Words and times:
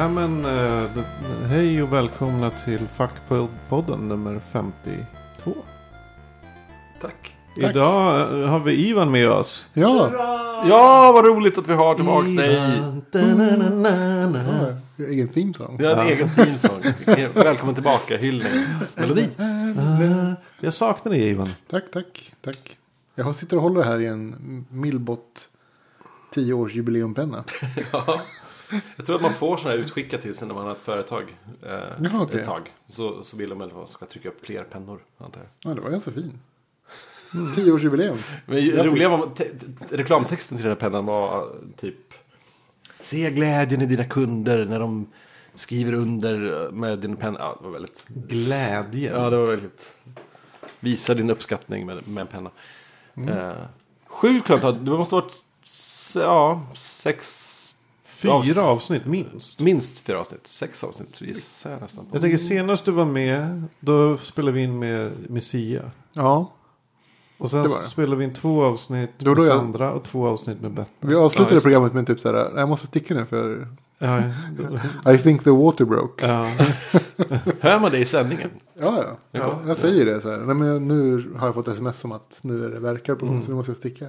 Nej 0.00 0.08
men, 0.08 0.44
eh, 0.44 0.90
hej 1.48 1.82
och 1.82 1.92
välkomna 1.92 2.50
till 2.50 2.88
Fackpodden 2.88 4.08
nummer 4.08 4.40
52. 4.52 5.54
Tack. 7.00 7.36
Tack. 7.60 7.70
Idag 7.70 8.20
eh, 8.42 8.48
har 8.48 8.58
vi 8.58 8.88
Ivan 8.88 9.10
med 9.10 9.30
oss. 9.30 9.68
Ja, 9.72 10.10
Ja, 10.68 11.12
vad 11.14 11.24
roligt 11.26 11.58
att 11.58 11.68
vi 11.68 11.72
har 11.72 11.94
tillbaks 11.94 12.30
dig. 12.32 12.56
Da-na-na-na-na. 13.12 14.76
ja, 14.96 15.04
egen 15.04 15.28
theme 15.28 15.54
song. 15.54 15.76
Vi 15.78 15.86
har 15.86 15.92
en 15.96 16.06
egen 16.06 16.30
teamsång. 16.34 16.82
Välkommen 17.34 17.74
tillbaka, 17.74 18.16
hyllningsmelodi. 18.16 19.28
Ah, 19.38 20.34
Jag 20.60 20.74
saknar 20.74 21.12
dig 21.12 21.28
Ivan. 21.28 21.48
Tack, 21.70 21.84
tack, 21.92 22.32
tack. 22.40 22.76
Jag 23.14 23.34
sitter 23.34 23.56
och 23.56 23.62
håller 23.62 23.82
här 23.82 24.00
i 24.00 24.06
en 24.06 24.66
Millbot 24.70 25.48
10 26.34 26.52
års 26.52 26.74
jubileumpenna. 26.74 27.44
Ja. 27.92 28.20
Jag 28.96 29.06
tror 29.06 29.16
att 29.16 29.22
man 29.22 29.34
får 29.34 29.56
sådana 29.56 29.76
här 29.76 29.84
utskickat 29.84 30.22
till 30.22 30.34
sig 30.34 30.48
när 30.48 30.54
man 30.54 30.64
har 30.64 30.72
ett 30.72 30.80
företag. 30.80 31.36
Eh, 31.62 31.70
Jaha, 31.70 32.22
okej. 32.22 32.40
Ett 32.40 32.46
tag. 32.46 32.72
Så, 32.88 33.24
så 33.24 33.36
vill 33.36 33.48
de 33.48 33.58
väl 33.58 33.68
att 33.68 33.74
man 33.74 33.88
ska 33.88 34.06
trycka 34.06 34.28
upp 34.28 34.46
fler 34.46 34.64
pennor, 34.64 35.00
antar 35.18 35.40
jag. 35.40 35.70
Ja, 35.70 35.74
det 35.74 35.80
var 35.80 35.90
ganska 35.90 36.10
fin. 36.10 36.38
10 37.54 37.72
års 37.72 37.82
jubileum. 37.82 38.18
Men 38.46 38.70
roliga 38.72 39.08
var, 39.08 39.26
te, 39.26 39.44
te, 39.88 39.96
reklamtexten 39.96 40.56
till 40.56 40.64
den 40.64 40.70
här 40.70 40.80
pennan 40.80 41.06
var 41.06 41.52
typ. 41.76 42.14
Se 43.00 43.30
glädjen 43.30 43.82
i 43.82 43.86
dina 43.86 44.04
kunder 44.04 44.64
när 44.64 44.80
de 44.80 45.06
skriver 45.54 45.92
under 45.92 46.64
eh, 46.64 46.72
med 46.72 46.98
din 46.98 47.16
penna. 47.16 47.38
Ja, 47.38 47.56
det 47.58 47.64
var 47.64 47.72
väldigt. 47.72 48.06
Glädje. 48.08 49.12
Ja, 49.12 49.30
det 49.30 49.36
var 49.36 49.46
väldigt. 49.46 49.90
Visa 50.80 51.14
din 51.14 51.30
uppskattning 51.30 51.86
med, 51.86 52.08
med 52.08 52.20
en 52.20 52.26
penna. 52.26 52.50
Mm. 53.14 53.28
Eh, 53.28 53.52
sjukt 54.06 54.46
skönt 54.46 54.84
det 54.84 54.90
måste 54.90 55.14
ha 55.14 55.22
varit 55.22 55.44
ja, 56.14 56.66
sex. 56.76 57.49
Fyra 58.20 58.62
avsnitt 58.62 59.06
minst. 59.06 59.60
Minst 59.60 59.98
fyra 59.98 60.20
avsnitt. 60.20 60.46
Sex 60.46 60.84
avsnitt 60.84 61.20
gissar 61.20 61.70
jag 61.70 61.80
nästan 61.80 62.04
på. 62.06 62.16
Jag 62.16 62.22
tänker 62.22 62.38
senast 62.38 62.84
du 62.84 62.90
var 62.90 63.04
med, 63.04 63.62
då 63.80 64.16
spelade 64.16 64.52
vi 64.52 64.62
in 64.62 64.78
med, 64.78 65.10
med 65.28 65.42
Sia. 65.42 65.90
Ja, 66.12 66.52
Och 67.38 67.50
sen 67.50 67.62
Det 67.62 67.68
var 67.68 67.78
det. 67.78 67.84
spelade 67.88 68.16
vi 68.16 68.24
in 68.24 68.34
två 68.34 68.62
avsnitt 68.64 69.10
Då- 69.18 69.34
då 69.34 69.40
med 69.42 69.50
jag- 69.50 69.58
Sandra 69.58 69.92
och 69.92 70.02
två 70.04 70.26
avsnitt 70.26 70.60
med 70.60 70.70
Bette. 70.72 70.90
vi 71.00 71.12
Ja, 71.12 71.18
avslutade 71.18 71.54
det. 71.56 71.60
programmet 71.60 71.94
med 71.94 72.06
typ 72.06 72.20
så 72.20 72.32
här. 72.32 72.52
Jag 72.58 72.68
måste 72.68 72.86
sticka 72.86 73.14
nu 73.14 73.26
för 73.26 73.68
Ja, 74.02 74.22
I 75.12 75.18
think 75.18 75.44
the 75.44 75.50
water 75.50 75.84
broke. 75.84 76.26
ja. 76.26 76.50
Hör 77.60 77.80
man 77.80 77.90
det 77.90 77.98
i 77.98 78.06
sändningen? 78.06 78.50
Ja, 78.80 79.04
ja. 79.04 79.16
ja 79.40 79.60
jag 79.66 79.76
säger 79.76 80.04
det 80.06 80.20
så 80.20 80.30
här. 80.30 80.38
Nej, 80.38 80.54
men 80.54 80.88
nu 80.88 81.30
har 81.38 81.46
jag 81.46 81.54
fått 81.54 81.68
sms 81.68 82.04
om 82.04 82.12
att 82.12 82.38
nu 82.42 82.64
är 82.64 82.68
det 82.68 82.80
verkar 82.80 83.14
på 83.14 83.26
gång 83.26 83.42
så 83.42 83.48
nu 83.50 83.54
måste 83.56 83.70
jag 83.72 83.76
sticka. 83.78 84.06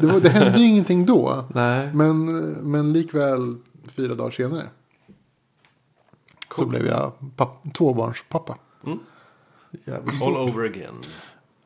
Det, 0.00 0.06
var, 0.06 0.20
det 0.20 0.28
hände 0.28 0.58
ju 0.58 0.66
ingenting 0.66 1.06
då. 1.06 1.44
Nej. 1.54 1.90
Men, 1.94 2.26
men 2.70 2.92
likväl 2.92 3.56
fyra 3.88 4.14
dagar 4.14 4.30
senare. 4.30 4.68
Så 6.48 6.54
Coolt. 6.54 6.68
blev 6.68 6.86
jag 6.86 7.12
papp, 7.36 7.62
tvåbarnspappa. 7.74 8.56
Jävligt 9.84 10.22
All 10.22 10.36
over 10.36 10.64
again. 10.64 10.94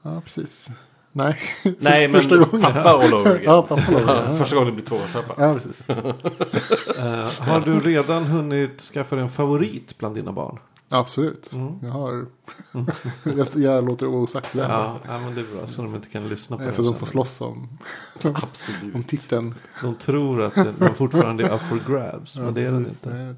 Ja, 0.03 0.21
precis. 0.21 0.71
Nej, 1.13 1.39
Nej, 1.79 2.09
men 2.09 2.21
första 2.21 2.37
gången. 2.37 2.61
pappa 2.73 2.91
all 2.91 3.15
over 3.15 3.31
again. 3.31 3.43
Ja, 3.45 3.63
pappa 3.63 3.93
var 3.93 4.01
det. 4.01 4.31
Ja, 4.31 4.37
Första 4.37 4.55
gången 4.57 4.69
du 4.69 4.75
blir 4.75 4.85
tvåbarnspappa. 4.85 5.35
ja, 5.47 5.55
precis. 5.55 5.89
Eh, 5.89 7.31
har 7.41 7.61
du 7.61 7.81
redan 7.81 8.25
hunnit 8.25 8.81
skaffa 8.81 9.17
dig 9.17 9.23
en 9.25 9.31
favorit 9.31 9.99
bland 9.99 10.15
dina 10.15 10.33
barn? 10.33 10.59
Absolut. 10.89 11.51
Jag 11.83 11.91
har... 11.91 12.27
jag, 13.37 13.47
jag 13.57 13.85
låter 13.89 14.07
det 14.07 14.13
osagt 14.13 14.55
vem. 14.55 14.71
Ja, 14.71 15.01
ja 15.07 15.19
men 15.19 15.35
det 15.35 15.41
är 15.41 15.57
bra. 15.57 15.67
Så 15.67 15.83
de 15.83 15.95
inte 15.95 16.09
kan 16.09 16.29
lyssna 16.29 16.57
på 16.57 16.63
det 16.63 16.73
Så 16.73 16.83
de 16.83 16.95
får 16.95 17.07
slåss 17.07 17.41
om, 17.41 17.69
Absolut. 18.23 18.95
om 18.95 19.03
titeln. 19.03 19.55
De 19.83 19.95
tror 19.95 20.43
att 20.43 20.55
den 20.55 20.95
fortfarande 20.95 21.45
är 21.45 21.55
up 21.55 21.61
for 21.61 21.81
grabs. 21.93 22.39
men 22.39 22.55
det 22.55 22.61
är 22.61 22.73
den 22.73 22.85
precis. 22.85 23.05
inte. 23.05 23.17
Nej, 23.17 23.35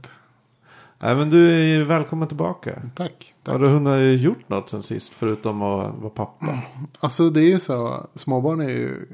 Nej, 1.00 1.17
men 1.17 1.31
du 1.31 1.53
är 1.53 1.65
ju 1.65 1.84
välkommen 1.84 2.28
tillbaka. 2.28 2.83
Tack. 2.95 3.34
Har 3.47 3.53
tack. 3.53 3.61
du 3.62 3.69
hunnit 3.69 4.21
gjort 4.21 4.49
något 4.49 4.71
sen 4.71 4.83
sist 4.83 5.12
förutom 5.12 5.62
att 5.62 5.94
vara 5.99 6.11
pappa? 6.11 6.59
Alltså 7.00 7.31
det 7.31 7.53
är 7.53 7.59
så. 7.59 8.06
Småbarn 8.15 8.61
är 8.61 8.69
ju 8.69 9.06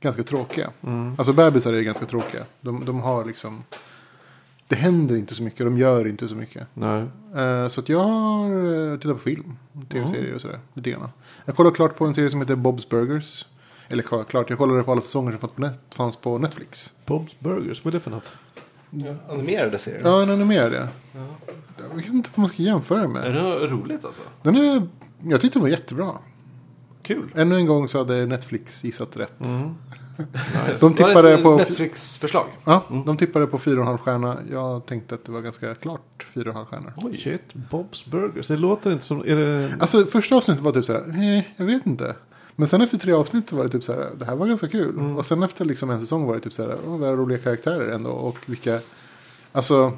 ganska 0.00 0.22
tråkiga. 0.22 0.70
Mm. 0.82 1.14
Alltså 1.18 1.32
bebisar 1.32 1.72
är 1.72 1.76
ju 1.76 1.84
ganska 1.84 2.06
tråkiga. 2.06 2.44
De, 2.60 2.84
de 2.84 3.00
har 3.00 3.24
liksom. 3.24 3.64
Det 4.72 4.76
händer 4.78 5.16
inte 5.16 5.34
så 5.34 5.42
mycket. 5.42 5.58
De 5.66 5.78
gör 5.78 6.06
inte 6.06 6.28
så 6.28 6.34
mycket. 6.34 6.66
Nej. 6.74 7.04
Eh, 7.36 7.66
Så 7.68 7.80
att 7.80 7.88
jag 7.88 7.98
har 7.98 8.90
eh, 8.92 8.98
tittat 8.98 9.16
på 9.16 9.22
film. 9.22 9.56
Tv-serier 9.92 10.34
och 10.34 10.40
sådär. 10.40 10.58
Lite 10.74 10.90
grann. 10.90 11.08
Jag 11.44 11.56
kollade 11.56 11.76
klart 11.76 11.96
på 11.96 12.06
en 12.06 12.14
serie 12.14 12.30
som 12.30 12.40
heter 12.40 12.56
Bob's 12.56 12.88
Burgers. 12.90 13.46
Eller 13.88 14.02
klart. 14.02 14.50
Jag 14.50 14.58
kollade 14.58 14.82
på 14.82 14.92
alla 14.92 15.00
säsonger 15.00 15.38
som 15.40 15.70
fanns 15.90 16.16
på, 16.16 16.38
Netflix. 16.38 16.92
Bob's 17.06 17.34
Burgers, 17.38 17.84
vad 17.84 17.94
är 17.94 17.98
det 17.98 18.02
för 18.02 18.10
något? 18.10 18.24
Ja, 18.90 19.14
animerade 19.28 19.78
serier. 19.78 20.00
Ja, 20.04 20.22
en 20.22 20.30
animerad 20.30 20.72
ja. 20.72 20.86
Jag 21.88 21.96
vet 21.96 22.06
inte 22.08 22.30
vad 22.34 22.38
man 22.38 22.48
ska 22.48 22.62
jämföra 22.62 23.00
Är 23.02 23.08
med. 23.08 23.34
det 23.34 23.66
roligt 23.66 24.04
alltså? 24.04 24.22
Den 24.42 24.56
är, 24.56 24.88
jag 25.28 25.40
tyckte 25.40 25.58
den 25.58 25.62
var 25.62 25.68
jättebra. 25.68 26.12
Kul. 27.02 27.32
Ännu 27.34 27.56
en 27.56 27.66
gång 27.66 27.88
så 27.88 27.98
hade 27.98 28.26
Netflix 28.26 28.84
gissat 28.84 29.16
rätt. 29.16 29.40
Mm. 29.44 29.74
De 30.80 30.94
tippade 30.94 31.38
på... 31.38 31.56
Netflix-förslag? 31.56 32.46
Ja, 32.64 32.84
de 33.06 33.16
tippade 33.16 33.46
på 33.46 33.58
4,5 33.58 33.98
stjärna. 33.98 34.38
Jag 34.50 34.86
tänkte 34.86 35.14
att 35.14 35.24
det 35.24 35.32
var 35.32 35.40
ganska 35.40 35.74
klart 35.74 36.26
4,5 36.34 36.64
stjärnor. 36.64 36.92
Oj, 36.96 37.16
shit. 37.16 37.54
Bob's 37.70 38.10
Burgers. 38.10 38.48
Det 38.48 38.56
låter 38.56 38.92
inte 38.92 39.04
som... 39.04 39.20
Är 39.20 39.36
det... 39.36 39.74
Alltså 39.80 40.06
första 40.06 40.36
avsnittet 40.36 40.64
var 40.64 40.72
typ 40.72 40.84
så 40.84 40.92
här, 40.92 41.36
eh, 41.36 41.44
jag 41.56 41.64
vet 41.64 41.86
inte. 41.86 42.14
Men 42.56 42.66
sen 42.66 42.80
efter 42.80 42.98
tre 42.98 43.12
avsnitt 43.12 43.48
så 43.48 43.56
var 43.56 43.64
det 43.64 43.70
typ 43.70 43.84
så 43.84 43.92
här, 43.92 44.10
det 44.18 44.24
här 44.24 44.36
var 44.36 44.46
ganska 44.46 44.68
kul. 44.68 45.16
Och 45.16 45.26
sen 45.26 45.42
efter 45.42 45.64
liksom 45.64 45.90
en 45.90 46.00
säsong 46.00 46.26
var 46.26 46.34
det 46.34 46.40
typ 46.40 46.52
så 46.52 46.62
här, 46.62 46.76
åh, 46.86 46.98
vad 46.98 47.18
roliga 47.18 47.38
karaktärer 47.38 47.92
ändå. 47.92 48.10
Och 48.10 48.38
vilka, 48.46 48.80
alltså, 49.52 49.92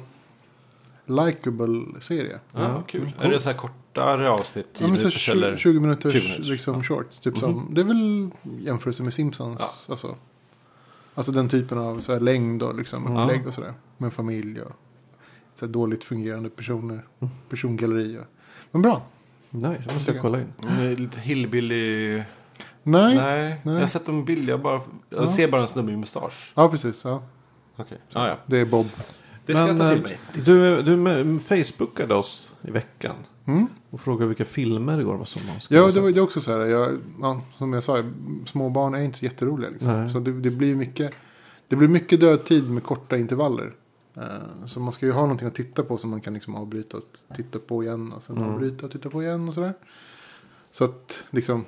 likable 1.05 2.01
serie. 2.01 2.39
Ja, 2.51 2.83
kul. 2.87 3.11
Är 3.19 3.29
det 3.29 3.39
så 3.39 3.49
här 3.49 3.57
kortare 3.57 4.29
avsnitt? 4.29 4.73
10 4.73 4.83
Ja, 4.87 4.87
här 4.87 4.97
minuters 4.97 5.29
eller? 5.29 5.51
20, 5.57 5.57
20 5.57 5.79
minuters, 5.79 6.13
20 6.13 6.23
minuters, 6.27 6.47
liksom 6.49 6.75
ja. 6.75 6.83
shorts. 6.83 7.19
Typ 7.19 7.37
som, 7.37 7.67
det 7.71 7.81
är 7.81 7.85
väl 7.85 8.29
jämförelse 8.59 9.03
med 9.03 9.13
Simpsons. 9.13 9.59
Ja. 9.59 9.69
Alltså, 9.91 10.15
alltså 11.15 11.31
den 11.31 11.49
typen 11.49 11.77
av 11.77 11.99
så 11.99 12.13
här, 12.13 12.19
längd 12.19 12.63
och 12.63 12.75
liksom, 12.75 13.15
Ja. 13.15 13.23
upplägg 13.23 13.47
och 13.47 13.53
sådär. 13.53 13.73
Med 13.97 14.13
familj 14.13 14.61
och 14.61 14.71
så 15.55 15.65
här, 15.65 15.73
dåligt 15.73 16.03
fungerande 16.03 16.49
personer. 16.49 17.05
Persongalleri. 17.49 18.17
Och, 18.17 18.23
men 18.71 18.81
bra. 18.81 19.01
Nej, 19.49 19.81
det 19.87 19.93
måste 19.93 20.11
jag 20.11 20.21
kolla 20.21 20.39
in. 20.41 20.53
Mm, 20.69 20.93
Lite 20.93 21.19
hillbilly. 21.19 22.15
Nej. 22.83 23.15
Nej, 23.15 23.15
nej. 23.63 23.73
jag 23.73 23.81
har 23.81 23.87
sett 23.87 24.07
en 24.07 24.25
bild. 24.25 24.49
Jag, 24.49 24.61
bara, 24.61 24.81
jag 25.09 25.23
Ja. 25.23 25.27
ser 25.27 25.47
bara 25.47 25.61
en 25.61 25.67
snubbe 25.67 25.89
med 25.91 25.99
mustasch. 25.99 26.51
Ja, 26.55 26.69
precis. 26.69 27.05
Ja. 27.05 27.23
Okej. 27.75 27.97
Ah, 28.13 28.27
ja. 28.27 28.37
Det 28.45 28.57
är 28.57 28.65
Bob. 28.65 28.89
Det 29.45 29.53
ska 29.53 29.67
jag 29.67 29.77
ta 29.77 29.89
till 29.89 29.97
eh, 29.97 30.03
mig. 30.03 30.19
Du, 30.45 30.81
du 30.81 30.95
med- 30.97 31.41
facebookade 31.41 32.15
oss 32.15 32.53
i 32.61 32.71
veckan. 32.71 33.15
Mm. 33.45 33.67
Och 33.89 34.01
frågade 34.01 34.27
vilka 34.27 34.45
filmer 34.45 34.97
det 34.97 35.03
går 35.03 35.25
som 35.25 35.41
man 35.47 35.61
ska 35.61 35.75
Ja, 35.75 35.91
det 35.91 35.99
var 35.99 36.11
det 36.11 36.19
är 36.19 36.23
också 36.23 36.41
så 36.41 36.51
här. 36.51 36.65
Jag, 36.65 36.91
ja, 37.21 37.41
som 37.57 37.73
jag 37.73 37.83
sa, 37.83 38.03
små 38.45 38.69
barn 38.69 38.93
är 38.95 39.01
inte 39.01 39.17
så 39.17 39.25
jätteroliga. 39.25 39.69
Liksom. 39.69 40.09
Så 40.09 40.19
det, 40.19 40.31
det 40.31 40.51
blir 40.51 40.75
mycket. 40.75 41.13
Det 41.67 41.75
blir 41.75 41.87
mycket 41.87 42.19
dödtid 42.19 42.69
med 42.69 42.83
korta 42.83 43.17
intervaller. 43.17 43.73
Eh, 44.17 44.23
så 44.65 44.79
man 44.79 44.91
ska 44.93 45.05
ju 45.05 45.11
ha 45.11 45.21
någonting 45.21 45.47
att 45.47 45.55
titta 45.55 45.83
på 45.83 45.97
som 45.97 46.09
man 46.09 46.21
kan 46.21 46.33
liksom 46.33 46.55
avbryta 46.55 46.97
och 46.97 47.03
titta 47.35 47.59
på 47.59 47.83
igen. 47.83 48.13
Och 48.13 48.23
sen 48.23 48.37
Mm. 48.37 48.49
avbryta 48.49 48.85
och 48.85 48.91
titta 48.91 49.09
på 49.09 49.23
igen 49.23 49.47
och 49.47 49.53
sådär. 49.53 49.73
Så 50.71 50.83
att 50.83 51.23
liksom. 51.29 51.65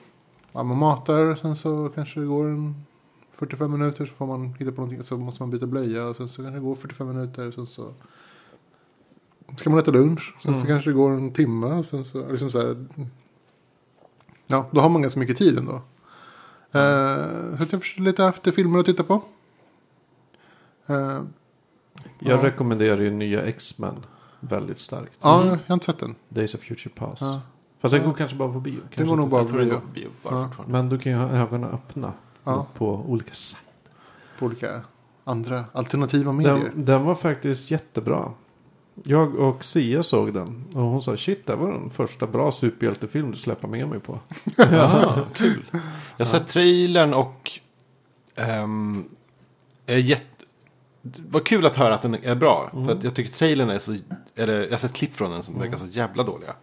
Ja, 0.51 0.63
man 0.63 0.77
matar 0.77 1.35
sen 1.35 1.55
så 1.55 1.89
kanske 1.95 2.19
det 2.19 2.25
går 2.25 2.45
en 2.45 2.75
45 3.37 3.71
minuter 3.71 4.05
så 4.05 4.13
får 4.13 4.25
man 4.27 4.53
hitta 4.59 4.71
på 4.71 4.81
någonting. 4.81 5.03
Så 5.03 5.17
måste 5.17 5.41
man 5.41 5.49
byta 5.49 5.65
blöja 5.65 6.05
och 6.05 6.15
sen 6.15 6.27
så 6.29 6.41
kanske 6.41 6.59
det 6.59 6.63
går 6.63 6.75
45 6.75 7.07
minuter. 7.07 7.51
Sen 7.51 7.67
så 7.67 7.93
ska 9.57 9.69
man 9.69 9.79
äta 9.79 9.91
lunch. 9.91 10.35
Sen 10.43 10.51
så 10.53 10.57
Mm. 10.59 10.67
kanske 10.67 10.89
det 10.89 10.93
går 10.93 11.11
en 11.11 11.33
timme. 11.33 11.67
Och 11.67 11.85
sen 11.85 12.05
så, 12.05 12.31
liksom 12.31 12.49
så 12.51 12.59
här, 12.67 12.85
Ja, 14.49 14.65
då 14.71 14.81
har 14.81 14.89
man 14.89 15.01
ganska 15.01 15.19
mycket 15.19 15.37
tid 15.37 15.57
ändå. 15.57 15.75
Eh, 16.71 17.57
så 17.57 17.65
jag 17.71 17.81
försöker 17.81 18.01
leta 18.01 18.29
efter 18.29 18.51
filmer 18.51 18.79
att 18.79 18.85
titta 18.85 19.03
på. 19.03 19.21
Eh, 20.87 20.95
Jag 20.99 21.23
Ja. 22.19 22.43
rekommenderar 22.43 23.01
ju 23.01 23.11
nya 23.11 23.41
X-Men 23.43 23.95
väldigt 24.39 24.79
starkt. 24.79 25.17
ja, 25.21 25.45
jag 25.45 25.57
har 25.67 25.73
inte 25.73 25.85
sett 25.85 25.99
den. 25.99 26.15
Days 26.29 26.55
of 26.55 26.61
Future 26.61 26.93
Past. 26.95 27.21
Ja. 27.21 27.41
Fast 27.79 27.93
den 27.93 28.03
går 28.05 28.13
kanske 28.13 28.37
bara 28.37 28.53
på 28.53 28.59
bio. 28.59 28.73
Det 28.75 28.95
kanske 28.95 29.03
går 29.09 29.15
nog 29.17 29.29
bara 29.29 29.43
det 29.43 29.53
bio. 29.53 29.79
på 29.79 29.87
bio 29.93 30.09
bara 30.23 30.35
Ja. 30.57 30.63
Men 30.67 30.89
du 30.89 30.99
kan 30.99 31.11
ju 31.11 31.17
ha 31.17 31.29
ögonen 31.29 31.69
öppna. 31.69 32.13
Ja. 32.47 32.67
På 32.73 33.05
olika 33.07 33.33
sätt. 33.33 33.59
På 34.39 34.45
olika 34.45 34.81
andra 35.23 35.65
alternativa 35.73 36.31
medier. 36.31 36.71
Den, 36.75 36.85
den 36.85 37.03
var 37.03 37.15
faktiskt 37.15 37.71
jättebra. 37.71 38.31
Jag 39.03 39.35
och 39.35 39.65
Sia 39.65 40.03
såg 40.03 40.33
den. 40.33 40.65
Och 40.73 40.81
hon 40.81 41.03
sa 41.03 41.17
shit 41.17 41.45
det 41.45 41.55
var 41.55 41.71
den 41.71 41.89
första 41.89 42.27
bra 42.27 42.51
superhjältefilm 42.51 43.31
du 43.31 43.37
släpper 43.37 43.67
med 43.67 43.87
mig 43.87 43.99
på. 43.99 44.19
Jaha, 44.57 45.21
kul. 45.33 45.65
Jag 46.17 46.25
har 46.25 46.25
sett 46.25 46.47
trailern 46.47 47.13
och... 47.13 47.51
Um, 48.35 49.09
är 49.85 49.97
jätte... 49.97 50.23
Var 51.01 51.39
kul 51.39 51.65
att 51.65 51.75
höra 51.75 51.95
att 51.95 52.01
den 52.01 52.15
är 52.15 52.35
bra. 52.35 52.69
För 52.71 52.91
att 52.91 53.03
jag 53.03 53.15
tycker 53.15 53.33
trailern 53.33 53.69
är 53.69 53.79
så... 53.79 53.97
Eller, 54.35 54.63
jag 54.63 54.69
har 54.69 54.77
sett 54.77 54.93
klipp 54.93 55.15
från 55.15 55.31
den 55.31 55.43
som 55.43 55.59
verkar 55.59 55.77
så 55.77 55.85
jävla 55.85 56.23
dåliga. 56.23 56.53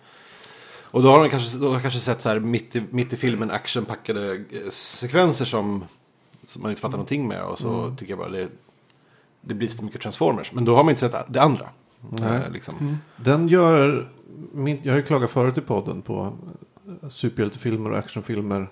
Och 0.95 1.03
då 1.03 1.09
har 1.11 1.19
man 1.19 1.31
kanske, 1.31 1.59
då 1.59 1.73
har 1.73 1.81
kanske 1.81 2.01
sett 2.01 2.23
så 2.23 2.29
här 2.29 2.41
mitt 2.41 2.77
i, 2.77 2.83
mitt 2.91 3.13
i 3.13 3.17
filmen 3.17 3.51
actionpackade 3.51 4.35
eh, 4.35 4.69
sekvenser 4.71 5.45
som, 5.45 5.85
som 6.47 6.63
man 6.63 6.71
inte 6.71 6.81
fattar 6.81 6.97
någonting 6.97 7.29
med. 7.29 7.45
Och 7.45 7.59
så 7.59 7.95
tycker 7.99 8.13
jag 8.13 8.19
bara 8.19 8.29
det, 8.29 8.49
det 9.41 9.55
blir 9.55 9.69
för 9.69 9.85
mycket 9.85 10.01
Transformers. 10.01 10.53
Men 10.53 10.65
då 10.65 10.77
har 10.77 10.85
man 10.85 10.91
inte 10.91 11.01
sett 11.01 11.15
det 11.29 11.43
andra. 11.43 11.69
Eh, 12.19 12.51
liksom. 12.53 12.99
Den 13.17 13.49
gör, 13.49 14.09
min, 14.53 14.81
jag 14.83 14.93
har 14.93 14.97
ju 14.99 15.05
klagat 15.05 15.31
förut 15.31 15.59
i 15.59 15.61
podden 15.61 16.03
på 16.03 16.33
eh, 17.03 17.09
superhjältefilmer 17.09 17.93
och 17.93 17.99
actionfilmer. 17.99 18.69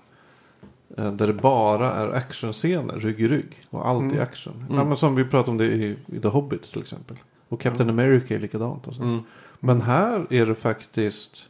Där 0.96 1.26
det 1.26 1.32
bara 1.32 1.92
är 1.92 2.12
actionscener, 2.12 2.94
rygg 2.94 3.20
i 3.20 3.28
rygg. 3.28 3.66
Och 3.70 3.88
allt 3.88 4.02
Mm. 4.02 4.18
är 4.18 4.22
action. 4.22 4.64
Ja, 4.70 4.84
men 4.84 4.96
som 4.96 5.14
vi 5.14 5.24
pratade 5.24 5.50
om 5.50 5.58
det 5.58 5.64
i, 5.66 5.96
i 6.06 6.20
The 6.20 6.28
Hobbit 6.28 6.62
till 6.72 6.80
exempel. 6.80 7.16
Och 7.48 7.60
Captain 7.60 7.90
America 7.90 8.34
är 8.34 8.38
likadant. 8.38 8.86
Och 8.86 8.94
så. 8.94 9.02
Mm. 9.02 9.22
Men 9.60 9.80
här 9.80 10.26
är 10.30 10.46
det 10.46 10.54
faktiskt. 10.54 11.48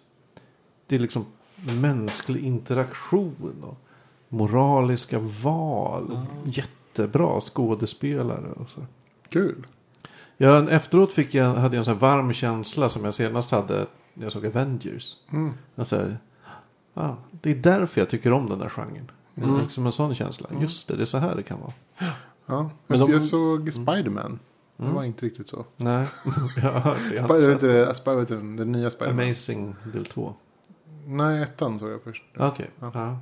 Det 0.92 0.96
är 0.96 1.00
liksom 1.00 1.24
mänsklig 1.80 2.44
interaktion. 2.44 3.64
Och 3.64 3.76
moraliska 4.28 5.18
val. 5.18 6.10
Och 6.12 6.48
jättebra 6.48 7.40
skådespelare. 7.40 8.52
Och 8.52 8.68
så. 8.70 8.80
Kul. 9.28 9.66
Ja, 10.36 10.68
efteråt 10.70 11.12
fick 11.12 11.34
jag, 11.34 11.54
hade 11.54 11.76
jag 11.76 11.80
en 11.80 11.84
sån 11.84 11.94
här 11.94 12.00
varm 12.00 12.32
känsla 12.32 12.88
som 12.88 13.04
jag 13.04 13.14
senast 13.14 13.50
hade 13.50 13.86
när 14.14 14.22
jag 14.24 14.32
såg 14.32 14.46
Avengers. 14.46 15.16
Mm. 15.30 15.52
Jag 15.74 15.86
säger, 15.86 16.18
ah, 16.94 17.10
det 17.30 17.50
är 17.50 17.54
därför 17.54 18.00
jag 18.00 18.08
tycker 18.08 18.32
om 18.32 18.48
den 18.48 18.58
där 18.58 18.68
genren. 18.68 19.10
Det 19.34 19.44
är 19.44 19.60
liksom 19.62 19.86
en 19.86 19.92
sån 19.92 20.14
känsla. 20.14 20.48
Just 20.60 20.88
det, 20.88 20.96
det 20.96 21.02
är 21.02 21.06
så 21.06 21.18
här 21.18 21.36
det 21.36 21.42
kan 21.42 21.60
vara. 21.60 21.72
Ja. 22.46 22.70
Men 22.86 22.98
jag, 22.98 23.08
de- 23.08 23.12
jag 23.12 23.22
såg 23.22 23.72
Spiderman. 23.72 24.38
Det 24.76 24.88
var 24.90 25.04
inte 25.04 25.26
riktigt 25.26 25.48
så. 25.48 25.64
Nej, 25.76 26.06
jag 26.56 26.72
har 26.72 26.80
hört 26.80 26.98
det. 27.10 27.14
Jag 27.16 27.22
har 27.22 27.28
Sp- 27.94 28.20
inte 28.20 28.34
den, 28.34 28.56
den 28.56 28.72
nya 28.72 28.90
Spiderman. 28.90 29.24
Amazing 29.24 29.74
del 29.92 30.06
2. 30.06 30.34
Nej, 31.06 31.43
ettan 31.43 31.78
såg 31.78 31.90
jag 31.90 32.02
först. 32.02 32.22
Okej, 32.37 32.70
Ja. 32.81 32.90
ja. 32.94 33.19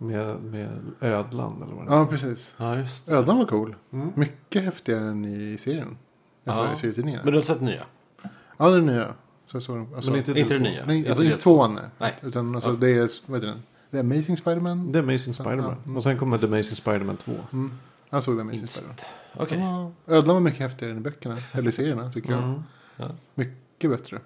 Med, 0.00 0.42
med 0.42 0.68
ödlan 1.00 1.62
eller 1.62 1.74
vad 1.74 1.86
det 1.86 1.92
är. 1.92 1.96
Ja, 1.98 2.06
precis. 2.06 2.54
Ja, 2.58 2.76
just 2.78 3.06
det. 3.06 3.14
Ödlan 3.14 3.38
var 3.38 3.44
cool. 3.46 3.74
Mm. 3.92 4.12
Mycket 4.14 4.62
häftigare 4.64 5.00
än 5.08 5.24
i 5.24 5.56
serien. 5.58 5.96
Alltså 6.44 6.64
Ja. 6.64 6.72
i 6.72 6.76
serietidningarna. 6.76 7.24
Men 7.24 7.32
du 7.32 7.38
har 7.38 7.42
sett 7.44 7.60
nya? 7.60 7.82
Ja, 8.56 8.68
det 8.70 8.76
är 8.76 8.80
nya. 8.80 9.14
Så 9.46 9.56
jag 9.56 9.62
såg 9.62 9.76
den. 9.76 9.94
Alltså, 9.94 10.10
Men 10.10 10.18
inte, 10.20 10.32
Inte 10.40 10.54
två. 10.54 10.62
nya? 10.64 10.84
nej, 10.86 11.08
alltså 11.08 11.24
inte 11.24 11.38
tvåan 11.38 11.74
nej. 11.74 11.84
Nej. 11.98 12.14
Utan 12.22 12.54
alltså 12.54 12.70
Ja. 12.70 12.76
det 12.76 12.90
är, 12.90 13.10
vad 13.30 13.40
heter 13.40 13.48
den? 13.48 13.62
Det 13.90 13.96
är 13.96 14.00
Amazing 14.00 14.36
Spiderman. 14.36 14.92
Det 14.92 14.98
är 14.98 15.02
Amazing 15.02 15.34
Spiderman. 15.34 15.64
Ja, 15.64 15.76
mm. 15.84 15.96
Och 15.96 16.02
sen 16.02 16.18
kommer 16.18 16.38
The 16.38 16.46
Amazing 16.46 16.76
Spiderman 16.76 17.16
2. 17.16 17.32
Mm. 17.52 17.72
Jag 18.10 18.22
såg 18.22 18.36
The 18.36 18.40
Amazing 18.40 18.60
Inte 18.60 18.72
Spiderman. 18.72 18.96
Okej. 19.36 19.58
Ja, 19.58 19.90
Ödlan 20.14 20.34
var 20.36 20.40
mycket 20.40 20.60
häftigare 20.60 20.92
än 20.92 20.98
i 20.98 21.00
böckerna. 21.00 21.38
Eller 21.52 21.68
i 21.68 21.72
serierna 21.72 22.12
tycker 22.12 22.32
jag. 22.32 22.42
Mm. 22.42 23.12
Mycket 23.34 23.90
bättre. 23.90 24.18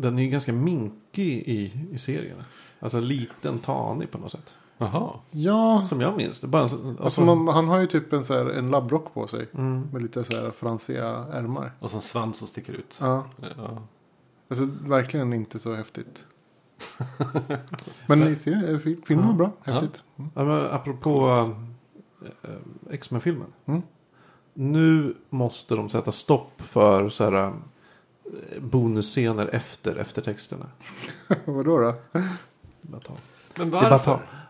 Den 0.00 0.18
är 0.18 0.22
ju 0.22 0.28
ganska 0.28 0.52
minkig 0.52 1.28
i, 1.46 1.72
i 1.92 1.98
serierna. 1.98 2.44
Alltså 2.80 3.00
liten, 3.00 3.58
tanig 3.58 4.10
på 4.10 4.18
något 4.18 4.32
sätt. 4.32 4.54
Jaha. 4.78 5.10
Ja, 5.30 5.84
Som 5.88 6.00
jag 6.00 6.16
minns 6.16 6.40
det. 6.40 6.46
Bara, 6.46 6.62
alltså, 6.62 6.94
alltså 7.00 7.20
man, 7.24 7.48
han 7.48 7.68
har 7.68 7.78
ju 7.80 7.86
typ 7.86 8.12
en, 8.12 8.24
så 8.24 8.34
här, 8.34 8.46
en 8.50 8.70
labbrock 8.70 9.14
på 9.14 9.26
sig. 9.26 9.46
mm. 9.54 9.88
Med 9.92 10.02
lite 10.02 10.24
så 10.24 10.36
här 10.36 10.50
fransiga 10.50 11.06
ärmar. 11.32 11.72
Och 11.80 11.90
så 11.90 11.96
en 11.96 12.00
svans 12.02 12.36
som 12.38 12.46
sticker 12.48 12.72
ut. 12.72 12.96
Ja, 13.00 13.24
Ja. 13.56 13.82
alltså 14.50 14.68
verkligen 14.82 15.32
inte 15.32 15.58
så 15.58 15.74
häftigt. 15.74 16.24
Men 18.06 18.22
i 18.22 18.36
serien, 18.36 18.74
eh, 18.74 18.78
fi- 18.78 19.00
filmen 19.06 19.26
var 19.26 19.34
bra. 19.34 19.52
Häftigt. 19.62 20.02
Mm. 20.18 20.30
Ja, 20.34 20.44
men 20.44 20.66
apropå 20.66 21.28
äh, 22.42 22.50
X-Men-filmen. 22.90 23.46
Mm. 23.66 23.82
Nu 24.54 25.16
måste 25.30 25.74
de 25.74 25.90
sätta 25.90 26.12
stopp 26.12 26.52
för 26.62 27.08
så 27.08 27.24
här, 27.30 27.52
bonusscener 28.60 29.48
efter 29.52 29.96
eftertexterna. 29.96 30.66
Vadå 31.44 31.78
då? 31.78 31.94
Bara 32.82 33.00
ta. 33.00 33.12
Men 33.56 33.70
Det 33.70 33.76
är 33.76 33.80
bara 33.80 33.90
varför? 33.90 34.04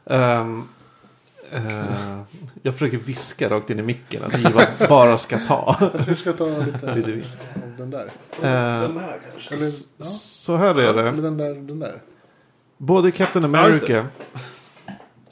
ta. 0.04 0.14
Ehm, 0.14 0.68
eh, 1.52 2.20
jag 2.62 2.74
försöker 2.74 2.98
viska 2.98 3.50
rakt 3.50 3.70
in 3.70 3.78
i 3.78 3.82
micken 3.82 4.22
att 4.24 4.38
Ivar 4.38 4.88
bara 4.88 5.16
ska 5.16 5.38
ta. 5.38 5.90
Jag 6.08 6.18
ska 6.18 6.32
ta 6.32 6.44
lite 6.46 6.90
av 6.90 7.22
den 7.78 7.90
där. 7.90 8.04
Eh, 8.36 8.80
Den 8.88 8.98
här 8.98 9.20
kanske. 9.32 9.54
Eller, 9.54 9.72
ja, 9.96 10.04
så 10.04 10.56
här 10.56 10.74
är 10.74 10.78
eller 10.90 11.12
det. 11.12 11.20
den 11.22 11.36
där. 11.36 11.54
Den 11.54 11.78
där. 11.78 12.02
Både 12.76 13.10
Captain 13.10 13.44
America. 13.44 14.06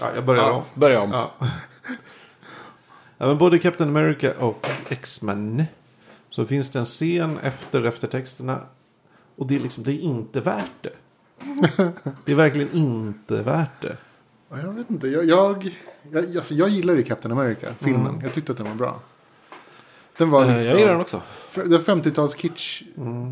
Ja, 0.00 0.06
jag 0.14 0.24
börjar 0.24 0.50
om. 0.50 0.56
Ja, 0.56 0.64
börja 0.74 1.00
om. 1.00 1.10
Ja. 1.12 1.30
ja, 3.18 3.26
men 3.26 3.38
både 3.38 3.58
Captain 3.58 3.90
America 3.90 4.32
och 4.38 4.66
X-Men. 4.88 5.64
Så 6.38 6.46
finns 6.46 6.70
det 6.70 6.78
en 6.78 6.84
scen 6.84 7.38
efter 7.42 7.84
eftertexterna. 7.84 8.60
Och 9.36 9.46
det 9.46 9.56
är 9.56 9.60
liksom, 9.60 9.84
det 9.84 9.92
är 9.92 10.00
inte 10.00 10.40
värt 10.40 10.70
det. 10.80 10.92
Det 12.24 12.32
är 12.32 12.36
verkligen 12.36 12.72
inte 12.72 13.42
värt 13.42 13.82
det. 13.82 13.96
Ja, 14.50 14.58
jag 14.58 14.72
vet 14.72 14.90
inte. 14.90 15.08
Jag, 15.08 15.24
jag, 15.24 15.76
jag, 16.12 16.36
alltså, 16.36 16.54
jag 16.54 16.68
gillar 16.68 16.94
ju 16.94 17.02
Captain 17.02 17.32
America, 17.32 17.66
filmen. 17.80 18.20
Jag 18.22 18.32
tyckte 18.32 18.52
att 18.52 18.58
den 18.58 18.66
var 18.68 18.74
bra. 18.74 19.00
Den 20.16 20.30
var 20.30 20.44
Eh, 20.44 20.48
liksom, 20.48 20.66
Jag 20.70 20.78
gillar 20.80 20.92
den 20.92 21.00
också. 21.00 21.22
den 21.54 21.80
50-tals 21.80 22.36
kitsch. 22.36 22.82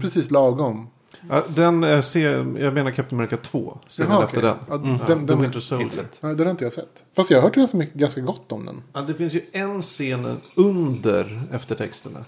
Precis 0.02 0.30
lagom. 0.30 0.88
Ja, 1.30 1.42
den 1.48 1.84
eh, 1.84 2.00
ser, 2.00 2.60
jag 2.60 2.74
menar 2.74 2.90
Captain 2.90 3.20
America 3.20 3.36
2. 3.36 3.78
Scenen 3.88 4.12
Jaha, 4.12 4.24
efter 4.24 4.38
okej. 4.38 4.50
den. 4.50 4.56
Ja, 4.68 4.74
Mm. 4.74 4.98
Ja, 5.00 5.06
den, 5.14 5.26
den, 5.26 5.40
Winter 5.40 5.60
Soldier. 5.60 6.04
Nej, 6.20 6.34
den 6.34 6.46
har 6.46 6.50
inte 6.50 6.64
jag 6.64 6.72
sett. 6.72 7.04
Fast 7.16 7.30
jag 7.30 7.38
har 7.38 7.42
hört 7.42 7.54
ganska, 7.54 7.76
mycket, 7.76 7.94
ganska 7.94 8.20
gott 8.20 8.52
om 8.52 8.64
den. 8.66 8.82
Ja, 8.92 9.00
det 9.00 9.14
finns 9.14 9.32
ju 9.34 9.40
en 9.52 9.82
scen 9.82 10.36
under 10.54 11.42
eftertexterna. 11.52 12.24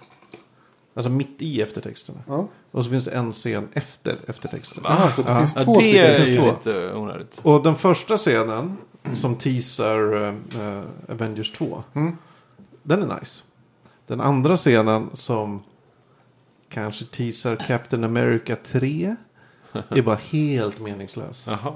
Alltså 0.98 1.10
mitt 1.10 1.42
i 1.42 1.62
eftertexterna. 1.62 2.18
Ja. 2.26 2.48
Och 2.70 2.84
så 2.84 2.90
finns 2.90 3.04
det 3.04 3.10
en 3.10 3.32
scen 3.32 3.68
efter 3.72 4.16
eftertexterna. 4.26 4.88
Jaha, 4.88 5.12
så 5.12 5.22
det 5.22 5.30
Ja. 5.32 5.38
finns 5.38 5.56
Ja, 5.56 5.64
två 5.64 5.74
det 5.74 5.80
stycken. 5.80 6.04
är 6.04 6.26
ju 6.26 6.36
två. 6.36 6.46
lite 6.50 6.94
onödigt. 6.94 7.38
Och 7.42 7.62
den 7.62 7.74
första 7.76 8.16
scenen 8.16 8.76
som 9.14 9.34
teasar 9.36 10.22
eh, 10.22 10.68
eh, 10.78 10.84
Avengers 11.08 11.52
2. 11.52 11.82
Mm. 11.94 12.16
Den 12.82 13.02
är 13.10 13.18
nice. 13.20 13.42
Den 14.06 14.20
andra 14.20 14.56
scenen 14.56 15.10
som 15.12 15.62
kanske 16.68 17.04
teasar 17.04 17.56
Captain 17.56 18.04
America 18.04 18.56
3. 18.64 19.16
är 19.88 20.02
bara 20.02 20.18
helt 20.30 20.80
meningslös. 20.80 21.44
Jaha. 21.46 21.74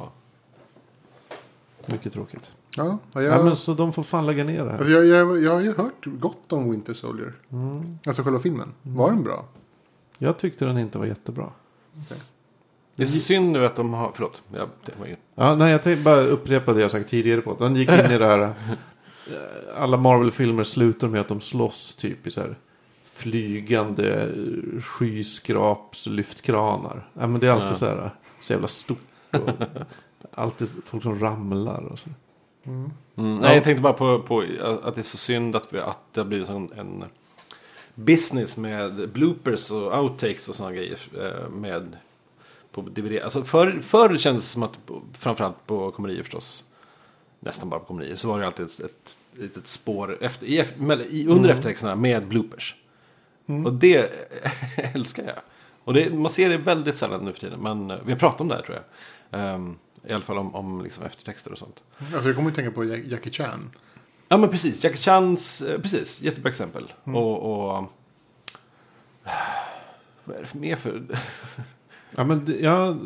Mycket 1.86 2.12
tråkigt. 2.12 2.52
Ja, 2.76 2.98
ja, 3.12 3.22
Ja, 3.22 3.22
jag, 3.22 3.44
men 3.44 3.56
så 3.56 3.74
de 3.74 3.92
får 3.92 4.02
fan 4.02 4.26
lägga 4.26 4.44
ner 4.44 4.64
det 4.64 4.70
här. 4.70 4.78
alltså, 4.78 4.92
jag, 4.92 5.06
jag, 5.06 5.42
jag 5.42 5.52
har 5.52 5.60
ju 5.60 5.74
hört 5.74 6.04
gott 6.06 6.52
om 6.52 6.70
Winter 6.70 6.94
Soldier. 6.94 7.32
Mm. 7.52 7.98
Alltså 8.06 8.22
själva 8.22 8.38
filmen. 8.38 8.72
Var 8.82 9.10
den 9.10 9.22
bra? 9.22 9.44
Jag 10.18 10.38
tyckte 10.38 10.64
den 10.64 10.78
inte 10.78 10.98
var 10.98 11.06
jättebra. 11.06 11.50
Det 12.96 13.02
är 13.02 13.06
synd 13.06 13.52
nu 13.52 13.66
att 13.66 13.76
de 13.76 13.92
har... 13.92 14.10
Förlåt. 14.14 14.42
Jag, 14.52 14.68
det 14.84 14.92
var 14.98 15.06
inget. 15.06 15.18
Ja, 15.34 15.54
nej, 15.54 15.72
jag 15.72 15.82
tänkte 15.82 16.02
bara 16.04 16.20
upprepa 16.22 16.72
det 16.72 16.80
jag 16.80 16.90
sagt 16.90 17.10
tidigare 17.10 17.40
på. 17.40 17.54
Den 17.58 17.76
gick 17.76 17.88
in 17.90 18.10
i 18.10 18.18
det 18.18 18.26
här. 18.26 18.54
Alla 19.76 19.96
Marvel-filmer 19.96 20.64
slutar 20.64 21.08
med 21.08 21.20
att 21.20 21.28
de 21.28 21.40
slåss 21.40 21.94
typ 21.96 22.26
i 22.26 22.30
så 22.30 22.40
här 22.40 22.58
flygande 23.12 24.28
skyskrapslyftkranar. 24.82 27.08
Ja, 27.14 27.26
men 27.26 27.40
det 27.40 27.46
är 27.46 27.50
alltid 27.52 27.68
Ja. 27.68 27.74
så 27.74 27.86
här 27.86 28.14
så 28.40 28.52
jävla 28.52 28.68
stort. 28.68 28.98
Och 29.30 29.50
alltid 30.34 30.68
folk 30.84 31.02
som 31.02 31.18
ramlar 31.18 31.82
och 31.92 31.98
så. 31.98 32.08
Mm. 32.64 32.90
Mm. 33.16 33.36
Nej, 33.38 33.54
jag 33.54 33.64
tänkte 33.64 33.82
bara 33.82 33.92
på, 33.92 34.22
på 34.22 34.40
att 34.82 34.94
det 34.94 35.00
är 35.00 35.02
så 35.02 35.16
synd 35.16 35.56
att, 35.56 35.72
vi, 35.72 35.78
att 35.78 35.98
det 36.12 36.20
har 36.20 36.26
blivit 36.28 36.48
en, 36.48 36.68
en 36.76 37.04
business 37.94 38.56
med 38.56 39.08
bloopers 39.08 39.70
och 39.70 39.98
outtakes 40.02 40.48
och 40.48 40.54
sådana 40.54 40.74
grejer. 40.74 40.98
eh, 41.20 41.48
Med 41.50 41.96
på 42.72 42.80
DVD. 42.80 43.22
Alltså 43.22 43.42
förr, 43.44 43.80
förr 43.82 44.16
kändes 44.18 44.42
det 44.44 44.48
som 44.48 44.62
att, 44.62 44.78
framförallt 45.18 45.66
på 45.66 45.90
komedier 45.90 46.22
förstås, 46.22 46.64
nästan 47.40 47.68
bara 47.68 47.80
på 47.80 47.86
komedier, 47.86 48.16
så 48.16 48.28
var 48.28 48.40
det 48.40 48.46
alltid 48.46 48.66
ett, 48.66 48.80
ett 48.80 49.16
litet 49.32 49.66
spår 49.68 50.18
efter, 50.20 50.46
i, 50.46 50.64
i, 51.10 51.26
under 51.26 51.50
eftertexterna 51.50 51.94
med 51.94 52.26
bloopers. 52.28 52.76
Och 53.64 53.72
det 53.72 54.10
älskar 54.94 55.22
jag. 55.24 55.36
Och 55.84 55.94
det, 55.94 56.14
man 56.14 56.30
ser 56.32 56.48
det 56.48 56.56
väldigt 56.56 56.96
sällan 56.96 57.24
nu 57.24 57.32
för 57.32 57.40
tiden, 57.40 57.60
men 57.60 57.90
eh, 57.90 57.98
vi 58.04 58.12
har 58.12 58.18
pratat 58.18 58.40
om 58.40 58.48
det 58.48 58.54
här 58.54 58.62
tror 58.62 58.78
jag. 59.30 59.40
Ehm, 59.40 59.76
I 60.08 60.12
alla 60.12 60.22
fall 60.24 60.38
om, 60.38 60.54
om 60.54 60.82
liksom 60.82 61.04
eftertexter 61.04 61.52
och 61.52 61.58
sånt. 61.58 61.82
Alltså 62.14 62.28
jag 62.28 62.36
kommer 62.36 62.48
att 62.50 62.54
tänka 62.56 62.70
på 62.70 62.84
Jack- 62.84 63.06
Jackie 63.06 63.32
Chan. 63.32 63.70
Ja 64.28 64.36
men 64.36 64.50
precis, 64.50 64.84
Jackie 64.84 64.98
Chans, 65.00 65.62
eh, 65.62 65.80
precis, 65.80 66.20
jättebra 66.22 66.50
exempel. 66.50 66.92
Och, 67.04 67.68
och... 67.68 67.84
Vad 70.24 70.36
är 70.36 70.40
det 70.40 70.46
för 70.46 70.58
mer 70.58 70.76
för... 70.76 71.02
Ja, 72.16 72.24
men 72.24 72.44
det- 72.44 72.60
ja, 72.60 72.96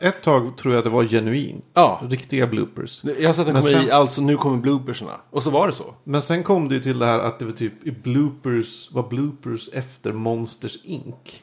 ett 0.00 0.22
tag 0.22 0.56
tror 0.56 0.74
jag 0.74 0.78
att 0.78 0.84
det 0.84 0.90
var 0.90 1.04
genuint. 1.04 1.64
Ja, 1.74 2.00
Riktiga 2.10 2.46
bloopers. 2.46 3.04
jag 3.04 3.28
har 3.28 3.32
sett 3.34 3.46
en 3.46 3.52
Men 3.52 3.62
komedi, 3.62 3.78
sen- 3.86 3.90
alltså 3.92 4.22
nu 4.22 4.36
kommer 4.36 4.56
bloopersarna. 4.56 5.20
Och 5.30 5.42
så 5.42 5.50
var 5.50 5.66
det 5.66 5.72
så. 5.72 5.94
Men 6.04 6.22
sen 6.22 6.42
kom 6.44 6.68
det 6.68 6.74
ju 6.74 6.80
till 6.80 6.98
det 6.98 7.06
här 7.06 7.18
att 7.18 7.38
det 7.38 7.44
var 7.44 7.52
typ 7.52 7.86
i 7.86 7.90
bloopers, 7.90 8.90
var 8.92 9.08
bloopers 9.08 9.68
efter 9.72 10.12
Monsters 10.12 10.76
Inc. 10.84 11.42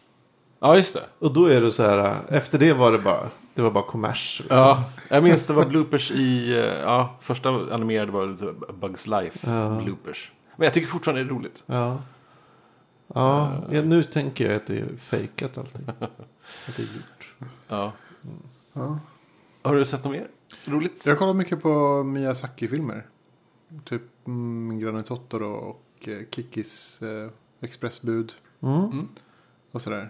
Ja, 0.59 0.77
just 0.77 0.93
det. 0.93 1.03
Och 1.19 1.33
då 1.33 1.45
är 1.45 1.61
det 1.61 1.71
så 1.71 1.83
här, 1.83 2.17
efter 2.29 2.59
det 2.59 2.73
var 2.73 2.91
det 2.91 2.97
bara, 2.99 3.29
det 3.55 3.61
var 3.61 3.71
bara 3.71 3.83
kommers. 3.83 4.39
liksom. 4.39 4.57
Ja, 4.57 4.83
jag 5.09 5.23
minns 5.23 5.47
det 5.47 5.53
var 5.53 5.65
bloopers 5.65 6.11
i, 6.11 6.51
eh, 6.51 6.57
ja, 6.65 7.15
första 7.21 7.49
animerade 7.49 8.11
var 8.11 8.27
Bugs 8.73 9.07
Life 9.07 9.51
Ja. 9.51 9.81
bloopers. 9.83 10.31
Men 10.55 10.65
jag 10.65 10.73
tycker 10.73 10.87
fortfarande 10.87 11.23
det 11.23 11.27
är 11.29 11.33
roligt. 11.35 11.63
Ja. 11.65 12.01
Ja, 13.13 13.53
ja, 13.71 13.81
nu 13.81 14.03
tänker 14.03 14.45
jag 14.47 14.55
att 14.55 14.67
det 14.67 14.79
är 14.79 14.97
fejkat 14.97 15.57
allting. 15.57 15.81
Att 16.67 16.75
det 16.75 16.81
är 16.83 16.87
gjort. 16.95 17.35
Ja. 17.67 17.91
Ja. 18.73 18.99
Har 19.61 19.75
du 19.75 19.85
sett 19.85 20.03
något 20.03 20.13
mer 20.13 20.27
roligt? 20.65 21.05
Jag 21.05 21.19
kollar 21.19 21.33
mycket 21.33 21.61
på 21.61 22.03
Miyazaki-filmer. 22.03 23.05
Typ 23.85 24.01
mm, 24.27 24.67
Min 24.67 24.79
granne 24.79 25.03
Totoro 25.03 25.51
och 25.53 26.07
eh, 26.07 26.19
Kikis 26.31 27.01
eh, 27.01 27.29
expressbud 27.61 28.33
Mm. 28.61 28.75
Mm. 28.83 29.07
och 29.71 29.81
sådär. 29.81 30.09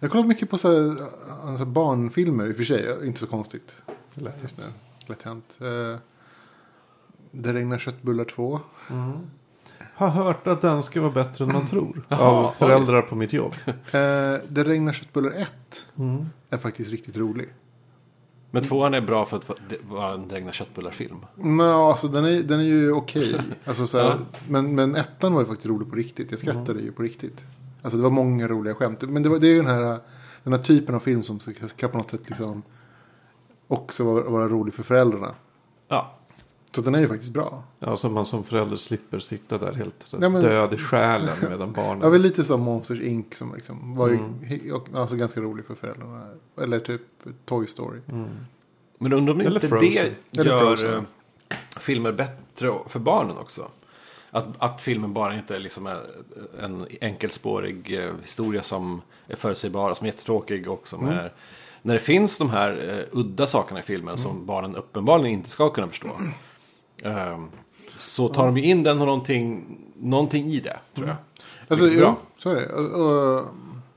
Jag 0.00 0.10
kollar 0.10 0.24
mycket 0.26 0.50
på 0.50 0.58
så 0.58 0.68
här, 0.72 0.96
alltså 1.44 1.64
barnfilmer 1.64 2.46
i 2.46 2.52
och 2.52 2.56
för 2.56 2.64
sig. 2.64 3.06
Inte 3.06 3.20
så 3.20 3.26
konstigt. 3.26 3.74
Lätt. 4.14 4.42
Just 4.42 4.58
nu. 4.58 4.64
Lätt 5.06 5.22
hänt. 5.22 5.58
Eh, 5.60 6.00
Det 7.30 7.52
regnar 7.52 7.78
köttbullar 7.78 8.24
2. 8.24 8.60
Har 9.94 10.08
hört 10.08 10.46
att 10.46 10.62
den 10.62 10.82
ska 10.82 11.00
vara 11.00 11.12
bättre 11.12 11.44
än 11.44 11.52
man 11.52 11.66
tror. 11.66 12.02
Jaha, 12.08 12.20
av 12.20 12.50
föräldrar 12.52 13.02
på 13.02 13.14
mitt 13.16 13.32
jobb. 13.32 13.54
Eh, 13.66 13.72
Det 14.48 14.64
regnar 14.64 14.92
köttbullar 14.92 15.30
1 15.30 15.48
Mm. 15.98 16.26
är 16.50 16.58
faktiskt 16.58 16.90
riktigt 16.90 17.16
rolig. 17.16 17.48
Men 18.50 18.62
tvåan 18.64 18.94
är 18.94 19.00
bra 19.00 19.26
för 19.26 19.36
att 19.36 19.46
det 19.68 19.76
vara 19.88 20.14
en 20.14 20.28
Regna 20.28 20.52
köttbullar-film. 20.52 21.26
Nå, 21.34 21.88
alltså 21.88 22.08
den 22.08 22.24
är, 22.24 22.42
den 22.42 22.60
är 22.60 22.64
ju 22.64 22.92
okej. 22.92 23.36
Alltså, 23.64 23.86
så 23.86 23.98
här, 23.98 24.04
Ja. 24.04 24.16
men, 24.48 24.74
men 24.74 24.96
ettan 24.96 25.32
var 25.34 25.40
ju 25.40 25.46
faktiskt 25.46 25.66
rolig 25.66 25.90
på 25.90 25.96
riktigt. 25.96 26.30
Jag 26.30 26.40
skrattade 26.40 26.80
ju 26.80 26.92
på 26.92 27.02
riktigt. 27.02 27.44
Alltså 27.86 27.96
det 27.96 28.02
var 28.02 28.10
många 28.10 28.48
roliga 28.48 28.74
skämt. 28.74 29.02
Men 29.02 29.22
det, 29.22 29.28
var, 29.28 29.38
det 29.38 29.46
är 29.46 29.50
ju 29.50 29.56
den 29.62 29.66
här, 29.66 29.98
den 30.42 30.52
här 30.52 30.60
typen 30.62 30.94
av 30.94 31.00
film 31.00 31.22
som 31.22 31.40
ska, 31.40 31.88
på 31.88 31.98
något 31.98 32.10
sätt 32.10 32.28
liksom 32.28 32.62
också 33.68 34.04
vara, 34.04 34.22
vara 34.30 34.48
rolig 34.48 34.74
för 34.74 34.82
föräldrarna. 34.82 35.34
Ja, 35.88 36.14
Så 36.74 36.80
den 36.80 36.94
är 36.94 36.98
ju 36.98 37.08
faktiskt 37.08 37.32
bra. 37.32 37.62
Ja, 37.78 37.96
så 37.96 38.08
man 38.08 38.26
som 38.26 38.44
förälder 38.44 38.76
slipper 38.76 39.18
sitta 39.18 39.58
där 39.58 39.72
helt 39.72 39.94
så, 40.04 40.16
Ja, 40.20 40.28
men- 40.28 40.42
död 40.42 40.72
i 40.74 40.78
själen 40.78 41.34
medan 41.50 41.72
barnen. 41.72 41.98
Jag 42.02 42.10
var 42.10 42.18
lite 42.18 42.44
som 42.44 42.60
Monsters 42.60 43.00
Inc. 43.00 43.34
som 43.34 43.54
liksom 43.54 43.96
var 43.96 44.08
ju 44.08 44.14
Mm. 44.16 44.80
alltså 44.94 45.16
ganska 45.16 45.40
rolig 45.40 45.64
för 45.66 45.74
föräldrarna. 45.74 46.26
Eller 46.62 46.78
typ 46.80 47.02
Toy 47.44 47.66
Story. 47.66 48.00
Mm. 48.08 48.28
men 48.98 49.12
undrar 49.12 49.34
om 49.34 49.40
Eller 49.40 49.54
inte 49.54 49.68
Frozen. 49.68 50.14
det 50.30 50.40
Eller 50.40 50.50
gör 50.50 50.76
Frozen. 50.76 50.94
eh, 50.94 51.56
filmer 51.80 52.12
bättre 52.12 52.74
för 52.88 53.00
barnen 53.00 53.36
också. 53.36 53.68
Att, 54.30 54.46
att 54.58 54.80
filmen 54.80 55.12
bara 55.12 55.34
inte 55.36 55.56
är 55.56 55.60
liksom 55.60 55.86
en, 55.86 55.96
en 56.60 56.86
enkelspårig 57.00 57.94
eh, 57.98 58.12
historia 58.22 58.62
som 58.62 59.02
är 59.26 59.36
förutsägbar, 59.36 59.94
som 59.94 60.04
är 60.06 60.08
jättetråkig 60.08 60.68
och 60.68 60.88
som 60.88 61.08
är... 61.08 61.32
När 61.82 61.94
det 61.94 62.00
finns 62.00 62.38
de 62.38 62.50
här 62.50 62.98
eh, 63.12 63.18
udda 63.18 63.46
sakerna 63.46 63.80
i 63.80 63.82
filmen 63.82 64.18
som 64.18 64.46
barnen 64.46 64.76
uppenbarligen 64.76 65.38
inte 65.38 65.50
ska 65.50 65.70
kunna 65.70 65.88
förstå. 65.88 66.08
ehm, 67.02 67.48
så 67.98 68.28
tar 68.28 68.46
de 68.46 68.56
ju 68.56 68.64
in 68.64 68.82
den 68.82 69.00
och 69.00 69.06
någonting, 69.06 69.64
någonting 69.96 70.46
i 70.46 70.60
det, 70.60 70.78
tror 70.94 71.06
jag. 71.08 71.16
Alltså, 71.68 71.84
Mycket 71.86 72.00
jo, 72.02 72.14
så 72.38 72.50
är 72.50 72.54
det. 72.54 72.66
Och, 72.72 73.36
och 73.38 73.44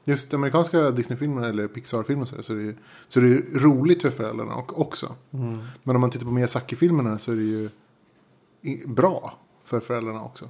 just 0.06 0.34
amerikanska 0.34 0.92
Disney-filmer 0.92 1.48
eller 1.50 1.68
Pixar-filmer 1.68 2.26
så, 2.26 2.36
är 2.36 2.38
det- 2.38 2.44
så, 2.44 2.54
är 2.54 2.58
det, 2.58 2.64
ju- 2.64 2.76
så 3.08 3.20
är 3.20 3.24
det 3.24 3.30
ju 3.30 3.60
roligt 3.60 4.02
för 4.02 4.10
föräldrarna 4.12 4.56
och, 4.56 4.82
också. 4.82 5.16
Mm. 5.32 5.60
Men 5.84 5.96
om 5.96 6.02
man 6.02 6.12
tittar 6.12 6.26
på 6.26 6.32
Miyazaki-filmerna 6.32 7.20
så 7.20 7.32
är 7.32 7.36
det 7.36 7.42
ju 7.44 7.70
bra 8.88 9.34
för 9.70 9.80
föräldrarna 9.80 10.24
också. 10.24 10.50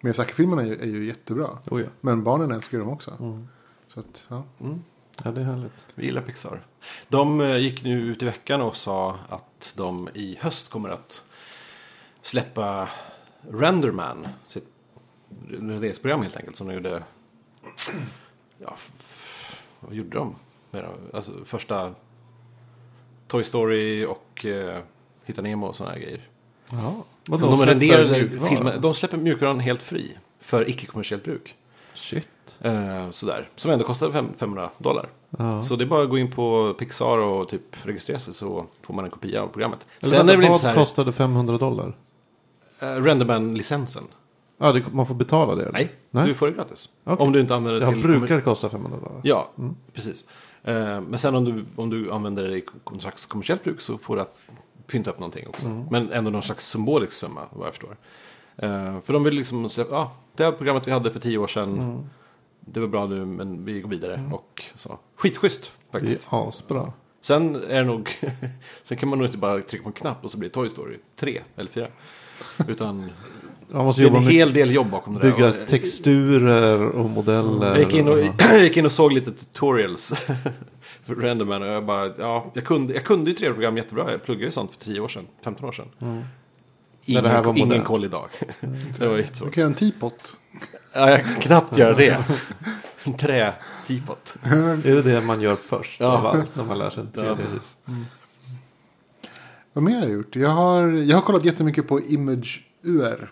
Miyazaki-filmerna 0.00 0.62
är, 0.62 0.76
är 0.76 0.86
ju 0.86 1.06
jättebra. 1.06 1.58
Oh, 1.70 1.80
ja. 1.80 1.86
Men 2.00 2.24
barnen 2.24 2.50
älskar 2.50 2.78
dem 2.78 2.88
också. 2.88 3.16
Mm. 3.20 3.48
Så 3.88 4.00
att, 4.00 4.26
ja. 4.28 4.42
ja, 5.24 5.30
det 5.30 5.40
är 5.40 5.44
härligt. 5.44 5.86
Vi 5.94 6.04
gillar 6.04 6.22
Pixar. 6.22 6.66
De 7.08 7.40
eh, 7.40 7.56
gick 7.56 7.84
nu 7.84 8.00
ut 8.00 8.22
i 8.22 8.26
veckan 8.26 8.62
och 8.62 8.76
sa 8.76 9.18
att 9.28 9.74
de 9.76 10.08
i 10.14 10.38
höst 10.40 10.70
kommer 10.70 10.88
att 10.88 11.24
släppa 12.22 12.88
Renderman. 13.50 14.28
Sitt 14.46 14.68
redigeringsprogram 15.48 16.22
helt 16.22 16.36
enkelt. 16.36 16.56
Som 16.56 16.66
de 16.66 16.74
gjorde... 16.74 17.02
Ja, 18.58 18.76
vad 19.80 19.94
gjorde 19.94 20.18
de? 20.18 20.34
Alltså, 21.12 21.32
första 21.44 21.94
Toy 23.26 23.44
Story 23.44 24.04
och 24.04 24.44
eh, 24.44 24.82
Hitta 25.24 25.42
Nemo 25.42 25.66
och 25.66 25.76
sådana 25.76 25.94
här 25.94 26.00
grejer. 26.00 26.28
Ja. 26.72 26.94
Vadå, 27.28 27.46
de, 27.50 27.66
renderade 27.66 28.10
mjukvara? 28.12 28.48
filmer, 28.50 28.78
de 28.78 28.94
släpper 28.94 29.16
mjukvaran 29.16 29.60
helt 29.60 29.80
fri. 29.82 30.16
För 30.40 30.68
icke-kommersiellt 30.70 31.24
bruk. 31.24 31.54
Shit. 31.94 32.28
Eh, 32.60 33.10
sådär. 33.10 33.48
Som 33.56 33.70
ändå 33.70 33.84
kostar 33.84 34.10
fem- 34.12 34.32
500 34.38 34.70
dollar. 34.78 35.08
Ja. 35.38 35.62
Så 35.62 35.76
det 35.76 35.84
är 35.84 35.86
bara 35.86 36.02
att 36.02 36.10
gå 36.10 36.18
in 36.18 36.30
på 36.30 36.74
Pixar 36.78 37.18
och 37.18 37.48
typ 37.48 37.62
registrera 37.82 38.18
sig 38.18 38.34
så 38.34 38.66
får 38.82 38.94
man 38.94 39.04
en 39.04 39.10
kopia 39.10 39.42
av 39.42 39.48
programmet. 39.48 39.86
Eller 40.00 40.10
Sen 40.10 40.26
vänta, 40.26 40.42
det 40.42 40.48
vad 40.48 40.60
här, 40.60 40.74
kostade 40.74 41.12
500 41.12 41.58
dollar? 41.58 41.86
uh, 42.82 42.86
Renderman-licensen. 42.88 44.04
Ja, 44.58 44.72
det, 44.72 44.92
man 44.92 45.06
får 45.06 45.14
betala 45.14 45.54
det? 45.54 45.62
eller? 45.62 45.72
Nej, 45.72 45.92
Nej. 46.10 46.26
du 46.28 46.34
får 46.34 46.46
det 46.46 46.52
gratis. 46.52 46.88
Okej. 47.04 47.26
Om 47.26 47.32
du 47.32 47.40
inte 47.40 47.54
använder 47.54 47.80
Det 47.80 47.86
det 47.86 47.92
till... 47.92 48.02
brukar 48.02 48.40
kosta 48.40 48.68
500 48.68 48.98
dollar. 48.98 49.20
Ja, 49.24 49.48
Mm. 49.58 49.74
precis. 49.92 50.24
Eh, 50.64 50.74
men 51.00 51.18
sen 51.18 51.34
om 51.34 51.44
du, 51.44 51.64
om 51.76 51.90
du 51.90 52.12
använder 52.12 52.48
det 52.48 52.58
i 52.58 52.64
någon 52.90 53.00
slags 53.00 53.26
kommersiellt 53.26 53.64
bruk 53.64 53.80
så 53.80 53.98
får 53.98 54.16
du 54.16 54.22
pynta 54.90 55.10
upp 55.10 55.18
någonting 55.18 55.46
också. 55.48 55.66
Mm. 55.66 55.86
Men 55.90 56.12
ändå 56.12 56.30
någon 56.30 56.42
slags 56.42 56.66
symbolisk 56.66 57.12
summa, 57.12 57.40
vad 57.52 57.66
jag 57.66 57.74
förstår. 57.74 57.96
Eh, 58.56 59.00
för 59.04 59.12
de 59.12 59.24
vill 59.24 59.34
liksom 59.34 59.68
släppa, 59.68 59.90
ja, 59.94 60.12
det 60.36 60.44
här 60.44 60.52
programmet 60.52 60.86
vi 60.88 60.90
hade 60.92 61.10
för 61.10 61.20
tio 61.20 61.38
år 61.38 61.46
sedan, 61.46 61.78
Mm. 61.78 62.04
det 62.60 62.80
var 62.80 62.86
bra 62.88 63.06
nu 63.06 63.24
men 63.24 63.64
vi 63.64 63.80
går 63.80 63.88
vidare. 63.90 64.30
Och 64.32 64.62
så. 64.74 64.98
Skitschysst 65.16 65.72
Det 65.86 65.92
faktiskt. 65.98 66.28
är 66.32 66.48
asbra. 66.48 66.92
Sen 67.20 67.54
är 67.56 67.78
det 67.78 67.84
nog, 67.84 68.10
sen 68.82 68.96
kan 68.98 69.08
man 69.08 69.18
nog 69.18 69.28
inte 69.28 69.38
bara 69.38 69.60
trycka 69.60 69.82
på 69.82 69.88
en 69.88 69.92
knapp 69.92 70.24
och 70.24 70.30
så 70.30 70.38
blir 70.38 70.48
det 70.48 70.54
Toy 70.54 70.68
Story 70.68 70.98
3 71.16 71.42
eller 71.56 71.70
4. 71.70 71.88
Utan 72.68 73.10
Man 73.70 73.84
måste 73.84 74.02
det 74.02 74.04
är 74.04 74.08
jobba 74.08 74.18
en 74.18 74.24
med 74.24 74.32
hel 74.34 74.52
del 74.52 74.70
jobb 74.74 74.90
bakom 74.90 75.14
det 75.14 75.20
där. 75.20 75.32
bygga 75.32 75.52
texturer 75.66 76.88
och 76.88 77.10
modeller. 77.10 77.66
Jag 77.66 77.78
gick, 77.78 77.94
in 77.94 78.08
och, 78.08 78.18
Ja. 78.20 78.32
jag 78.38 78.62
gick 78.62 78.76
in 78.76 78.86
och 78.86 78.92
såg 78.92 79.12
lite 79.12 79.32
tutorials 79.32 80.12
för 81.06 81.14
Renderman 81.14 81.62
och 81.62 81.68
jag 81.68 81.84
bara, 81.86 82.12
ja, 82.18 82.50
jag 82.54 82.64
kunde, 82.64 82.94
jag 82.94 83.04
kunde 83.04 83.30
ju 83.30 83.36
3D-program 83.36 83.76
jättebra. 83.76 84.10
Jag 84.10 84.22
pluggade 84.22 84.44
ju 84.46 84.52
sånt 84.52 84.70
för 84.72 84.78
10 84.80 85.00
år 85.00 85.08
sedan, 85.08 85.26
15 85.44 85.68
år 85.68 85.72
sedan. 85.72 85.86
Mm. 86.00 86.14
När 86.16 86.24
Ingen, 87.04 87.24
det 87.24 87.30
här 87.30 87.42
var 87.42 87.58
ingen 87.58 87.82
koll 87.84 88.04
idag. 88.04 88.28
det 88.98 89.06
var 89.06 89.14
Du 89.16 89.20
jättesvårt. 89.22 89.52
kan 89.54 89.60
göra 89.60 89.68
en 89.70 89.74
teapot. 89.74 90.36
Ja, 90.92 91.10
jag 91.10 91.24
kan 91.24 91.34
knappt 91.34 91.78
göra 91.78 91.94
det. 91.94 92.18
En 93.04 93.14
trä-teapot. 93.16 94.34
Är 94.42 94.94
det 94.94 95.02
det 95.02 95.20
man 95.20 95.40
gör 95.40 95.56
först 95.56 96.00
Ja. 96.00 96.06
av 96.06 96.26
allt 96.26 96.56
när 96.56 96.64
man 96.64 96.78
lär 96.78 96.90
sig 96.90 97.02
en 97.02 97.08
3D? 97.22 97.26
Ja, 97.26 97.36
precis. 97.36 97.76
Vad 99.72 99.84
mer 99.84 99.94
har 99.94 100.00
jag 100.02 100.10
gjort? 100.10 100.36
Jag 100.36 100.48
har, 100.48 100.88
jag 100.88 101.16
har 101.16 101.22
kollat 101.22 101.44
jättemycket 101.44 101.88
på 101.88 102.00
Image 102.00 102.60
UR. 102.82 103.30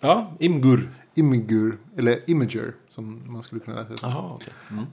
Ja, 0.00 0.32
Imgur. 0.38 0.90
Imagur, 1.14 1.78
eller 1.96 2.30
Imager 2.30 2.74
som 2.88 3.22
man 3.32 3.42
skulle 3.42 3.60
kunna 3.60 3.76
läsa 3.76 3.88
det. 3.88 3.96
Jaha, 4.02 4.32
okej. 4.34 4.52
Mm. 4.70 4.84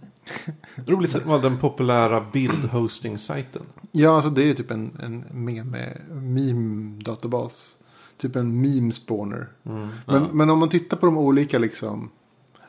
Roligt 0.86 1.12
Det 1.14 1.18
sätt. 1.20 1.28
var 1.28 1.42
den 1.42 1.58
populära 1.58 2.26
bildhosting-sajten. 2.34 3.62
Ja, 3.92 4.16
alltså 4.16 4.30
det 4.30 4.44
är 4.50 4.54
typ 4.54 4.72
en, 4.72 4.92
en 5.04 5.26
meme, 5.46 5.98
meme-databas. 6.12 7.78
Typ 8.18 8.36
en 8.36 8.62
meme-spawner. 8.62 9.48
Mm. 9.66 9.88
Men, 10.06 10.22
Ja. 10.22 10.28
men 10.34 10.50
om 10.50 10.60
man 10.60 10.70
tittar 10.70 10.98
på 10.98 11.06
de 11.06 11.18
olika 11.18 11.60
liksom, 11.60 12.10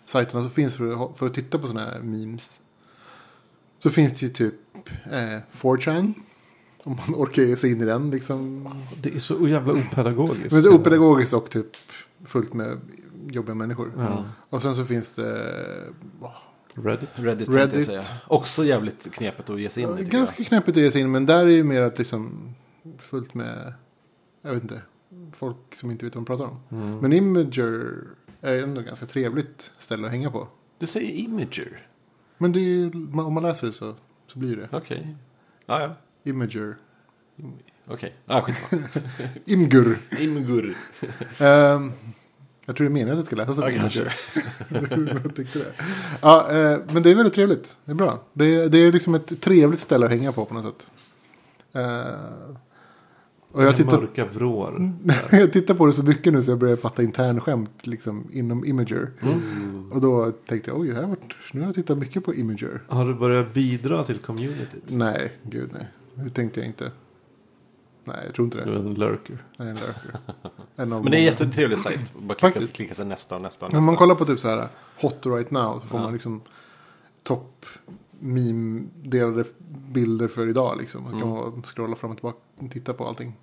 sajterna 0.05 0.43
som 0.43 0.51
finns 0.51 0.75
för, 0.77 1.05
att- 1.11 1.19
för 1.19 1.27
att 1.27 1.35
titta 1.35 1.59
på 1.59 1.67
sådana 1.67 1.91
här 1.91 2.01
memes. 2.01 2.61
Så 3.79 3.91
finns 3.91 4.13
det 4.13 4.27
ju 4.27 4.33
typ 4.33 4.55
eh, 5.05 5.39
4chan. 5.53 6.15
Om 6.83 6.97
man 7.07 7.15
orkar 7.23 7.43
ge 7.43 7.57
sig 7.57 7.73
in 7.73 7.81
i 7.81 7.85
den 7.85 8.11
liksom. 8.11 8.69
Det 9.03 9.15
är 9.17 9.21
så 9.21 9.49
jävla 9.49 9.73
opedagogiskt. 9.73 10.53
Men 10.53 10.63
det 10.63 10.69
är 10.69 10.75
opedagogiskt 10.75 11.33
och 11.33 11.51
typ 11.51 11.67
fullt 12.25 12.55
med 12.55 12.81
jobbiga 13.29 13.55
människor. 13.55 13.93
Ja. 13.97 14.25
Och 14.51 14.63
sen 14.63 14.75
så 14.75 14.85
finns 14.85 15.15
det 15.15 15.93
åh, 16.21 16.37
Reddit. 16.75 17.09
Reddit, 17.15 17.49
Reddit. 17.49 17.87
säga. 17.87 18.03
Också 18.27 18.65
jävligt 18.65 19.13
knepigt 19.15 19.51
att 19.51 19.61
ge 19.61 19.69
sig 19.69 19.83
in 19.83 19.89
i. 19.89 19.93
tycker 19.93 20.05
jag. 20.05 20.11
ganska 20.13 20.45
knepigt 20.45 20.77
att 20.77 20.83
ge 20.83 20.91
sig 20.91 21.01
in. 21.01 21.11
Men 21.11 21.27
där 21.27 21.45
är 21.47 21.49
ju 21.51 21.65
mer 21.65 21.83
att 21.83 21.99
liksom 21.99 22.55
fullt 22.99 23.35
med, 23.35 23.73
jag 24.43 24.55
vet 24.55 24.63
inte, 24.63 24.83
folk 25.33 25.75
som 25.75 25.91
inte 25.91 26.05
vet 26.05 26.15
vad 26.15 26.23
de 26.25 26.27
pratar 26.27 26.45
om. 26.45 26.61
Mm. 26.71 26.99
Men 26.99 27.13
Imager 27.13 27.97
är 28.41 28.63
ändå 28.63 28.81
ganska 28.83 29.07
trevligt 29.07 29.73
ställe 29.79 30.05
att 30.07 30.11
hänga 30.13 30.31
på. 30.31 30.49
Du 30.79 30.87
säger 30.87 31.11
Imager. 31.11 31.87
Men 32.39 32.53
det 32.53 32.59
är, 32.59 32.63
ju- 32.63 32.91
om 33.13 33.33
man 33.35 33.43
läser 33.43 33.67
det 33.67 33.73
så, 33.73 33.95
så 34.27 34.39
blir 34.39 34.57
det. 34.57 34.69
Okej. 34.73 35.17
Ja, 35.67 35.81
ja. 35.83 35.95
Imager. 36.31 36.77
Okej. 37.91 38.15
Ja, 38.27 38.43
skitsamma. 38.43 38.83
Imgur. 39.45 39.99
Imgur. 40.21 40.75
Ehm, 41.39 41.93
jag 42.67 42.77
tror 42.77 42.85
det 42.85 42.89
är 42.89 42.93
meningen 42.93 43.11
att 43.11 43.19
det 43.19 43.27
ska 43.27 43.37
läsas 43.37 43.57
som 43.57 43.65
Ja, 43.65 43.81
kanske. 43.81 44.13
Jag 44.69 45.35
tyckte 45.37 45.59
det. 45.59 45.73
Ja, 46.21 46.51
eh, 46.51 46.79
men 46.93 47.03
det 47.03 47.11
är 47.11 47.15
väldigt 47.15 47.35
trevligt. 47.35 47.77
Det 47.85 47.91
är 47.91 47.95
bra. 47.95 48.23
Det 48.33 48.55
är, 48.55 48.69
det 48.69 48.79
är 48.79 48.93
liksom 48.93 49.15
ett 49.15 49.41
trevligt 49.41 49.81
ställe 49.81 50.07
att 50.07 50.13
hänga 50.13 50.33
på 50.33 50.45
på 50.45 50.55
något 50.55 50.65
sätt. 50.65 50.91
Eh, 51.73 52.55
och 53.53 53.65
jag 53.65 53.77
tittar, 53.77 54.01
Mörka 54.01 54.25
vrår. 54.25 54.93
jag 55.31 55.53
tittar 55.53 55.75
på 55.75 55.87
det 55.87 55.93
så 55.93 56.03
mycket 56.03 56.33
nu 56.33 56.43
så 56.43 56.51
jag 56.51 56.59
börjar 56.59 56.77
fatta 56.77 57.03
internskämt 57.03 57.87
liksom, 57.87 58.31
inom 58.33 58.65
Imager. 58.65 59.11
Mm. 59.23 59.93
Och 59.93 60.01
då 60.01 60.33
tänkte 60.47 60.71
jag, 60.71 60.81
oj, 60.81 60.93
här 60.93 61.07
vart, 61.07 61.37
nu 61.53 61.61
har 61.61 61.69
jag 61.69 61.75
tittat 61.75 61.99
mycket 61.99 62.25
på 62.25 62.35
Imager. 62.35 62.83
Har 62.89 63.07
du 63.07 63.15
börjat 63.15 63.55
bidra 63.55 64.05
till 64.05 64.19
communityt? 64.19 64.83
Nej, 64.87 65.33
gud 65.43 65.71
nej. 65.73 65.89
Det 66.15 66.31
tänkte 66.31 66.61
jag 66.61 66.67
inte. 66.67 66.91
Nej, 68.09 68.23
jag 68.27 68.35
tror 68.35 68.45
inte 68.45 68.59
Du 68.59 68.65
det. 68.65 68.71
är 68.77 68.81
en 68.81 68.95
lurker. 68.95 69.45
Nej, 69.57 69.69
en 69.69 69.75
lurker. 69.75 70.21
En 70.77 70.93
av 70.93 71.03
Men 71.03 71.11
det 71.11 71.17
är 71.17 71.19
en 71.19 71.25
jättetrevlig 71.25 71.79
sajt. 71.79 72.15
Bara 72.19 72.35
klicka, 72.35 72.53
Faktiskt. 72.55 72.73
klicka 72.73 72.95
sig 72.95 73.07
nästa 73.07 73.37
och 73.37 73.43
nästa 73.43 73.67
och 73.67 73.73
Om 73.75 73.77
man 73.85 73.87
nästa. 73.95 73.99
kollar 73.99 74.15
på 74.15 74.25
typ 74.25 74.41
så 74.41 74.49
här 74.49 74.69
hot 75.01 75.27
right 75.27 75.51
now 75.51 75.81
så 75.81 75.87
får 75.87 75.99
Ja. 75.99 76.05
man 76.05 76.13
liksom 76.13 76.41
topp 77.23 77.67
meme-delade 78.21 79.45
bilder 79.93 80.29
för 80.29 80.47
idag 80.49 80.79
liksom. 80.79 81.03
Man 81.03 81.21
kan 81.21 81.31
Mm. 81.49 81.63
scrolla 81.63 81.97
fram 81.97 82.11
och 82.11 82.17
tillbaka 82.17 82.39
och 82.59 82.71
titta 82.71 82.93
på 82.95 83.07
allting. 83.09 83.37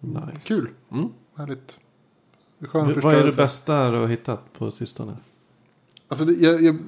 Nice. 0.00 0.22
Kul, 0.44 0.70
Mm. 0.92 1.08
härligt. 1.36 1.78
Skön 2.60 3.00
Vad 3.02 3.14
är 3.14 3.24
det 3.26 3.36
bästa 3.36 3.90
du 3.90 3.96
har 3.98 4.06
hittat 4.06 4.52
på 4.58 4.70
sistone? 4.70 5.16
Alltså 6.08 6.24
det, 6.24 6.32
jag, 6.32 6.62
jag, 6.62 6.78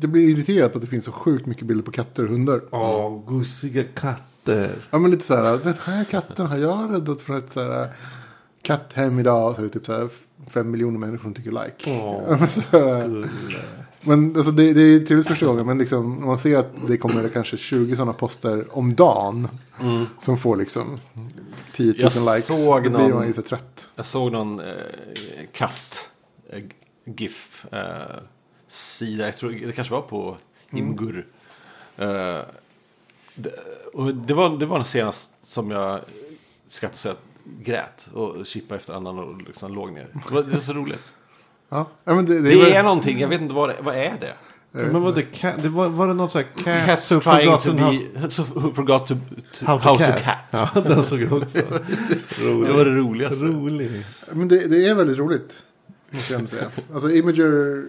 jag 0.00 0.10
blir 0.10 0.28
irriterad 0.28 0.72
på 0.72 0.78
att 0.78 0.82
det 0.82 0.88
finns 0.90 1.04
så 1.04 1.12
sjukt 1.12 1.46
mycket 1.46 1.66
bilder 1.66 1.84
på 1.84 1.90
katter 1.92 2.22
och 2.22 2.28
hundar. 2.28 2.62
Åh, 2.70 3.22
gosiga 3.24 3.84
katter. 3.84 4.24
Ja 4.90 4.98
men 4.98 5.10
lite 5.10 5.24
så 5.24 5.36
här, 5.36 5.58
den 5.64 5.74
här 5.84 6.04
katten 6.04 6.46
har 6.46 6.56
jag 6.56 6.92
räddat 6.94 7.20
från 7.20 7.36
ett 7.36 7.52
så 7.52 7.60
här 7.72 7.88
katthem 8.62 9.18
idag. 9.18 9.54
Så 9.54 9.60
är 9.60 9.62
det 9.62 9.68
typ 9.72 9.86
så 9.86 9.92
här 9.92 10.08
fem 10.48 10.70
miljoner 10.70 10.98
människor 10.98 11.22
som 11.22 11.34
tycker 11.34 11.50
like. 11.50 11.90
Åh, 11.90 12.22
Men 12.38 12.48
så 12.48 12.60
här, 12.72 13.28
Men 14.00 14.36
alltså 14.36 14.50
det, 14.50 14.72
det 14.72 14.80
är 14.80 14.98
trevligt 15.06 15.28
första 15.28 15.46
gången. 15.46 15.66
Men 15.66 15.78
liksom, 15.78 16.26
man 16.26 16.38
ser 16.38 16.56
att 16.58 16.86
det 16.88 16.96
kommer 16.96 17.28
kanske 17.28 17.56
20 17.56 17.96
sådana 17.96 18.12
poster 18.12 18.66
om 18.78 18.94
dagen. 18.94 19.48
Som 20.22 20.36
får 20.36 20.56
liksom 20.56 21.00
10 21.72 21.92
000 21.92 21.96
Jag 21.98 22.12
likes. 22.34 22.46
såg 22.46 22.84
då 22.84 22.90
blir 22.90 22.98
någon- 22.98 23.10
man 23.10 23.26
ju 23.26 23.32
så 23.32 23.42
trött. 23.42 23.88
Jag 23.96 24.06
såg 24.06 24.32
någon 24.32 24.60
eh, 24.60 24.66
katt 25.52 26.08
eh, 26.50 26.62
GIF 27.16 27.66
eh, 27.72 27.80
sida. 28.68 29.24
Jag 29.24 29.36
tror 29.38 29.50
det 29.66 29.72
kanske 29.72 29.94
var 29.94 30.02
på 30.02 30.36
Imgur. 30.72 31.26
Eh, 31.96 32.38
det, 33.34 33.52
och 33.92 34.14
det, 34.14 34.34
var, 34.34 34.58
det 34.58 34.66
var 34.66 34.76
den 34.76 34.84
senaste 34.84 35.34
som 35.42 35.70
jag 35.70 36.00
skrattade 36.68 36.98
så 36.98 37.08
jag 37.08 37.16
grät 37.64 38.08
och 38.12 38.46
chippade 38.46 38.78
efter 38.78 38.92
annan 38.94 39.18
och 39.18 39.42
liksom 39.42 39.74
låg 39.74 39.92
ner. 39.92 40.08
Det 40.28 40.34
var, 40.34 40.42
det 40.42 40.52
var 40.54 40.60
så 40.60 40.72
roligt. 40.72 41.12
Ja, 41.68 41.86
men 42.04 42.26
det, 42.26 42.34
det, 42.34 42.40
Det 42.40 42.52
är, 42.52 42.72
väl- 42.72 42.84
någonting, 42.84 43.20
jag 43.20 43.28
vet 43.28 43.40
inte 43.40 43.54
vad 43.54 43.68
det, 43.68 43.76
vad 43.82 43.94
är 43.94 44.16
det? 44.20 44.34
Men 44.72 45.02
vad 45.02 45.14
det, 45.14 45.26
det 45.62 45.68
var, 45.68 45.88
var 45.88 46.06
det 46.08 46.14
något 46.14 46.32
så 46.32 46.38
här 46.38 46.46
cat 46.64 46.86
Cats 46.86 47.12
who 47.12 47.20
trying 47.20 47.58
to 47.58 47.70
how, 47.72 47.90
be, 48.14 48.30
so, 48.30 48.42
who 48.54 48.74
forgot 48.74 49.06
to, 49.06 49.14
to, 49.52 49.66
how 49.66 49.78
to 49.78 49.96
cat. 49.96 50.38
Ja, 50.50 50.68
den 50.80 51.04
såg 51.04 51.20
jag 51.22 51.32
också. 51.32 51.58
Det 52.38 52.72
var 52.72 52.84
det 52.84 52.90
roligaste. 52.90 53.44
Rolig. 53.44 54.04
Men 54.32 54.48
det, 54.48 54.66
det 54.66 54.86
är 54.86 54.94
väldigt 54.94 55.18
roligt. 55.18 55.62
Måste 56.10 56.32
jag 56.32 56.38
ändå 56.38 56.50
säga. 56.50 56.70
Alltså 56.92 57.10
Imager. 57.10 57.84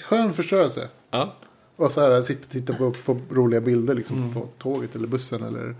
Skön 0.00 0.32
förstörelse. 0.32 0.88
Ja. 1.10 1.34
Och 1.76 1.92
så 1.92 2.00
här 2.00 2.22
sitta 2.22 2.44
och 2.44 2.50
titta 2.50 2.74
på, 2.74 2.92
på 2.92 3.20
roliga 3.30 3.60
bilder 3.60 3.94
liksom, 3.94 4.32
på 4.32 4.48
tåget 4.58 4.96
eller 4.96 5.08
bussen 5.08 5.42
eller 5.42 5.74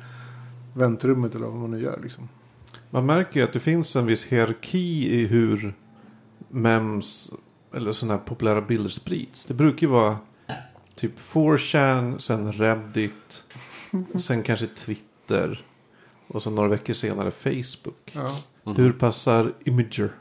väntrummet 0.75 1.35
eller 1.35 1.47
vad 1.47 1.57
man 1.57 1.71
nu 1.71 1.83
gör. 1.83 2.01
Liksom. 2.03 2.29
Man 2.91 3.07
märker 3.07 3.41
ju 3.41 3.47
att 3.47 3.53
det 3.53 3.61
finns 3.61 3.97
en 3.97 4.07
viss 4.07 4.25
hierarki 4.25 5.15
i 5.21 5.27
hur 5.27 5.75
mems 6.49 7.31
eller 7.75 7.93
sådana 7.93 8.15
här 8.15 8.25
populära 8.25 8.61
bilder 8.61 8.91
sprids. 8.91 9.45
Det 9.45 9.55
brukar 9.55 9.87
ju 9.87 9.93
vara 9.93 10.17
typ 10.95 11.13
4chan, 11.33 12.19
sen 12.19 12.53
Reddit, 12.53 13.45
sen 14.21 14.43
kanske 14.43 14.67
Twitter 14.67 15.65
och 16.27 16.43
så 16.43 16.51
några 16.51 16.69
veckor 16.69 16.95
senare 16.95 17.31
Facebook. 17.31 18.13
Ja. 18.13 18.39
Hur 18.77 18.93
passar 18.93 19.53
Imager? 19.65 20.13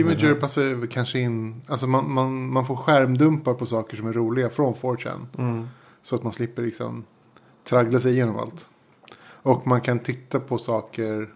Imager 0.00 0.34
passar 0.34 0.86
kanske 0.86 1.18
in. 1.18 1.62
Alltså 1.68 1.86
man, 1.86 2.12
man, 2.14 2.52
man 2.52 2.66
får 2.66 2.76
skärmdumpar 2.76 3.54
på 3.54 3.66
saker 3.66 3.96
som 3.96 4.06
är 4.06 4.12
roliga 4.12 4.50
från 4.50 4.74
4chan. 4.74 5.26
Mm. 5.38 5.68
Så 6.02 6.14
att 6.14 6.22
man 6.22 6.32
slipper 6.32 6.62
liksom 6.62 7.04
traggla 7.64 8.00
sig 8.00 8.12
igenom 8.12 8.38
allt. 8.38 8.68
Och 9.24 9.66
man 9.66 9.80
kan 9.80 9.98
titta 9.98 10.40
på 10.40 10.58
saker 10.58 11.34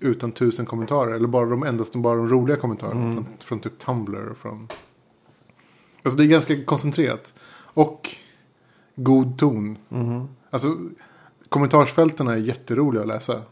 utan 0.00 0.32
tusen 0.32 0.66
kommentarer. 0.66 1.14
Eller 1.14 1.28
bara 1.28 1.46
de, 1.46 1.62
endast 1.62 1.94
bara 1.94 2.16
de 2.16 2.28
roliga 2.28 2.56
kommentarerna. 2.56 3.14
Från, 3.14 3.26
från 3.38 3.60
typ 3.60 3.78
Tumblr 3.78 4.28
och 4.30 4.36
från... 4.36 4.68
Alltså 6.02 6.18
det 6.18 6.24
är 6.24 6.28
ganska 6.28 6.64
koncentrerat. 6.64 7.34
Och 7.74 8.16
god 8.94 9.38
ton. 9.38 9.78
Mhm. 9.88 10.28
Alltså 10.50 10.76
kommentarsfälten 11.48 12.28
är 12.28 12.36
jätteroliga 12.36 13.02
att 13.02 13.08
läsa. 13.08 13.42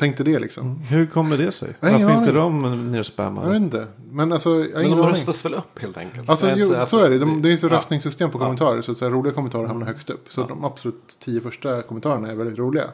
Tänk 0.00 0.16
dig 0.16 0.24
det 0.32 0.38
liksom. 0.38 0.76
Hur 0.82 1.06
kommer 1.06 1.36
det 1.38 1.52
sig? 1.52 1.74
Jag 1.80 1.88
har 1.88 1.94
ingen 1.96 2.06
Varför 2.08 2.20
inte 2.30 2.42
aning. 2.42 2.62
de 2.62 2.70
Jag 2.70 2.76
vet 2.76 2.92
nerspammade? 2.92 3.56
inte. 3.56 3.86
Men 4.10 4.32
alltså, 4.32 4.48
Men 4.48 4.90
de 4.90 5.06
röstas 5.08 5.44
väl 5.44 5.54
upp 5.54 5.78
helt 5.78 5.96
enkelt? 5.96 6.30
Alltså, 6.30 6.50
jo, 6.56 6.66
inte 6.66 6.86
så 6.86 6.98
är 6.98 7.10
det. 7.10 7.18
De, 7.18 7.42
det 7.42 7.48
är 7.48 7.50
ju 7.50 7.68
röstningssystem 7.68 8.30
på 8.30 8.38
Ja. 8.38 8.42
kommentarer. 8.42 8.80
Så, 8.80 8.92
att 8.92 8.98
så 8.98 9.08
roliga 9.10 9.32
kommentarer 9.32 9.66
hamnar 9.66 9.86
högst 9.86 10.10
upp. 10.10 10.26
Så 10.32 10.46
de 10.46 10.64
absolut 10.64 11.16
tio 11.20 11.40
första 11.40 11.82
kommentarerna 11.82 12.30
är 12.30 12.34
väldigt 12.34 12.58
roliga. 12.58 12.84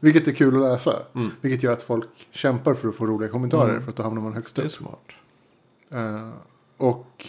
Vilket 0.00 0.28
är 0.28 0.32
kul 0.32 0.54
att 0.56 0.60
läsa. 0.72 0.92
Mm. 1.14 1.30
Vilket 1.40 1.62
gör 1.62 1.72
att 1.72 1.82
folk 1.82 2.08
kämpar 2.30 2.74
för 2.74 2.88
att 2.88 2.94
få 2.96 3.06
roliga 3.06 3.30
kommentarer. 3.30 3.80
För 3.80 3.90
att 3.90 3.96
då 3.96 4.02
hamnar 4.02 4.22
man 4.22 4.32
högst 4.34 4.56
Det 4.56 4.62
är 4.62 4.66
upp. 4.66 4.72
smart. 4.72 5.08
Eh, 5.92 6.28
och 6.76 7.26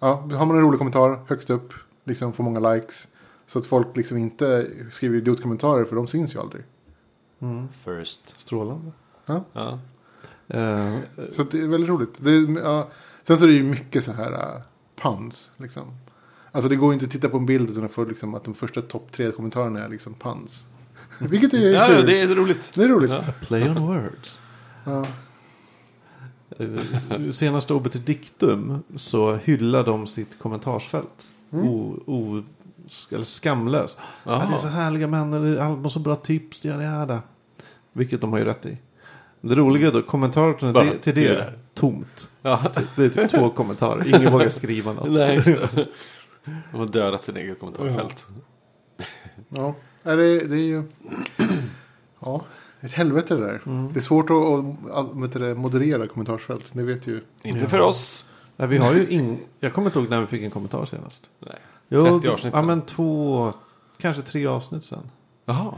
ja, 0.00 0.28
har 0.32 0.46
man 0.46 0.56
en 0.56 0.62
rolig 0.62 0.78
kommentar 0.78 1.18
högst 1.28 1.50
upp. 1.50 1.72
Liksom 2.04 2.32
får 2.32 2.44
många 2.44 2.72
likes. 2.74 3.08
Så 3.46 3.58
att 3.58 3.66
folk 3.66 3.96
liksom 3.96 4.18
inte 4.18 4.66
skriver 4.90 5.16
idiotkommentarer. 5.16 5.84
För 5.84 5.96
de 5.96 6.06
syns 6.06 6.34
ju 6.34 6.38
aldrig. 6.40 6.62
Mm. 7.40 7.68
First. 7.84 8.34
Strålande. 8.36 8.92
Ja. 9.26 9.44
Eh, 10.48 10.94
Så 11.30 11.42
att 11.42 11.50
det 11.50 11.60
är 11.60 11.68
väldigt 11.68 11.90
roligt. 11.90 12.14
Det, 12.18 12.30
är- 12.30 12.60
ja, 12.64 12.88
sen 13.22 13.36
så 13.36 13.44
är 13.44 13.48
det 13.48 13.54
ju 13.54 13.62
mycket 13.62 14.04
så 14.04 14.12
här 14.12 14.32
uh, 14.32 14.62
puns. 15.02 15.50
Liksom. 15.56 15.82
Alltså 16.52 16.68
det 16.68 16.76
går 16.76 16.88
ju 16.88 16.94
inte 16.94 17.04
att 17.06 17.10
titta 17.12 17.28
på 17.28 17.36
en 17.36 17.46
bild 17.46 17.70
utan 17.70 17.84
att 17.84 17.92
få 17.92 18.04
liksom, 18.04 18.34
att 18.34 18.44
de 18.44 18.54
första 18.54 18.82
topp 18.82 19.12
tre 19.12 19.30
kommentarerna 19.30 19.84
är 19.84 19.88
liksom 19.88 20.14
puns. 20.14 20.66
Vilket 21.18 21.54
är 21.54 21.70
Ja, 21.70 21.86
kul. 21.86 22.06
det 22.06 22.20
är 22.20 22.26
roligt. 22.26 22.72
Det 22.74 22.82
är 22.84 22.88
roligt. 22.88 23.10
Ja. 23.10 23.22
play 23.40 23.68
on 23.70 23.86
words. 23.86 24.38
Ja. 24.84 25.06
Eh, 26.58 27.30
Senaste 27.30 27.74
Obet 27.74 28.06
Dictum 28.06 28.82
så 28.96 29.36
hyllar 29.36 29.84
de 29.84 30.06
sitt 30.06 30.38
kommentarsfält. 30.38 31.28
Mm. 31.52 31.68
O, 32.06 32.42
eller 33.12 33.24
skamlös. 33.24 33.96
Ja, 34.00 34.04
Jaha. 34.32 34.46
det 34.48 34.54
är 34.54 34.58
så 34.58 34.66
härliga 34.68 35.06
män, 35.06 35.58
alla 35.60 35.88
så 35.88 35.98
bra 35.98 36.16
tips, 36.16 36.64
ja, 36.64 36.82
ja, 36.82 37.06
ja. 37.08 37.20
Vilket 37.92 38.20
de 38.20 38.32
har 38.32 38.38
ju 38.38 38.44
rätt 38.44 38.66
i. 38.66 38.78
Det 39.40 39.54
roliga 39.54 39.90
då, 39.90 40.02
kommentarerna 40.02 40.72
Bara, 40.72 40.84
det, 40.84 40.98
till 40.98 41.14
det 41.14 41.20
det 41.20 41.28
är 41.28 41.32
är 41.36 41.36
det. 41.50 41.52
tomt. 41.74 42.28
Ja. 42.42 42.62
Det 42.96 43.04
är 43.04 43.08
typ 43.08 43.30
två 43.30 43.50
kommentarer, 43.50 44.06
ingen 44.16 44.32
vågar 44.32 44.48
skriva 44.48 44.92
något. 44.92 45.10
Nej, 45.10 45.38
det. 45.44 45.88
De 46.44 46.78
har 46.78 46.86
dödat 46.86 47.24
sin 47.24 47.36
egen 47.36 47.54
kommentarfält. 47.56 48.26
Ja. 49.48 49.74
Nej, 50.02 50.16
det, 50.16 50.46
det 50.46 50.56
är 50.56 50.66
ju... 50.66 50.82
Ja, 52.20 52.44
ett 52.80 52.92
helvete 52.92 53.34
det 53.36 53.40
där. 53.40 53.60
Mm. 53.66 53.92
Det 53.92 53.98
är 53.98 54.02
svårt 54.02 54.30
att, 54.30 54.36
att, 54.36 54.90
att 55.10 55.16
vet 55.22 55.32
du 55.32 55.38
det, 55.38 55.54
moderera 55.54 56.06
kommentarsfält. 56.06 56.64
Det 56.72 56.82
vet 56.82 57.06
ju. 57.06 57.20
Inte 57.44 57.60
Ja. 57.60 57.68
för 57.68 57.80
oss. 57.80 58.24
Nej, 58.56 58.68
vi 58.68 58.76
har 58.76 58.94
ju 58.94 59.06
ing... 59.08 59.40
Jag 59.60 59.72
kommer 59.72 59.86
inte 59.88 59.98
ihåg 59.98 60.10
när 60.10 60.20
vi 60.20 60.26
fick 60.26 60.42
en 60.42 60.50
kommentar 60.50 60.84
senast. 60.86 61.22
Nej. 61.40 61.58
Jo, 61.88 62.02
30 62.04 62.20
det- 62.26 62.32
avsnitt 62.32 62.54
Ja, 62.56 62.62
men 62.62 62.82
två, 62.82 63.52
kanske 63.98 64.22
tre 64.22 64.46
avsnitt 64.46 64.84
sen. 64.84 65.10
Jaha. 65.46 65.74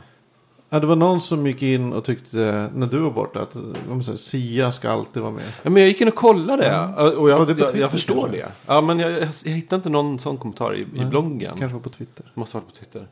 Ja, 0.71 0.81
det 0.81 0.87
var 0.87 0.97
någon 0.97 1.21
som 1.21 1.47
gick 1.47 1.63
in 1.63 1.93
och 1.93 2.05
tyckte, 2.05 2.71
när 2.75 2.87
du 2.87 2.99
var 2.99 3.11
borta, 3.11 3.41
att 3.41 3.55
här, 3.55 4.17
Sia 4.17 4.73
ska 4.73 4.91
alltid 4.91 5.23
vara 5.23 5.33
med. 5.33 5.53
Ja, 5.63 5.71
men 5.71 5.83
jag 5.83 5.89
gick 5.89 6.01
in 6.01 6.09
och 6.09 6.15
kollade. 6.15 6.87
Och 7.17 7.31
Ja, 7.31 7.39
jag, 7.39 7.47
det 7.47 7.53
är 7.53 7.55
på 7.57 7.61
jag, 7.63 7.69
Twitter 7.69 7.79
jag 7.81 7.91
förstår 7.91 8.15
kanske. 8.21 8.37
det. 8.37 8.53
Ja, 8.67 8.81
men 8.81 8.99
jag, 8.99 9.13
jag, 9.13 9.29
jag 9.45 9.53
hittade 9.53 9.77
inte 9.77 9.89
någon 9.89 10.19
sån 10.19 10.37
kommentar 10.37 10.75
i, 10.77 10.81
i 10.81 11.05
bloggen. 11.05 11.57
Kanske 11.59 11.75
var 11.75 11.81
på 11.83 11.91
Twitter. 11.91 12.31
Måste 12.35 12.57
vara 12.57 12.65
på 12.65 12.73
Twitter. 12.77 13.07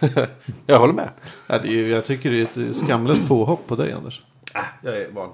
jag 0.66 0.78
håller 0.78 0.92
med. 0.94 1.08
Ja, 1.46 1.58
det 1.58 1.68
är, 1.68 1.72
ju- 1.72 1.88
jag 1.88 2.04
tycker 2.04 2.30
det 2.30 2.56
är 2.56 2.70
ett 2.70 2.76
skamlöst 2.76 3.28
påhopp 3.28 3.66
på 3.66 3.76
dig, 3.76 3.92
Anders. 3.92 4.22
Äh, 4.54 4.60
jag 4.82 4.96
är 4.96 5.10
van. 5.12 5.30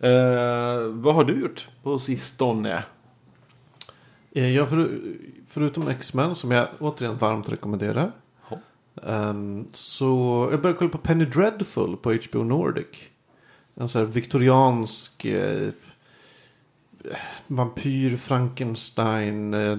Eh, 0.00 0.82
vad 0.92 1.14
har 1.14 1.24
du 1.24 1.40
gjort 1.40 1.68
på 1.82 1.98
sistone? 1.98 2.82
Eh, 4.32 4.56
Jag 4.56 4.68
för, 4.68 5.00
förutom 5.48 5.88
X-Men, 5.88 6.34
som 6.36 6.50
jag 6.50 6.68
återigen 6.78 7.16
varmt 7.16 7.48
rekommenderar. 7.48 8.12
Ja. 8.50 8.58
ehm, 9.02 9.66
så 9.72 10.48
jag 10.50 10.60
började 10.62 10.78
kolla 10.78 10.90
på 10.90 10.98
Penny 10.98 11.24
Dreadful 11.24 11.96
på 11.96 12.12
HBO 12.12 12.42
Nordic. 12.44 12.86
En 13.74 13.88
sån 13.88 13.98
här 14.00 14.06
viktoriansk 14.06 15.24
eh, 15.24 15.68
vampyr 17.46 18.16
Frankenstein 18.16 19.54
eh, 19.54 19.78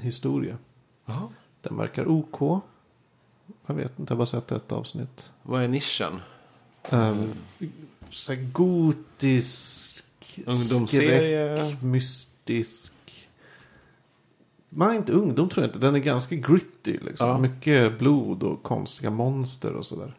historia. 0.00 0.58
Jaha. 1.06 1.28
Den 1.62 1.76
verkar 1.76 2.08
OK. 2.08 2.62
Jag 3.66 3.74
vet 3.74 3.98
inte, 3.98 4.12
jag 4.12 4.16
har 4.16 4.16
bara 4.16 4.26
sett 4.26 4.52
ett 4.52 4.72
avsnitt. 4.72 5.30
Vad 5.42 5.62
är 5.62 5.68
nischen? 5.68 6.20
Um, 6.90 7.32
så 8.10 8.34
gotisk, 8.52 10.04
skräck, 10.88 11.82
mystisk. 11.82 12.93
Inte 14.82 15.12
ungdom 15.12 15.48
tror 15.48 15.62
jag 15.64 15.68
inte. 15.68 15.78
Den 15.78 15.94
är 15.94 15.98
ganska 15.98 16.34
gritty. 16.36 16.98
Liksom. 17.02 17.28
Ja. 17.28 17.38
Mycket 17.38 17.98
blod 17.98 18.42
och 18.42 18.62
konstiga 18.62 19.10
monster 19.10 19.72
och 19.72 19.86
sådär. 19.86 20.14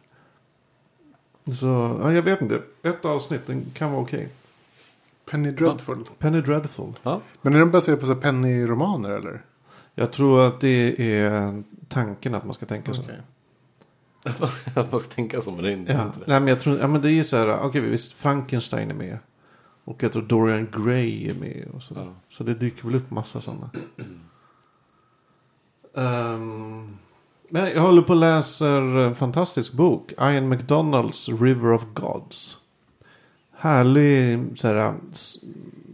Så, 1.60 1.98
ja, 2.02 2.12
jag 2.12 2.22
vet 2.22 2.42
inte. 2.42 2.62
Ett 2.82 3.04
avsnitt, 3.04 3.46
den 3.46 3.64
kan 3.74 3.92
vara 3.92 4.02
okej. 4.02 4.28
Penny 5.30 5.50
Dreadful. 5.50 6.04
Penny 6.18 6.40
Dreadful. 6.40 6.92
Ja. 7.02 7.20
Men 7.42 7.54
är 7.54 7.58
den 7.58 7.70
baserad 7.70 8.00
på 8.00 8.06
så 8.06 8.14
här 8.14 8.20
Penny-romaner 8.20 9.10
eller? 9.10 9.42
Jag 9.94 10.12
tror 10.12 10.46
att 10.46 10.60
det 10.60 11.00
är 11.14 11.62
tanken 11.88 12.34
att 12.34 12.44
man 12.44 12.54
ska 12.54 12.66
tänka 12.66 12.94
så. 12.94 13.00
Okej. 13.02 13.20
Att 14.24 14.40
man, 14.40 14.48
att 14.74 14.92
man 14.92 15.00
ska 15.00 15.14
tänka 15.14 15.40
så, 15.40 15.50
men 15.50 15.62
det 15.64 15.70
är 15.70 15.72
inte 15.72 15.92
Ja. 15.92 16.06
inte 16.06 16.18
det. 16.18 16.24
Nej, 16.26 16.40
men 16.40 16.48
jag 16.48 16.60
tror, 16.60 16.78
ja, 16.78 16.86
men 16.86 17.02
det 17.02 17.12
är 17.12 17.22
så 17.24 17.36
här, 17.36 17.58
okej 17.62 17.80
visst, 17.80 18.12
Frankenstein 18.12 18.90
är 18.90 18.94
med. 18.94 19.18
Och 19.84 20.02
jag 20.02 20.12
tror 20.12 20.22
Dorian 20.22 20.68
Gray 20.72 21.28
är 21.30 21.34
med. 21.34 21.66
Och 21.74 21.82
så. 21.82 21.94
Ja. 21.94 22.12
så 22.28 22.44
det 22.44 22.54
dyker 22.54 22.84
väl 22.86 22.94
upp 22.96 23.10
massa 23.10 23.40
sådana. 23.40 23.70
Ehm, 25.96 26.96
men 27.48 27.70
jag 27.70 27.82
håller 27.82 28.02
på 28.02 28.12
och 28.12 28.18
läser 28.18 28.80
en 28.96 29.14
fantastisk 29.16 29.72
bok. 29.72 30.12
Ian 30.20 30.48
McDonalds 30.48 31.28
River 31.28 31.72
of 31.72 31.82
Gods. 31.94 32.56
Härlig 33.58 34.38
så 34.58 34.94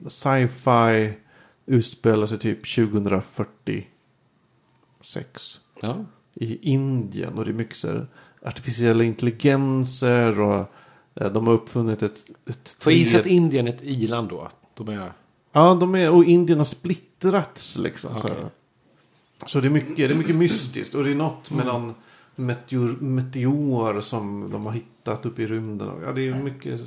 sci-fi 0.09 1.13
utspelar 1.67 2.27
sig 2.27 2.39
typ 2.39 2.75
2046 2.75 5.61
Ja. 5.81 5.97
i 6.35 6.71
Indien. 6.73 7.39
Och 7.39 7.45
det 7.45 7.51
är 7.51 7.55
mycket 7.55 7.77
så 7.77 7.89
här 7.89 8.07
artificiella 8.45 9.05
intelligenser 9.05 10.41
och 10.41 10.73
eh, 11.15 11.33
de 11.33 11.47
har 11.47 11.55
uppfunnit 11.55 12.03
ett... 12.03 12.19
ett 12.49 12.77
Så 12.79 12.91
gissa 12.91 13.17
att 13.17 13.23
tre- 13.23 13.33
Indien 13.33 13.69
är 13.69 13.73
ett 13.73 13.83
i-land 13.83 14.29
då? 14.29 14.49
De 14.75 14.89
är... 14.89 15.13
Ja, 15.53 15.75
de 15.75 15.95
är, 15.95 16.11
och 16.11 16.25
Indien 16.25 16.59
har 16.59 16.65
splittrats 16.65 17.79
liksom. 17.79 18.11
Så, 18.21 18.29
Okej. 18.29 18.41
här. 18.43 18.51
Så 19.47 19.61
det 19.61 19.69
är 19.69 19.71
mycket, 19.71 19.97
det 19.97 20.05
är 20.05 20.15
mycket 20.15 20.37
mystiskt. 20.37 20.95
Och 20.95 21.05
det 21.05 21.11
är 21.11 21.15
något 21.15 21.51
med 21.51 21.67
någon 21.67 21.95
meteor, 22.35 22.97
meteor 23.01 24.01
som 24.01 24.51
de 24.53 24.67
har 24.67 24.73
hittat 24.73 25.27
uppe 25.27 25.43
i 25.43 25.47
rymden. 25.47 25.89
Ja, 26.05 26.13
det 26.13 26.29
är 26.29 26.35
mycket, 26.35 26.81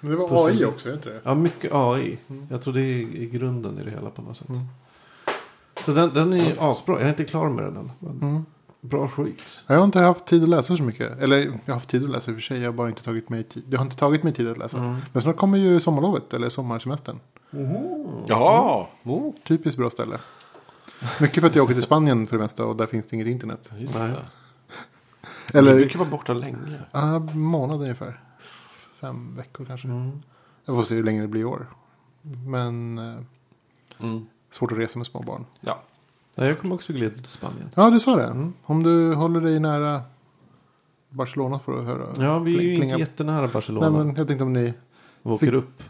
Men 0.00 0.10
det 0.10 0.16
var 0.16 0.28
Pussel. 0.28 0.58
AI 0.58 0.64
också, 0.64 0.92
inte 0.92 1.08
det? 1.08 1.20
ja, 1.24 1.34
mycket 1.34 1.74
AI. 1.74 2.18
Jag 2.50 2.62
tror 2.62 2.74
det 2.74 2.80
är 2.80 2.98
i 3.00 3.30
grunden 3.32 3.78
i 3.78 3.84
det 3.84 3.90
hela 3.90 4.10
på 4.10 4.22
något 4.22 4.36
sätt. 4.36 4.46
Så 5.84 5.92
den, 5.92 6.10
den 6.14 6.32
är 6.32 6.70
asbra. 6.70 6.94
Jag 6.94 7.04
är 7.04 7.08
inte 7.08 7.24
klar 7.24 7.48
med 7.48 7.64
den 7.64 7.76
än. 7.76 7.92
Men 7.98 8.46
Bra 8.80 9.08
skit. 9.08 9.62
Jag 9.66 9.76
har 9.76 9.84
inte 9.84 10.00
haft 10.00 10.24
tid 10.26 10.42
att 10.42 10.48
läsa 10.48 10.76
så 10.76 10.82
mycket. 10.82 11.18
Eller 11.18 11.38
jag 11.38 11.52
har 11.66 11.74
haft 11.74 11.88
tid 11.88 12.04
att 12.04 12.10
läsa 12.10 12.30
i 12.30 12.34
och 12.34 12.36
för 12.36 12.42
sig. 12.42 12.58
Jag 12.60 12.68
har 12.68 12.72
bara 12.72 12.88
inte 12.88 13.02
tagit 13.02 13.28
mig 13.28 13.42
tid. 13.42 13.64
Jag 13.70 13.78
har 13.78 13.84
inte 13.84 13.96
tagit 13.96 14.22
mig 14.22 14.32
tid 14.32 14.48
att 14.48 14.58
läsa. 14.58 15.00
Men 15.12 15.22
snart 15.22 15.36
kommer 15.36 15.58
ju 15.58 15.80
sommarlovet. 15.80 16.34
Eller 16.34 16.48
sommarsemestern. 16.48 17.18
Ja! 18.26 18.88
Oh. 19.04 19.34
Typiskt 19.44 19.78
bra 19.78 19.90
ställe. 19.90 20.18
Mycket 21.20 21.40
för 21.40 21.46
att 21.46 21.54
jag 21.54 21.64
åker 21.64 21.74
till 21.74 21.82
Spanien 21.82 22.26
för 22.26 22.36
det 22.36 22.42
mesta. 22.42 22.64
Och 22.64 22.76
där 22.76 22.86
finns 22.86 23.06
det 23.06 23.14
inget 23.16 23.26
internet. 23.28 23.70
Just 23.78 23.94
Nej. 23.94 24.12
det. 25.52 25.58
Eller... 25.58 25.70
Du 25.72 25.76
brukar 25.78 25.98
vara 25.98 26.08
borta 26.10 26.32
länge. 26.32 26.80
ah, 26.92 27.18
månad 27.18 27.80
ungefär. 27.80 28.20
Fem 29.00 29.36
veckor 29.36 29.64
kanske. 29.64 29.88
Mm. 29.88 30.22
Jag 30.64 30.76
får 30.76 30.82
se 30.82 30.94
hur 30.94 31.04
länge 31.04 31.20
det 31.20 31.28
blir 31.28 31.40
i 31.40 31.44
år. 31.44 31.66
Men 32.46 32.98
eh, 32.98 33.14
Mm. 34.02 34.26
svårt 34.50 34.72
att 34.72 34.78
resa 34.78 34.98
med 34.98 35.06
små 35.06 35.22
barn. 35.22 35.44
Ja. 35.60 35.82
Ja, 36.34 36.44
jag 36.46 36.58
kommer 36.58 36.74
också 36.74 36.92
glida 36.92 37.14
till 37.14 37.24
Spanien. 37.24 37.70
Ja, 37.74 37.90
du 37.90 38.00
sa 38.00 38.16
det. 38.16 38.26
Mm. 38.26 38.52
Om 38.62 38.82
du 38.82 39.14
håller 39.14 39.40
dig 39.40 39.60
nära 39.60 40.02
Barcelona 41.08 41.58
får 41.58 41.72
du 41.76 41.82
höra. 41.82 42.06
Ja, 42.24 42.38
vi 42.38 42.56
är 42.58 42.62
ju 42.62 42.76
Plinga- 42.76 42.84
inte 42.84 43.00
jättenära 43.00 43.48
Barcelona. 43.48 43.88
Nej, 43.90 44.04
men 44.04 44.16
jag 44.16 44.26
tänkte 44.28 44.44
om 44.44 44.52
ni 44.52 44.74
Vi 45.22 45.30
åker 45.30 45.46
fick- 45.46 45.54
upp. 45.54 45.82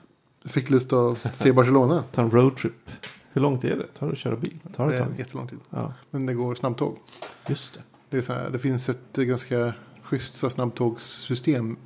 fick 0.44 0.70
lust 0.70 0.92
att 0.92 1.36
se 1.36 1.52
Barcelona. 1.52 2.04
Ta 2.12 2.22
en 2.22 2.30
roadtrip. 2.30 2.90
Hur 3.32 3.40
långt 3.40 3.64
är 3.64 3.76
det? 3.76 3.86
Tar 3.98 4.06
det 4.06 4.12
att 4.12 4.18
köra 4.18 4.36
bil? 4.36 4.58
Tar 4.76 4.86
det 4.86 4.92
Det 4.92 4.98
är 4.98 5.04
tag? 5.04 5.18
jättelång 5.18 5.48
tid. 5.48 5.58
Ja, 5.70 5.92
Men 6.10 6.26
det 6.26 6.34
går 6.34 6.54
snabbtåg. 6.54 6.96
just 7.48 7.74
det. 7.74 7.80
Det, 8.10 8.16
är 8.16 8.20
så 8.20 8.32
här, 8.32 8.50
det 8.50 8.58
finns 8.58 8.88
ett 8.88 9.12
ganska 9.16 9.72
schysst 10.02 10.34
snabbtågssystem 10.34 11.76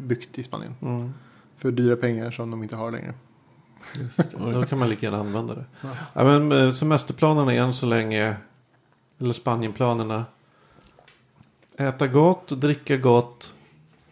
byggt 0.00 0.38
i 0.38 0.42
Spanien. 0.42 0.74
Mm. 0.82 1.12
För 1.56 1.70
dyra 1.70 1.96
pengar 1.96 2.30
som 2.30 2.50
de 2.50 2.62
inte 2.62 2.76
har 2.76 2.90
längre. 2.90 3.14
Då 4.52 4.64
kan 4.64 4.78
man 4.78 4.88
lika 4.88 5.06
gärna 5.06 5.18
använda 5.20 5.54
det. 5.54 5.64
Ja, 6.12 6.24
men 6.24 6.52
eh, 6.52 6.72
semesterplanerna 6.72 7.54
är 7.54 7.60
än 7.62 7.74
så 7.74 7.86
länge, 7.86 8.36
eller 9.18 9.32
Spanienplanerna. 9.32 10.24
Äta 11.76 12.06
gott, 12.06 12.48
dricka 12.48 12.96
gott, 12.96 13.54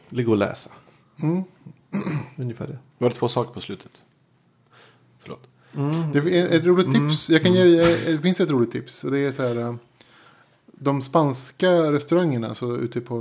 ligga 0.08 0.30
och 0.30 0.36
läsa. 0.36 0.70
Mm. 1.22 1.44
Ungefär 2.36 2.66
det. 2.66 2.78
Var 2.98 3.08
det 3.08 3.14
två 3.14 3.28
saker 3.28 3.52
på 3.52 3.60
slutet? 3.60 4.02
Förlåt. 5.76 6.12
Det 6.24 6.38
är 6.40 6.56
ett 6.56 6.64
roligt 6.64 6.86
Mm. 6.86 7.08
tips. 7.08 7.30
Jag 7.30 7.42
kan 7.42 7.52
ge, 7.52 7.80
eh, 7.80 7.86
det 8.12 8.18
finns 8.22 8.40
ett 8.40 8.50
roligt 8.50 8.72
tips. 8.72 9.04
Och 9.04 9.10
det 9.10 9.18
är 9.18 9.32
så 9.32 9.42
här. 9.42 9.56
eh, 9.56 9.74
De 10.78 11.02
spanska 11.02 11.70
restaurangerna. 11.92 12.54
Så 12.54 12.76
ute 12.76 13.00
på, 13.00 13.14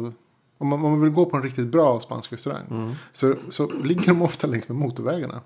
om, 0.57 0.67
man, 0.67 0.73
om 0.85 0.91
man 0.91 1.01
vill 1.01 1.09
gå 1.11 1.25
på 1.25 1.37
en 1.37 1.43
riktigt 1.43 1.67
bra 1.67 1.99
spansk 1.99 2.33
restaurang. 2.33 2.65
Mm. 2.71 2.93
Så, 3.13 3.35
så 3.49 3.69
ligger 3.83 4.05
de 4.07 4.21
ofta 4.21 4.47
längs 4.47 4.67
med 4.67 4.77
motorvägarna. 4.77 5.41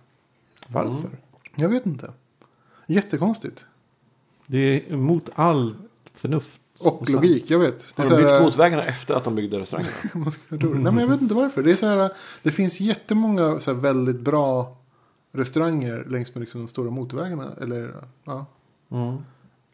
Varför? 0.68 1.10
Jag 1.56 1.70
vet 1.70 1.86
inte. 1.86 2.12
Jättekonstigt. 2.88 3.66
Det 4.46 4.92
är 4.92 4.98
mot 4.98 5.30
all 5.36 5.76
förnuft. 6.14 6.62
Och 6.80 6.98
sant. 6.98 7.10
logik, 7.10 7.50
jag 7.50 7.60
vet. 7.60 7.86
Det 7.96 8.04
är 8.04 8.10
Har 8.10 8.18
de 8.18 8.24
här, 8.26 8.34
byggt 8.34 8.44
motorvägarna 8.44 8.86
efter 8.86 9.14
att 9.16 9.24
de 9.24 9.36
byggde 9.36 9.60
restaurangerna? 9.60 9.96
Man 10.14 10.32
skulle 10.32 10.62
tro 10.62 10.74
det. 10.74 10.80
Nej 10.80 10.92
men 10.92 10.98
jag 11.02 11.08
vet 11.08 11.22
inte 11.22 11.34
varför. 11.34 11.64
Det, 11.64 11.72
är 11.72 11.76
så 11.76 11.86
här, 11.86 12.10
det 12.44 12.52
finns 12.52 12.80
jättemånga 12.80 13.60
så 13.60 13.74
här 13.74 13.80
väldigt 13.82 14.20
bra 14.20 14.78
restauranger 15.32 16.06
längs 16.10 16.36
med 16.36 16.40
liksom 16.42 16.62
de 16.62 16.68
stora 16.68 16.92
motorvägarna. 16.92 17.54
Eller, 17.62 18.04
ja, 18.24 18.46
Mm. 18.92 19.18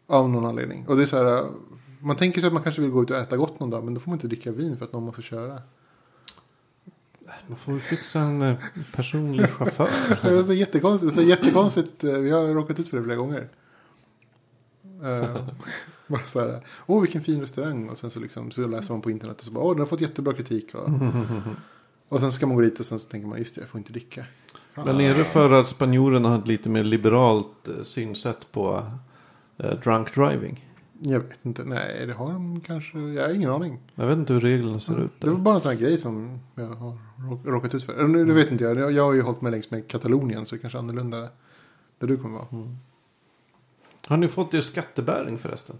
av 0.06 0.30
någon 0.30 0.46
anledning. 0.46 0.86
Och 0.88 0.96
det 0.96 1.02
är 1.02 1.06
så 1.06 1.16
här, 1.24 1.44
man 2.00 2.16
tänker 2.16 2.40
sig 2.40 2.46
att 2.46 2.52
man 2.52 2.62
kanske 2.62 2.82
vill 2.82 2.90
gå 2.90 3.02
ut 3.02 3.10
och 3.10 3.16
äta 3.16 3.36
gott 3.36 3.60
någon 3.60 3.70
dag. 3.70 3.84
Men 3.84 3.94
då 3.94 4.00
får 4.00 4.10
man 4.10 4.16
inte 4.16 4.26
dricka 4.28 4.52
vin 4.52 4.76
för 4.76 4.84
att 4.84 4.92
någon 4.92 5.02
måste 5.04 5.22
köra. 5.22 5.62
Man 7.46 7.58
får 7.58 7.78
fixa 7.78 8.20
en 8.20 8.42
eh, 8.42 8.56
personlig 8.94 9.50
chaufför. 9.50 9.88
Det 10.22 10.38
är 10.38 10.42
så 10.42 10.52
jättekonstigt. 10.52 11.14
Så 11.14 11.22
jättekonstigt. 11.22 12.04
eh, 12.04 12.12
Vi 12.12 12.30
har 12.30 12.46
råkat 12.46 12.78
ut 12.78 12.88
för 12.88 12.96
det 12.96 13.02
flera 13.04 13.16
gånger. 13.16 13.48
Eh, 15.04 15.36
bara 16.06 16.26
så 16.26 16.40
här, 16.40 16.60
åh 16.86 17.02
vilken 17.02 17.22
fin 17.22 17.40
restaurang. 17.40 17.88
Och 17.88 17.98
sen 17.98 18.10
så, 18.10 18.20
liksom, 18.20 18.50
så 18.50 18.68
läser 18.68 18.92
man 18.92 19.02
på 19.02 19.10
internet 19.10 19.38
och 19.38 19.44
så 19.44 19.50
bara, 19.52 19.64
åh 19.64 19.70
den 19.72 19.78
har 19.78 19.86
fått 19.86 20.00
jättebra 20.00 20.34
kritik. 20.34 20.74
Och, 20.74 20.88
och 22.08 22.20
sen 22.20 22.32
ska 22.32 22.46
man 22.46 22.56
gå 22.56 22.62
dit 22.62 22.80
och 22.80 22.86
sen 22.86 22.98
så 23.00 23.08
tänker 23.08 23.28
man, 23.28 23.38
just 23.38 23.54
det, 23.54 23.60
jag 23.60 23.68
får 23.68 23.78
inte 23.78 23.92
dricka. 23.92 24.24
Men 24.84 25.00
är 25.00 25.14
det 25.14 25.24
för 25.24 25.50
att 25.52 25.68
spanjorerna 25.68 26.28
har 26.28 26.38
ett 26.38 26.46
lite 26.46 26.68
mer 26.68 26.82
liberalt 26.84 27.68
eh, 27.68 27.82
synsätt 27.82 28.52
på 28.52 28.82
eh, 29.58 29.70
drunk 29.70 30.14
driving? 30.14 30.62
Jag 31.00 31.20
vet 31.20 31.44
inte. 31.44 31.64
Nej, 31.64 32.06
det 32.06 32.12
har 32.12 32.32
de 32.32 32.60
kanske. 32.60 32.98
Jag 32.98 33.22
har 33.28 33.34
ingen 33.34 33.50
aning. 33.50 33.78
Jag 33.94 34.06
vet 34.06 34.18
inte 34.18 34.32
hur 34.32 34.40
reglerna 34.40 34.80
ser 34.80 35.00
ut. 35.04 35.10
Det 35.20 35.26
var 35.28 35.36
Där. 35.36 35.42
bara 35.42 35.54
en 35.54 35.60
sån 35.60 35.70
här 35.72 35.78
grej 35.78 35.98
som 35.98 36.40
jag 36.54 36.66
har 36.66 36.98
rå- 37.16 37.40
råkat 37.44 37.74
ut 37.74 37.84
för. 37.84 38.08
Nu, 38.08 38.24
nu 38.24 38.34
vet 38.34 38.50
inte 38.50 38.64
jag. 38.64 38.92
Jag- 38.92 39.04
har 39.04 39.12
ju 39.12 39.22
hållit 39.22 39.40
mig 39.40 39.52
längs 39.52 39.70
med 39.70 39.88
Katalonien 39.88 40.44
så 40.46 40.54
det 40.54 40.60
kanske 40.60 40.78
är 40.78 40.80
annorlunda 40.80 41.20
där 41.98 42.06
du 42.08 42.16
kommer 42.16 42.38
vara. 42.38 42.68
Har 44.06 44.16
ni 44.16 44.28
fått 44.28 44.54
er 44.54 44.60
skattebäring 44.60 45.38
förresten? 45.38 45.76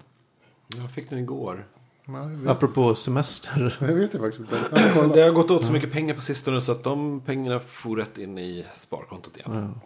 Jag 0.77 0.91
fick 0.91 1.11
den 1.11 1.19
igår. 1.19 1.67
Vet, 2.09 2.49
Apropå 2.49 2.95
semester. 2.95 3.79
jag 3.81 3.95
vet 3.95 4.13
det 4.13 4.19
faktiskt 4.19 4.41
inte. 4.41 4.57
Det 5.15 5.23
har 5.23 5.33
gått 5.33 5.51
åt 5.51 5.65
så 5.65 5.73
mycket 5.73 5.93
pengar 5.93 6.15
på 6.15 6.21
sistone 6.21 6.61
så 6.61 6.73
att 6.73 6.85
de 6.85 7.21
pengarna 7.21 7.61
får 7.61 7.97
rätt 7.97 8.19
in 8.19 8.39
i 8.39 8.65
sparkontot 8.75 9.37
igen. 9.37 9.75
Ja. 9.75 9.81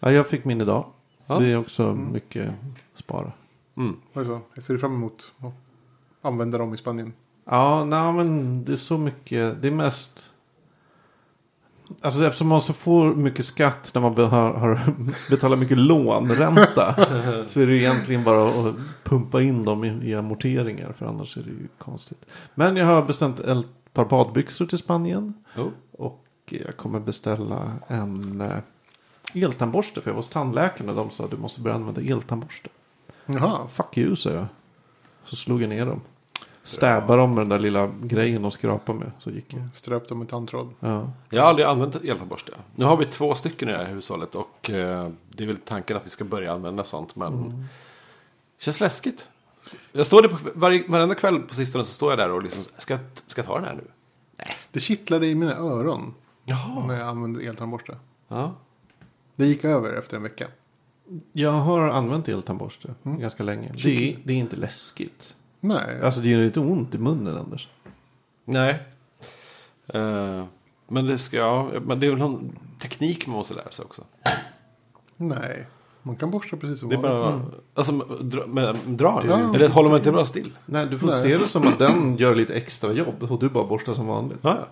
Ja, 0.00 0.12
jag 0.12 0.26
fick 0.26 0.44
min 0.44 0.60
idag. 0.60 0.86
Ja. 1.26 1.38
Det 1.38 1.46
är 1.46 1.56
också 1.56 1.94
mycket 1.94 2.50
spara. 2.94 3.32
Mm. 3.76 3.96
Vad 4.12 4.24
är 4.24 4.28
så? 4.28 4.40
Jag 4.54 4.64
ser 4.64 4.78
fram 4.78 4.94
emot 4.94 5.32
att 5.38 5.52
använda 6.22 6.58
dem 6.58 6.74
i 6.74 6.76
Spanien. 6.76 7.12
Ja, 7.44 7.84
nej 7.84 8.12
men 8.12 8.64
det 8.64 8.72
är 8.72 8.76
så 8.76 8.98
mycket. 8.98 9.62
Det 9.62 9.68
är 9.68 9.72
mest. 9.72 10.30
Alltså 12.00 12.24
eftersom 12.24 12.48
man 12.48 12.62
så 12.62 12.72
får 12.72 13.14
mycket 13.14 13.44
skatt 13.44 13.90
när 13.94 14.00
man 14.00 14.16
har, 14.16 14.52
har 14.52 14.94
betalat 15.30 15.58
mycket 15.58 15.78
lånränta. 15.78 16.94
så 17.48 17.60
är 17.60 17.66
det 17.66 17.72
ju 17.72 17.78
egentligen 17.78 18.24
bara 18.24 18.48
att 18.48 18.74
pumpa 19.04 19.42
in 19.42 19.64
dem 19.64 19.84
i, 19.84 20.10
i 20.10 20.14
amorteringar. 20.14 20.94
För 20.98 21.06
annars 21.06 21.36
är 21.36 21.42
det 21.42 21.50
ju 21.50 21.68
konstigt. 21.78 22.26
Men 22.54 22.76
jag 22.76 22.86
har 22.86 23.02
bestämt 23.02 23.40
ett 23.40 23.66
par 23.92 24.04
badbyxor 24.04 24.66
till 24.66 24.78
Spanien. 24.78 25.34
Oh. 25.56 25.68
Och 25.92 26.24
jag 26.44 26.76
kommer 26.76 27.00
beställa 27.00 27.72
en 27.88 28.40
eh, 28.40 29.42
eltandborste. 29.42 30.00
För 30.00 30.10
jag 30.10 30.14
var 30.14 30.22
hos 30.22 30.28
tandläkaren 30.28 30.90
och 30.90 30.96
de 30.96 31.10
sa 31.10 31.24
att 31.24 31.30
du 31.30 31.36
måste 31.36 31.60
börja 31.60 31.76
använda 31.76 32.00
eltandborste. 32.00 32.68
Jaha. 33.26 33.68
Fuck 33.68 33.98
you, 33.98 34.16
sa 34.16 34.30
jag. 34.30 34.46
Så 35.24 35.36
slog 35.36 35.62
jag 35.62 35.68
ner 35.68 35.86
dem. 35.86 36.00
Stäbbade 36.64 37.16
dem 37.20 37.34
med 37.34 37.42
den 37.42 37.48
där 37.48 37.58
lilla 37.58 37.90
grejen 38.02 38.42
de 38.42 38.50
skrapade 38.50 38.98
med. 38.98 39.10
Så 39.18 39.30
gick 39.30 39.54
jag. 39.54 39.68
Ströp 39.74 40.08
dem 40.08 40.18
med 40.18 40.28
tandtråd. 40.28 40.74
Ja. 40.80 41.10
Jag 41.30 41.42
har 41.42 41.48
aldrig 41.48 41.66
använt 41.66 41.96
eltandborste. 41.96 42.52
Nu 42.74 42.84
har 42.84 42.96
vi 42.96 43.04
två 43.04 43.34
stycken 43.34 43.68
i 43.68 43.72
det 43.72 43.78
här 43.78 43.84
hushållet 43.84 44.34
och 44.34 44.70
eh, 44.70 45.08
det 45.28 45.42
är 45.42 45.46
väl 45.46 45.56
tanken 45.64 45.96
att 45.96 46.06
vi 46.06 46.10
ska 46.10 46.24
börja 46.24 46.52
använda 46.52 46.84
sånt. 46.84 47.16
Men 47.16 47.48
det 48.58 48.64
känns 48.64 48.80
läskigt. 48.80 49.28
Jag 49.92 50.06
står 50.06 50.22
där 50.22 50.28
på 50.28 50.36
varje, 50.54 50.84
varenda 50.88 51.14
kväll 51.14 51.38
på 51.40 51.54
sistone 51.54 51.84
så 51.84 51.92
står 51.92 52.12
jag 52.12 52.18
där 52.18 52.30
och 52.30 52.42
liksom, 52.42 52.62
ska, 52.78 52.98
ska 53.26 53.40
jag 53.40 53.46
ta 53.46 53.54
den 53.54 53.64
här 53.64 53.74
nu? 53.74 53.84
Det 54.70 54.80
kittlade 54.80 55.26
i 55.26 55.34
mina 55.34 55.56
öron 55.56 56.14
Jaha. 56.44 56.86
när 56.86 56.94
jag 56.98 57.08
använde 57.08 57.44
eltandborste. 57.44 57.96
Ja. 58.28 58.54
Det 59.36 59.46
gick 59.46 59.64
över 59.64 59.92
efter 59.92 60.16
en 60.16 60.22
vecka. 60.22 60.46
Jag 61.32 61.52
har 61.52 61.88
använt 61.88 62.28
eltandborste 62.28 62.94
ganska 63.02 63.42
länge. 63.42 63.72
Det 63.82 64.10
är, 64.10 64.18
det 64.24 64.32
är 64.32 64.36
inte 64.36 64.56
läskigt. 64.56 65.34
Nej, 65.64 66.02
Alltså 66.02 66.20
det 66.20 66.28
gör 66.28 66.40
lite 66.40 66.60
ont 66.60 66.94
i 66.94 66.98
munnen 66.98 67.36
Anders. 67.38 67.68
Nej. 68.44 68.82
Eh, 69.86 70.44
men 70.88 71.06
det 71.06 71.18
ska, 71.18 71.36
ja, 71.36 71.68
men 71.82 72.00
det 72.00 72.06
är 72.06 72.10
väl 72.10 72.18
någon 72.18 72.58
teknik 72.80 73.26
man 73.26 73.36
måste 73.36 73.54
lära 73.54 73.70
sig 73.70 73.84
också. 73.84 74.02
nej. 75.16 75.66
Man 76.02 76.16
kan 76.16 76.30
borsta 76.30 76.56
precis 76.56 76.80
som 76.80 76.88
Det 76.88 76.94
är 76.94 77.00
vanligt. 77.00 77.22
bara, 77.22 77.42
alltså, 77.74 77.92
dra, 78.22 78.46
men, 78.46 78.64
den? 78.96 78.98
Ja. 79.28 79.54
Eller 79.54 79.68
håller 79.68 79.88
man 79.90 79.98
inte 79.98 80.12
bara 80.12 80.26
still? 80.26 80.52
Nej, 80.66 80.86
du 80.86 80.98
får 80.98 81.06
Nej. 81.06 81.22
se 81.22 81.36
det 81.36 81.48
som 81.48 81.66
att 81.68 81.78
den 81.78 82.16
gör 82.16 82.34
lite 82.34 82.54
extra 82.54 82.92
jobb. 82.92 83.22
Och 83.30 83.38
du 83.38 83.48
bara 83.48 83.64
borstar 83.64 83.94
som 83.94 84.06
vanligt. 84.06 84.38
Ja, 84.42 84.56
ja. 84.60 84.66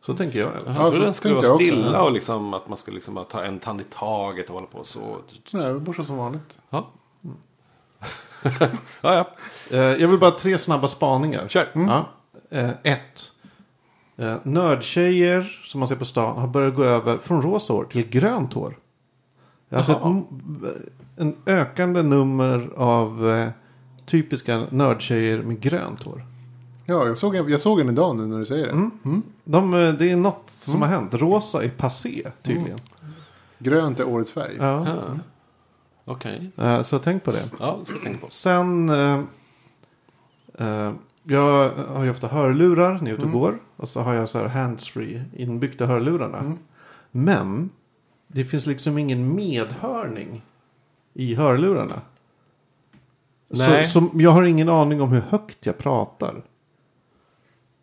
Så 0.00 0.14
tänker 0.14 0.38
jag. 0.38 0.48
Eller? 0.56 0.66
Jag 0.66 0.74
Ja, 0.86 0.90
trodde 0.90 1.04
den 1.04 1.14
skulle 1.14 1.34
tänkte 1.34 1.48
vara 1.50 1.62
jag 1.62 1.70
också. 1.72 1.82
stilla 1.82 2.02
och 2.02 2.12
liksom 2.12 2.54
att 2.54 2.68
man 2.68 2.76
skulle 2.78 2.94
liksom 2.94 3.14
bara 3.14 3.24
ta 3.24 3.44
en 3.44 3.58
tand 3.58 3.80
i 3.80 3.84
taget 3.84 4.48
och 4.48 4.54
hålla 4.54 4.66
på 4.66 4.84
så. 4.84 5.16
Nej, 5.52 5.74
borsta 5.74 6.04
som 6.04 6.16
vanligt. 6.16 6.60
Ja. 6.70 6.90
ja, 9.00 9.14
ja. 9.14 9.28
Eh, 9.70 9.78
jag 9.80 10.08
vill 10.08 10.18
bara 10.18 10.30
tre 10.30 10.58
snabba 10.58 10.88
spaningar. 10.88 11.48
Kör. 11.48 11.68
Ja. 11.74 12.08
Eh, 12.50 12.70
ett. 12.82 13.30
Eh, 14.16 14.34
nördtjejer 14.42 15.60
som 15.64 15.80
man 15.80 15.88
ser 15.88 15.96
på 15.96 16.04
stan 16.04 16.38
har 16.38 16.48
börjat 16.48 16.74
gå 16.74 16.84
över 16.84 17.18
från 17.18 17.42
rosa 17.42 17.72
hår 17.72 17.84
till 17.84 18.08
grönt 18.08 18.52
hår. 18.52 18.76
Jag 19.68 19.78
har 19.78 19.84
sett 19.84 19.96
en 21.16 21.36
ökande 21.46 22.02
nummer 22.02 22.70
av 22.76 23.44
typiska 24.06 24.62
nördtjejer 24.70 25.42
med 25.42 25.60
grönt 25.60 26.02
hår. 26.02 26.24
Ja, 26.86 27.06
jag 27.06 27.18
såg, 27.18 27.36
en- 27.36 27.48
jag 27.48 27.60
såg 27.60 27.80
en 27.80 27.88
idag 27.88 28.16
nu 28.16 28.26
när 28.26 28.38
du 28.38 28.46
säger 28.46 28.66
det. 28.66 28.72
Mm. 28.72 29.22
De, 29.44 29.74
eh, 29.74 29.92
det 29.92 30.10
är 30.10 30.16
något 30.16 30.50
som 30.50 30.82
har 30.82 30.88
hänt. 30.88 31.14
Rosa 31.14 31.64
är 31.64 31.68
passé 31.68 32.30
tydligen. 32.42 32.78
Grönt 33.58 34.00
är 34.00 34.08
årets 34.08 34.30
färg. 34.32 34.54
Ja. 34.58 34.86
Okej. 36.08 36.50
Eh, 36.56 36.82
Så 36.82 36.98
tänk 36.98 37.24
på 37.24 37.30
det. 37.30 37.50
Ja, 37.60 37.78
så 37.84 37.92
tänker 37.92 38.20
på. 38.20 38.30
Sen, 38.30 38.88
eh, 38.88 39.20
eh, 40.58 40.92
jag 41.22 41.70
har 41.70 42.04
ju 42.04 42.10
ofta 42.10 42.26
hörlurar 42.28 42.92
när 42.92 42.98
jag 42.98 43.08
är 43.08 43.12
ute 43.14 43.22
och 43.22 43.32
går. 43.32 43.58
Och 43.76 43.88
så 43.88 44.00
har 44.00 44.14
jag 44.14 44.28
så 44.28 44.38
här 44.38 44.46
handsfree 44.46 45.24
inbyggda 45.36 45.86
hörlurarna. 45.86 46.56
Men 47.10 47.70
det 48.26 48.44
finns 48.44 48.66
liksom 48.66 48.98
ingen 48.98 49.34
medhörning 49.34 50.42
i 51.14 51.34
hörlurarna. 51.34 52.00
Nej. 53.50 53.86
Så, 53.86 54.00
så 54.00 54.08
jag 54.14 54.30
har 54.30 54.42
ingen 54.42 54.68
aning 54.68 55.00
om 55.00 55.12
hur 55.12 55.20
högt 55.20 55.66
jag 55.66 55.78
pratar. 55.78 56.42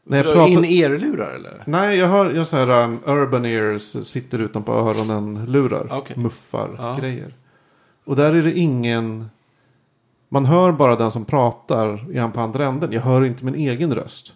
När 0.03 0.17
jag 0.17 0.25
pratar... 0.35 0.47
in 0.51 0.65
earlurar 0.65 1.35
eller? 1.35 1.63
Nej, 1.67 1.97
jag 1.97 2.07
har 2.07 2.31
jag 2.31 2.47
så 2.47 2.57
här 2.57 2.83
um, 2.83 2.99
urban 3.05 3.45
ears, 3.45 4.07
sitter 4.07 4.39
utanpå 4.39 4.71
öronen, 4.73 5.45
lurar, 5.45 5.87
Okej. 5.91 6.17
muffar, 6.17 6.75
Ja. 6.77 6.97
grejer. 6.99 7.33
Och 8.05 8.15
där 8.15 8.33
är 8.33 8.43
det 8.43 8.57
ingen... 8.57 9.29
Man 10.29 10.45
hör 10.45 10.71
bara 10.71 10.95
den 10.95 11.11
som 11.11 11.25
pratar 11.25 12.11
i 12.11 12.17
han 12.17 12.31
på 12.31 12.39
andra 12.39 12.65
änden. 12.65 12.91
Jag 12.91 13.01
hör 13.01 13.23
inte 13.25 13.45
min 13.45 13.55
egen 13.55 13.95
röst. 13.95 14.33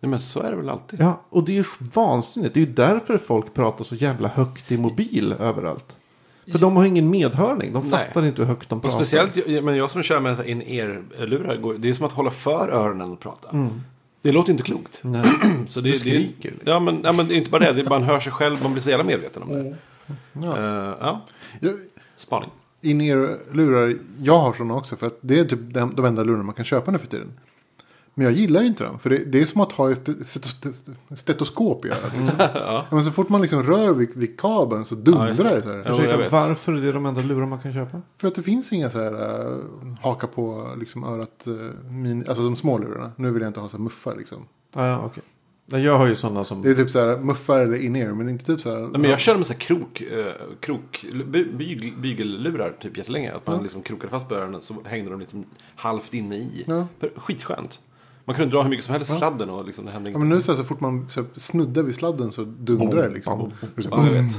Nej 0.00 0.10
men 0.10 0.20
så 0.20 0.40
är 0.42 0.50
det 0.50 0.56
väl 0.56 0.68
alltid. 0.68 1.00
Ja, 1.00 1.20
och 1.30 1.44
det 1.44 1.52
är 1.52 1.56
ju 1.56 1.64
vansinnigt. 1.94 2.54
Det 2.54 2.60
är 2.60 2.66
ju 2.66 2.72
därför 2.72 3.18
folk 3.18 3.54
pratar 3.54 3.84
så 3.84 3.94
jävla 3.94 4.28
högt 4.28 4.72
i 4.72 4.78
mobil 4.78 5.34
överallt. 5.40 5.96
För 6.52 6.58
de 6.58 6.76
har 6.76 6.84
ingen 6.84 7.10
medhörning. 7.10 7.72
De 7.72 7.82
Nej. 7.82 7.90
fattar 7.90 8.26
inte 8.26 8.42
hur 8.42 8.48
högt 8.48 8.68
de 8.68 8.74
Och 8.78 8.82
pratar. 8.82 8.96
speciellt, 8.96 9.36
jag- 9.36 9.64
men 9.64 9.76
jag 9.76 9.90
som 9.90 10.02
kör 10.02 10.20
med 10.20 10.46
in 10.48 10.62
ear-lurar, 10.62 11.56
går- 11.56 11.74
det 11.74 11.88
är 11.88 11.92
som 11.94 12.06
att 12.06 12.12
hålla 12.12 12.30
för 12.30 12.68
öronen 12.68 13.10
och 13.12 13.20
prata. 13.20 13.48
Mm. 13.50 13.68
Det 14.22 14.32
låter 14.32 14.50
inte 14.52 14.62
klokt. 14.64 15.00
Nej. 15.02 15.24
Så 15.68 15.80
det, 15.80 15.88
Du 15.88 15.92
det, 15.92 15.98
skriker. 15.98 16.54
ja, 16.64 16.80
men, 16.80 17.00
ja, 17.04 17.12
men 17.12 17.28
det 17.28 17.34
är 17.34 17.36
inte 17.36 17.50
bara 17.50 17.64
det, 17.64 17.72
det 17.72 17.80
är 17.80 17.88
man 17.88 18.02
hör 18.02 18.20
sig 18.20 18.32
själv, 18.32 18.62
man 18.62 18.72
blir 18.72 18.82
så 18.82 18.90
jävla 18.90 19.04
medveten 19.04 19.42
om 19.42 19.48
det. 19.48 19.76
Ja. 20.32 20.56
Eh, 20.58 20.94
ja, 21.00 21.20
Jag- 21.60 21.74
spaning. 22.16 22.50
In-ear-lurar, 22.80 23.96
jag 24.22 24.38
har 24.38 24.52
sådana 24.52 24.74
också. 24.74 24.96
För 24.96 25.06
att 25.06 25.18
det 25.20 25.38
är 25.38 25.44
typ 25.44 25.60
de, 25.74 25.94
de 25.94 26.04
enda 26.04 26.22
lurarna 26.24 26.42
man 26.42 26.54
kan 26.54 26.64
köpa 26.64 26.90
nu 26.90 26.98
för 26.98 27.06
tiden. 27.06 27.32
Men 28.14 28.24
jag 28.24 28.32
gillar 28.34 28.62
inte 28.62 28.84
dem. 28.84 28.98
För 28.98 29.10
det, 29.10 29.16
det 29.24 29.40
är 29.40 29.46
som 29.46 29.60
att 29.60 29.72
ha 29.72 29.90
ett 29.90 30.08
stet- 30.26 30.90
stetoskop 31.14 31.84
i 31.84 31.88
örat. 31.88 32.16
Liksom. 32.18 32.36
ja. 32.38 32.86
Men 32.90 33.02
så 33.02 33.10
fort 33.10 33.28
man 33.28 33.42
liksom 33.42 33.62
rör 33.62 33.92
vid, 33.92 34.10
vid 34.14 34.40
kabeln 34.40 34.84
så 34.84 34.94
Ja, 34.94 35.00
dundrar 35.00 35.28
just 35.28 35.42
det. 35.42 35.62
så 35.62 35.68
här. 35.68 35.84
Jo, 36.12 36.18
vet. 36.18 36.32
varför 36.32 36.72
är 36.72 36.80
det 36.80 36.92
de 36.92 37.06
enda 37.06 37.22
lurar 37.22 37.46
man 37.46 37.58
kan 37.60 37.72
köpa? 37.72 38.00
För 38.18 38.28
att 38.28 38.34
det 38.34 38.42
finns 38.42 38.72
inga 38.72 38.90
så 38.90 38.98
här 38.98 39.12
uh, 39.52 39.58
haka 40.02 40.26
på 40.26 40.74
liksom 40.78 41.04
örat, 41.04 41.44
uh, 41.46 41.70
min, 41.90 42.28
alltså 42.28 42.42
de 42.42 42.56
små 42.56 42.78
lurarna. 42.78 43.12
Nu 43.16 43.30
vill 43.30 43.42
jag 43.42 43.48
inte 43.50 43.60
ha 43.60 43.68
så 43.68 43.76
här 43.76 43.84
muffar 43.84 44.16
liksom. 44.16 44.38
Ah, 44.74 44.86
ja, 44.86 45.02
okej. 45.06 45.22
Jag 45.70 45.98
har 45.98 46.06
ju 46.06 46.16
sådana 46.16 46.44
som... 46.44 46.62
Det 46.62 46.70
är 46.70 46.74
typ 46.74 46.90
så 46.90 46.98
här 47.00 47.16
muffar 47.18 47.58
eller 47.58 47.76
in-ear. 47.76 48.12
Men 48.14 48.28
inte 48.28 48.44
typ 48.44 48.60
så 48.60 48.70
här. 48.70 48.80
Nej, 48.80 48.90
men 49.00 49.10
jag 49.10 49.20
körde 49.20 49.38
med 49.38 49.46
så 49.46 49.52
här 49.52 49.60
krok, 49.60 50.00
eh, 50.00 50.32
krok 50.60 51.04
by, 51.26 51.44
byg, 51.44 51.94
bygellurar 51.98 52.72
typ 52.80 52.96
jättelänge. 52.96 53.32
Att 53.32 53.46
man 53.46 53.56
Ja. 53.56 53.62
liksom 53.62 53.82
krokade 53.82 54.10
fast 54.10 54.28
på 54.28 54.34
öronen 54.34 54.62
så 54.62 54.74
hängde 54.84 55.10
de 55.10 55.20
liksom 55.20 55.44
halvt 55.76 56.14
inne 56.14 56.36
i. 56.36 56.64
Ja. 56.66 56.86
Skitskönt. 57.16 57.78
Man 58.24 58.36
kunde 58.36 58.50
dra 58.50 58.62
hur 58.62 58.70
mycket 58.70 58.84
som 58.84 58.92
helst 58.94 59.10
i 59.10 59.16
sladden 59.16 59.50
och 59.50 59.64
liksom 59.66 59.84
det 59.86 59.90
hände 59.90 60.10
Ja, 60.10 60.18
men 60.18 60.28
nu 60.28 60.40
så, 60.40 60.52
här, 60.52 60.58
så 60.58 60.64
fort 60.64 60.80
man 60.80 61.08
så 61.08 61.20
här, 61.20 61.28
snuddar 61.34 61.82
vid 61.82 61.94
sladden 61.94 62.32
så 62.32 62.42
dundrar 62.44 63.02
det 63.02 63.14
liksom. 63.14 63.52
Ja, 63.90 64.06
jag 64.06 64.12
vet. 64.22 64.32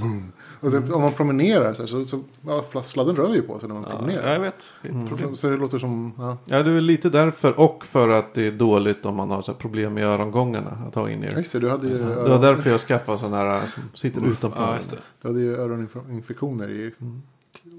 Och 0.60 0.72
det, 0.72 0.94
om 0.94 1.02
man 1.02 1.14
promenerar 1.14 1.74
så, 1.74 1.82
här, 1.82 1.88
så, 1.88 2.04
så 2.04 2.24
ja, 2.42 2.64
sladden 2.84 3.16
rör 3.16 3.34
ju 3.34 3.42
på 3.42 3.60
sig 3.60 3.68
när 3.68 3.76
man 3.76 3.86
Ja, 3.90 3.98
promenerar. 3.98 4.34
jag 4.34 4.40
vet. 4.40 4.56
Det 4.82 4.88
är 4.90 5.04
ett 5.04 5.10
problem. 5.10 5.30
Så, 5.30 5.36
så 5.36 5.50
det 5.50 5.58
låter 5.58 5.80
som, 5.80 6.14
ja. 6.18 6.38
Ja, 6.46 6.64
det 6.64 6.72
är 6.72 6.82
lite 6.82 7.10
därför. 7.10 7.60
Och 7.60 7.86
för 7.86 8.10
att 8.10 8.34
det 8.34 8.48
är 8.48 8.52
dåligt 8.52 9.06
om 9.06 9.16
man 9.16 9.30
har 9.32 9.42
så 9.42 9.52
här 9.52 9.60
problem 9.60 9.94
med 9.94 10.04
örongångarna. 10.06 10.78
Att 10.88 10.96
ha 10.96 11.10
in 11.10 11.24
Ja, 11.24 11.30
er. 11.30 11.38
Just 11.38 11.52
det, 11.54 11.60
du 11.60 11.70
hade 11.70 11.88
ju, 11.88 11.98
Det 11.98 12.16
var 12.30 12.42
därför 12.42 12.70
jag 12.70 12.80
skaffade 12.80 13.18
sådana 13.18 13.38
här 13.38 13.68
som 13.68 13.84
sitter 13.94 14.26
utanpå. 14.28 14.58
Ja, 14.62 14.76
just 14.76 14.92
det. 14.92 14.98
du 15.22 15.28
hade 15.28 15.40
ju 15.42 15.56
öroninfektioner 15.58 16.70
i 16.70 16.92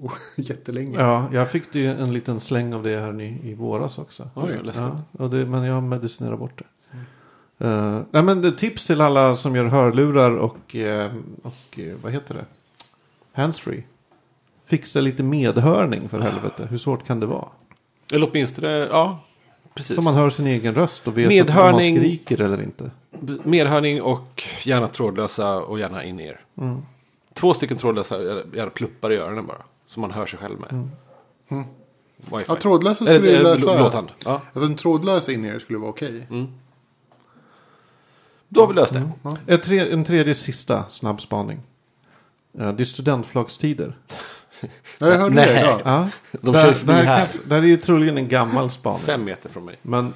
oh, 0.02 0.12
jättelänge. 0.36 1.00
Ja, 1.00 1.28
jag 1.32 1.50
fick 1.50 1.74
ju 1.74 1.90
en 1.90 2.12
liten 2.12 2.40
släng 2.40 2.74
av 2.74 2.82
det 2.82 3.00
här 3.00 3.20
i, 3.20 3.38
i 3.42 3.54
våras 3.54 3.98
också. 3.98 4.30
Oj. 4.34 4.60
Ja, 4.74 5.00
och 5.12 5.30
det, 5.30 5.46
men 5.46 5.64
jag 5.64 5.74
har 5.74 5.80
medicinerat 5.80 6.38
bort 6.38 6.58
det. 6.58 6.64
Eh, 7.62 8.00
nej, 8.10 8.22
men 8.22 8.42
det, 8.42 8.52
tips 8.52 8.86
till 8.86 9.00
alla 9.00 9.36
som 9.36 9.56
gör 9.56 9.64
hörlurar 9.64 10.36
och, 10.36 10.76
eh, 10.76 11.12
och 11.42 11.78
eh, 11.78 11.94
vad 12.02 12.12
heter 12.12 12.34
det? 12.34 12.44
Handsfree. 13.32 13.82
Fixa 14.66 15.00
lite 15.00 15.22
medhörning 15.22 16.08
för 16.08 16.20
helvete. 16.20 16.66
Hur 16.70 16.78
svårt 16.78 17.06
kan 17.06 17.20
det 17.20 17.26
vara? 17.26 17.48
Eller 18.12 18.28
åtminstone, 18.30 18.68
ja. 18.68 19.18
Precis. 19.74 19.96
Så 19.96 20.02
man 20.02 20.14
hör 20.14 20.30
sin 20.30 20.46
egen 20.46 20.74
röst 20.74 21.08
och 21.08 21.18
vet 21.18 21.26
om 21.26 21.28
Medhörning. 21.28 21.94
man 21.94 22.02
skriker 22.02 22.40
eller 22.40 22.62
inte. 22.62 22.90
Merhörning 23.42 24.02
och 24.02 24.42
gärna 24.62 24.88
trådlösa 24.88 25.56
och 25.56 25.78
gärna 25.78 26.04
in-ear. 26.04 26.40
Mm. 26.58 26.82
Två 27.34 27.54
stycken 27.54 27.78
trådlösa, 27.78 28.22
gärna 28.54 28.70
pluppar 28.70 29.12
i 29.12 29.16
öronen 29.16 29.46
bara. 29.46 29.62
Som 29.92 30.00
man 30.00 30.10
hör 30.10 30.26
sig 30.26 30.38
själv 30.38 30.60
med. 30.60 30.70
Mm. 31.48 31.64
Wifi. 32.16 32.44
Ja, 32.48 32.56
trådlösa 32.56 33.04
skulle 33.06 33.30
ju 33.30 33.36
eh, 33.36 33.42
lösa. 33.42 33.60
blå- 33.66 33.76
blåtand. 33.76 34.08
Ja. 34.24 34.40
Alltså 34.52 34.66
en 34.70 34.76
trådlös 34.76 35.28
in-ear 35.28 35.58
skulle 35.58 35.78
vara 35.78 35.90
okej. 35.90 36.26
Mm. 36.30 36.46
Då 38.48 38.60
har 38.60 38.68
vi 38.68 38.74
löst 38.74 38.92
det. 38.92 39.10
Ja. 39.22 39.36
Ett 39.46 39.62
tre, 39.62 39.92
en 39.92 40.04
tredje 40.04 40.34
sista 40.34 40.84
snabb 40.90 41.20
spaning. 41.20 41.60
Eh, 42.58 42.72
det 42.72 42.82
är 42.82 42.84
studentflagstider. 42.84 43.96
Ja, 44.98 45.06
jag 45.08 45.18
hörde 45.18 45.34
Nej. 45.34 45.46
det 45.46 45.60
idag. 45.60 45.80
Ja, 45.84 46.08
De 46.32 46.52
där, 46.52 46.74
kör 46.74 46.86
där, 46.86 47.04
här. 47.04 47.26
kan- 47.26 47.40
där 47.48 47.56
är 47.56 47.62
ju 47.62 47.76
troligen 47.76 48.18
en 48.18 48.28
gammal 48.28 48.70
spaning. 48.70 49.00
Fem 49.00 49.24
meter 49.24 49.48
från 49.48 49.64
mig. 49.64 49.78
Men 49.82 50.14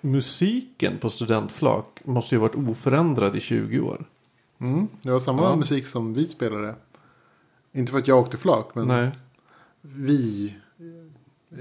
musiken 0.00 0.98
på 0.98 1.10
studentflak 1.10 1.86
måste 2.04 2.34
ju 2.34 2.40
ha 2.40 2.48
varit 2.48 2.68
oförändrad 2.68 3.36
i 3.36 3.40
20 3.40 3.80
år. 3.80 4.04
Mm. 4.60 4.88
Det 5.02 5.10
var 5.10 5.18
samma 5.18 5.42
Ja. 5.42 5.56
musik 5.56 5.86
som 5.86 6.14
vi 6.14 6.28
spelade. 6.28 6.74
Inte 7.72 7.92
för 7.92 7.98
att 7.98 8.08
jag 8.08 8.18
åkte 8.18 8.36
flak, 8.36 8.70
men 8.74 8.88
Nej. 8.88 9.10
vi. 9.80 10.54
eh, 11.50 11.56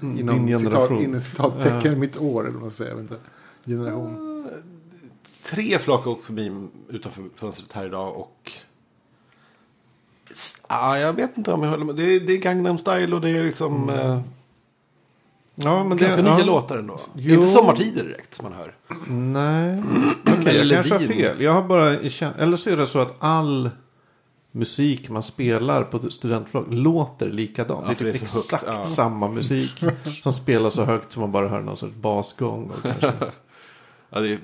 din 0.00 0.18
Inom 0.18 0.46
citat, 0.46 0.62
generation. 0.62 1.02
inom 1.04 1.20
citattecken 1.20 2.00
mitt 2.00 2.16
år, 2.16 2.42
eller 2.42 2.52
vad 2.52 2.62
man 2.62 2.70
säger. 2.70 2.90
Jag 2.90 2.96
vet 2.96 3.10
inte. 3.10 3.22
Generation. 3.66 4.30
Tre 5.42 5.78
flak 5.78 6.04
har 6.04 6.12
åkt 6.12 6.24
förbi 6.24 6.66
utanför 6.88 7.24
fönstret 7.36 7.72
här 7.72 7.86
idag 7.86 8.16
och... 8.16 8.52
Ah, 10.66 10.96
jag 10.96 11.12
vet 11.12 11.36
inte 11.38 11.52
om 11.52 11.62
jag 11.62 11.70
håller 11.70 11.84
med. 11.84 11.94
Det 11.96 12.02
är, 12.02 12.20
det 12.20 12.32
är 12.32 12.36
Gangnam 12.38 12.78
style 12.78 13.14
och 13.14 13.20
det 13.20 13.28
är 13.30 13.44
liksom... 13.44 13.90
Eh, 13.90 14.20
Ja, 15.56 15.84
men 15.84 15.98
ganska 15.98 16.22
det, 16.22 16.28
nya 16.30 16.38
ja. 16.38 16.44
låtar 16.44 16.76
ändå. 16.76 16.98
Jo. 17.14 17.34
Inte 17.34 17.46
sommartider 17.46 18.04
direkt 18.04 18.42
man 18.42 18.52
hör. 18.52 18.74
Nej. 19.08 19.82
Okej, 20.40 20.58
Eller 20.60 20.76
jag 20.76 20.84
kanske 20.86 21.06
har 21.06 21.14
fel. 21.14 21.40
Jag 21.42 21.52
har 21.52 21.62
bara 21.62 21.96
känt- 22.08 22.36
Eller 22.38 22.56
så 22.56 22.70
är 22.70 22.76
det 22.76 22.86
så 22.86 22.98
att 22.98 23.14
all 23.18 23.70
musik 24.54 25.08
man 25.08 25.22
spelar 25.22 25.82
på 25.82 26.10
studentflak 26.10 26.64
låter 26.70 27.30
likadant. 27.30 27.84
Ja, 27.88 27.94
det 27.98 28.04
är 28.04 28.04
det 28.04 28.12
typ 28.12 28.22
är 28.22 28.26
så 28.26 28.36
högt, 28.36 28.44
exakt 28.44 28.64
ja. 28.66 28.84
samma 28.84 29.28
musik 29.28 29.84
som 30.20 30.32
spelas 30.32 30.74
så 30.74 30.84
högt 30.84 31.12
som 31.12 31.20
man 31.20 31.32
bara 31.32 31.48
hör 31.48 31.60
någon 31.60 31.76
sorts 31.76 31.94
basgång. 31.94 32.70
Och 32.70 32.82
kanske. 33.00 33.12
Ja, 34.10 34.20
det 34.20 34.32
är... 34.32 34.40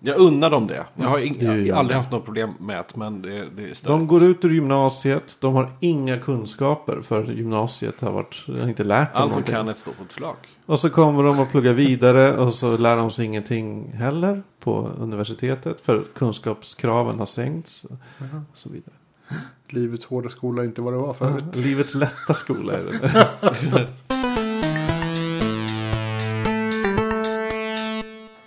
Jag 0.00 0.16
unnar 0.16 0.50
dem 0.50 0.66
det. 0.66 0.84
Jag 0.94 1.08
har, 1.08 1.18
ing- 1.18 1.36
Det 1.38 1.44
gör 1.44 1.56
jag 1.56 1.74
har 1.74 1.80
aldrig 1.80 1.96
haft 1.96 2.10
något 2.10 2.24
problem 2.24 2.54
med 2.60 2.76
det, 2.76 2.96
men 2.96 3.22
det, 3.22 3.48
det 3.56 3.70
är 3.70 3.74
större. 3.74 3.92
De 3.92 4.06
går 4.06 4.22
ut 4.22 4.44
ur 4.44 4.50
gymnasiet, 4.50 5.36
de 5.40 5.54
har 5.54 5.70
inga 5.80 6.18
kunskaper 6.18 7.00
för 7.02 7.24
gymnasiet 7.24 8.00
har, 8.00 8.12
varit, 8.12 8.44
har 8.60 8.68
inte 8.68 8.84
lärt 8.84 9.12
dem 9.12 9.22
Allt 9.22 9.30
någonting. 9.30 9.54
kan 9.54 9.68
att 9.68 9.78
stå 9.78 9.90
på 9.92 10.02
ett 10.04 10.12
flak. 10.12 10.36
Och 10.66 10.80
så 10.80 10.90
kommer 10.90 11.22
de 11.22 11.40
att 11.40 11.50
plugga 11.50 11.72
vidare 11.72 12.36
och 12.36 12.54
så 12.54 12.76
lär 12.76 12.96
de 12.96 13.10
sig 13.10 13.24
ingenting 13.24 13.92
heller 13.92 14.42
på 14.60 14.90
universitetet. 14.98 15.80
För 15.82 16.04
kunskapskraven 16.14 17.18
har 17.18 17.26
sänkts 17.26 17.84
och 17.84 17.96
så 18.52 18.68
vidare. 18.68 18.94
Livets 19.68 20.04
hårda 20.04 20.28
skola 20.28 20.62
är 20.62 20.66
inte 20.66 20.82
vad 20.82 20.92
det 20.92 20.98
var 20.98 21.14
förut. 21.14 21.44
Livets 21.56 21.94
lätta 21.94 22.34
skola 22.34 22.72
är 22.72 22.84
det. 22.84 23.86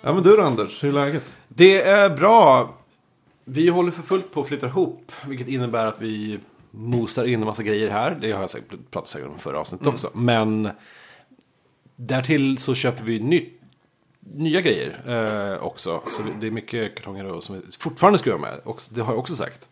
ja 0.01 0.13
men 0.13 0.23
du 0.23 0.35
då 0.35 0.41
Anders, 0.41 0.83
hur 0.83 0.89
är 0.89 0.93
läget? 0.93 1.23
Det 1.47 1.81
är 1.81 2.09
bra. 2.09 2.75
Vi 3.45 3.69
håller 3.69 3.91
för 3.91 4.01
fullt 4.01 4.31
på 4.31 4.41
att 4.41 4.47
flytta 4.47 4.67
ihop. 4.67 5.11
Vilket 5.27 5.47
innebär 5.47 5.85
att 5.85 6.01
vi 6.01 6.39
mosar 6.71 7.25
in 7.25 7.39
en 7.39 7.45
massa 7.45 7.63
grejer 7.63 7.89
här. 7.89 8.17
Det 8.21 8.31
har 8.31 8.41
jag 8.41 8.49
säkert 8.49 8.91
pratat 8.91 9.09
säkert 9.09 9.27
om 9.27 9.39
förra 9.39 9.59
avsnittet 9.59 9.87
också. 9.87 10.09
Men 10.13 10.69
därtill 11.95 12.57
så 12.57 12.75
köper 12.75 13.03
vi 13.03 13.19
nytt, 13.19 13.61
nya 14.19 14.61
grejer 14.61 15.01
eh, 15.07 15.63
också. 15.63 16.01
Så 16.07 16.23
det 16.39 16.47
är 16.47 16.51
mycket 16.51 16.95
kartonger 16.95 17.25
och 17.25 17.43
som 17.43 17.55
vi 17.55 17.61
fortfarande 17.79 18.19
ska 18.19 18.29
göra 18.29 18.39
med. 18.39 18.59
Och 18.63 18.81
det 18.89 19.01
har 19.01 19.13
jag 19.13 19.19
också 19.19 19.35
sagt. 19.35 19.69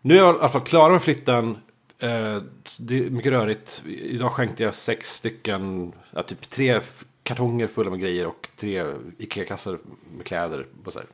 Nu 0.00 0.14
är 0.14 0.18
jag 0.18 0.34
i 0.34 0.38
alla 0.38 0.48
fall 0.48 0.60
klar 0.60 0.90
med 0.90 1.02
flytten. 1.02 1.56
Eh, 1.98 2.42
det 2.80 2.98
är 2.98 3.10
mycket 3.10 3.32
rörigt. 3.32 3.82
Idag 3.86 4.32
skänkte 4.32 4.62
jag 4.62 4.74
sex 4.74 5.14
stycken, 5.14 5.92
ja, 6.10 6.22
typ 6.22 6.50
tre 6.50 6.80
kartonger 7.30 7.66
fulla 7.66 7.90
med 7.90 8.00
grejer 8.00 8.26
och 8.26 8.48
tre 8.56 8.84
Ikea-kassar 9.18 9.78
med 10.16 10.26
kläder. 10.26 10.66
På 10.84 10.90
så 10.90 10.98
här, 10.98 11.08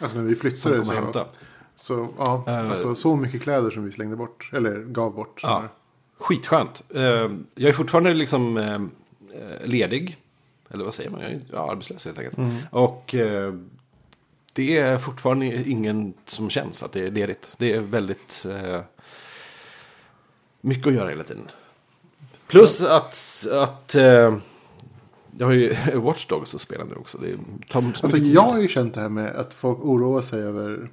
Alltså 0.00 0.16
när 0.16 0.24
vi 0.24 0.34
flyttade 0.34 0.84
så, 0.84 0.92
hämta. 0.92 1.26
Så, 1.76 2.08
ja, 2.18 2.44
Eh. 2.46 2.70
alltså 2.70 2.94
så 2.94 3.16
mycket 3.16 3.42
kläder 3.42 3.70
som 3.70 3.84
vi 3.84 3.92
slängde 3.92 4.16
bort. 4.16 4.50
Eller 4.52 4.78
gav 4.80 5.14
bort. 5.14 5.40
Ja. 5.42 5.64
Skitskönt. 6.18 6.82
Eh, 6.94 7.02
jag 7.54 7.68
är 7.68 7.72
fortfarande 7.72 8.14
liksom 8.14 8.56
eh, 8.56 8.80
ledig. 9.64 10.16
Eller 10.70 10.84
vad 10.84 10.94
säger 10.94 11.10
man? 11.10 11.20
Jag 11.20 11.30
är 11.30 11.40
ja, 11.52 11.70
arbetslös 11.70 12.04
helt 12.04 12.18
enkelt. 12.18 12.38
Och 12.70 13.14
eh, 13.14 13.54
det 14.52 14.76
är 14.78 14.98
fortfarande 14.98 15.46
ingen 15.46 16.14
som 16.26 16.50
känns 16.50 16.82
att 16.82 16.92
det 16.92 17.06
är 17.06 17.10
ledigt. 17.10 17.50
Det 17.56 17.72
är 17.72 17.80
väldigt 17.80 18.46
mycket 20.60 20.86
att 20.86 20.94
göra 20.94 21.08
hela 21.08 21.24
tiden. 21.24 21.48
Plus 22.46 22.80
att, 22.82 23.46
att 23.52 23.94
eh, 23.94 24.36
jag 25.38 25.46
har 25.46 25.52
ju 25.52 25.76
Watch 25.94 26.26
Dogs 26.26 26.54
att 26.54 26.60
spela 26.60 26.84
nu 26.84 26.94
också. 26.94 27.18
Det 27.18 27.36
tar 27.68 27.80
så 27.82 27.88
Alltså 28.02 28.16
jag 28.16 28.42
har 28.42 28.58
ju 28.58 28.68
känt 28.68 28.94
det 28.94 29.00
här 29.00 29.08
med 29.08 29.36
att 29.36 29.54
folk 29.54 29.78
oroar 29.78 30.20
sig 30.20 30.42
över 30.42 30.90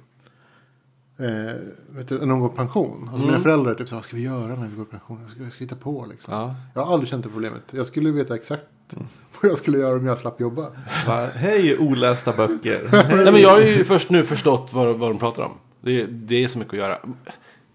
eh, 1.18 1.26
vet 1.88 2.08
du, 2.08 2.18
när 2.18 2.26
de 2.26 2.40
går 2.40 2.48
pension. 2.48 3.08
Alltså 3.08 3.26
mina 3.26 3.40
föräldrar 3.40 3.70
är 3.70 3.74
typ 3.74 3.88
så 3.88 3.94
vad 3.94 4.04
ska 4.04 4.16
vi 4.16 4.22
göra 4.22 4.56
när 4.56 4.66
vi 4.66 4.76
går 4.76 4.84
på 4.84 4.90
pension? 4.90 5.18
Vad 5.22 5.30
ska, 5.30 5.42
vad 5.42 5.52
ska 5.52 5.58
vi 5.58 5.64
hitta 5.64 5.76
på 5.76 6.06
liksom? 6.10 6.34
Ja. 6.34 6.54
Jag 6.74 6.84
har 6.84 6.92
aldrig 6.92 7.08
känt 7.10 7.24
det 7.24 7.30
problemet. 7.30 7.62
Jag 7.70 7.86
skulle 7.86 8.10
veta 8.10 8.34
exakt 8.34 8.64
vad 9.42 9.50
jag 9.50 9.58
skulle 9.58 9.78
göra 9.78 9.96
om 9.96 10.06
jag 10.06 10.18
slapp 10.18 10.40
jobba. 10.40 10.70
Va? 11.06 11.26
Hej 11.34 11.78
olästa 11.78 12.32
böcker. 12.32 12.88
Nej, 12.92 13.32
men 13.32 13.40
jag 13.40 13.50
har 13.50 13.60
ju 13.60 13.84
först 13.84 14.10
nu 14.10 14.24
förstått 14.24 14.72
vad, 14.72 14.98
vad 14.98 15.10
de 15.10 15.18
pratar 15.18 15.42
om. 15.42 15.52
Det, 15.80 16.06
det 16.06 16.44
är 16.44 16.48
så 16.48 16.58
mycket 16.58 16.72
att 16.74 16.78
göra. 16.78 16.98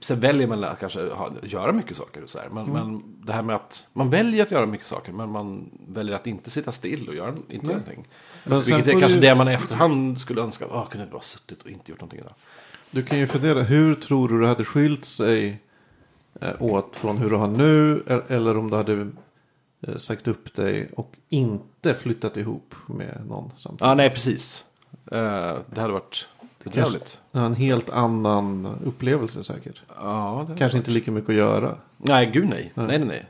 Sen 0.06 0.20
väljer 0.20 0.48
man 0.48 0.63
att 0.63 0.80
kanske 0.80 1.10
ha, 1.10 1.32
göra 1.44 1.72
mycket 1.72 1.98
saker. 1.98 2.24
Och 2.24 2.30
så 2.30 2.39
här. 2.39 2.50
Men, 2.50 2.65
men 2.65 3.04
det 3.26 3.34
här 3.34 3.41
med 3.41 3.56
att 3.56 3.88
man 3.94 4.10
väljer 4.10 4.44
att 4.44 4.52
göra 4.52 4.65
mycket 4.65 4.88
saker. 4.88 5.12
Men 5.12 5.30
man 5.30 5.70
väljer 5.88 6.15
att 6.15 6.28
inte 6.28 6.50
sitta 6.50 6.72
still 6.72 7.10
och 7.10 7.15
göra 7.15 7.30
inte 7.50 7.65
göra 7.65 7.68
någonting. 7.78 8.08
Men 8.44 8.62
Vilket 8.62 8.88
är 8.88 9.00
kanske 9.00 9.18
du- 9.18 9.28
det 9.28 9.36
man 9.36 9.50
i 9.50 9.54
efterhand 9.54 10.20
skulle 10.22 10.41
önska. 10.41 10.65
Åh, 10.72 10.88
kunde 10.89 11.06
jag 11.06 11.12
bara 11.12 11.22
suttit 11.22 11.62
och 11.62 11.70
inte 11.70 11.91
gjort 11.91 12.00
någonting 12.02 12.20
idag. 12.20 12.34
Du 12.91 13.04
kan 13.04 13.18
ju 13.20 13.28
fundera, 13.28 13.62
hur 13.62 13.96
tror 13.96 14.30
du 14.30 14.41
det 14.41 14.48
hade 14.48 14.65
skilt 14.65 15.06
sig 15.06 15.62
eh, 16.41 16.50
åt 16.60 16.96
från 16.96 17.18
hur 17.18 17.30
du 17.30 17.36
har 17.36 17.48
nu? 17.48 18.04
e- 18.08 18.22
Eller 18.34 18.58
om 18.58 18.70
du 18.70 18.76
hade 18.78 19.08
eh, 19.88 19.96
sagt 19.98 20.28
upp 20.28 20.54
dig 20.56 20.89
och 20.96 21.13
inte 21.30 21.94
flyttat 21.96 22.38
ihop 22.38 22.76
med 22.88 23.22
någon 23.28 23.52
samtidigt. 23.56 23.82
Ja, 23.88 23.94
nej 23.94 24.10
precis. 24.10 24.65
Eh, 25.12 25.54
det 25.74 25.82
hade 25.82 25.94
varit 25.94 26.28
bedrövligt. 26.65 27.19
En 27.32 27.54
helt 27.56 27.89
annan 27.89 28.78
upplevelse 28.86 29.43
säkert. 29.43 29.82
Ja, 29.99 30.45
det 30.49 30.58
Kanske 30.58 30.78
inte 30.78 30.91
lika 30.91 31.12
mycket 31.12 31.30
att 31.30 31.36
göra. 31.36 31.75
Nej, 31.97 32.32
gud 32.34 32.49
nej. 32.49 32.71
Nej, 32.75 32.88
nej, 32.88 32.99
nej. 32.99 33.25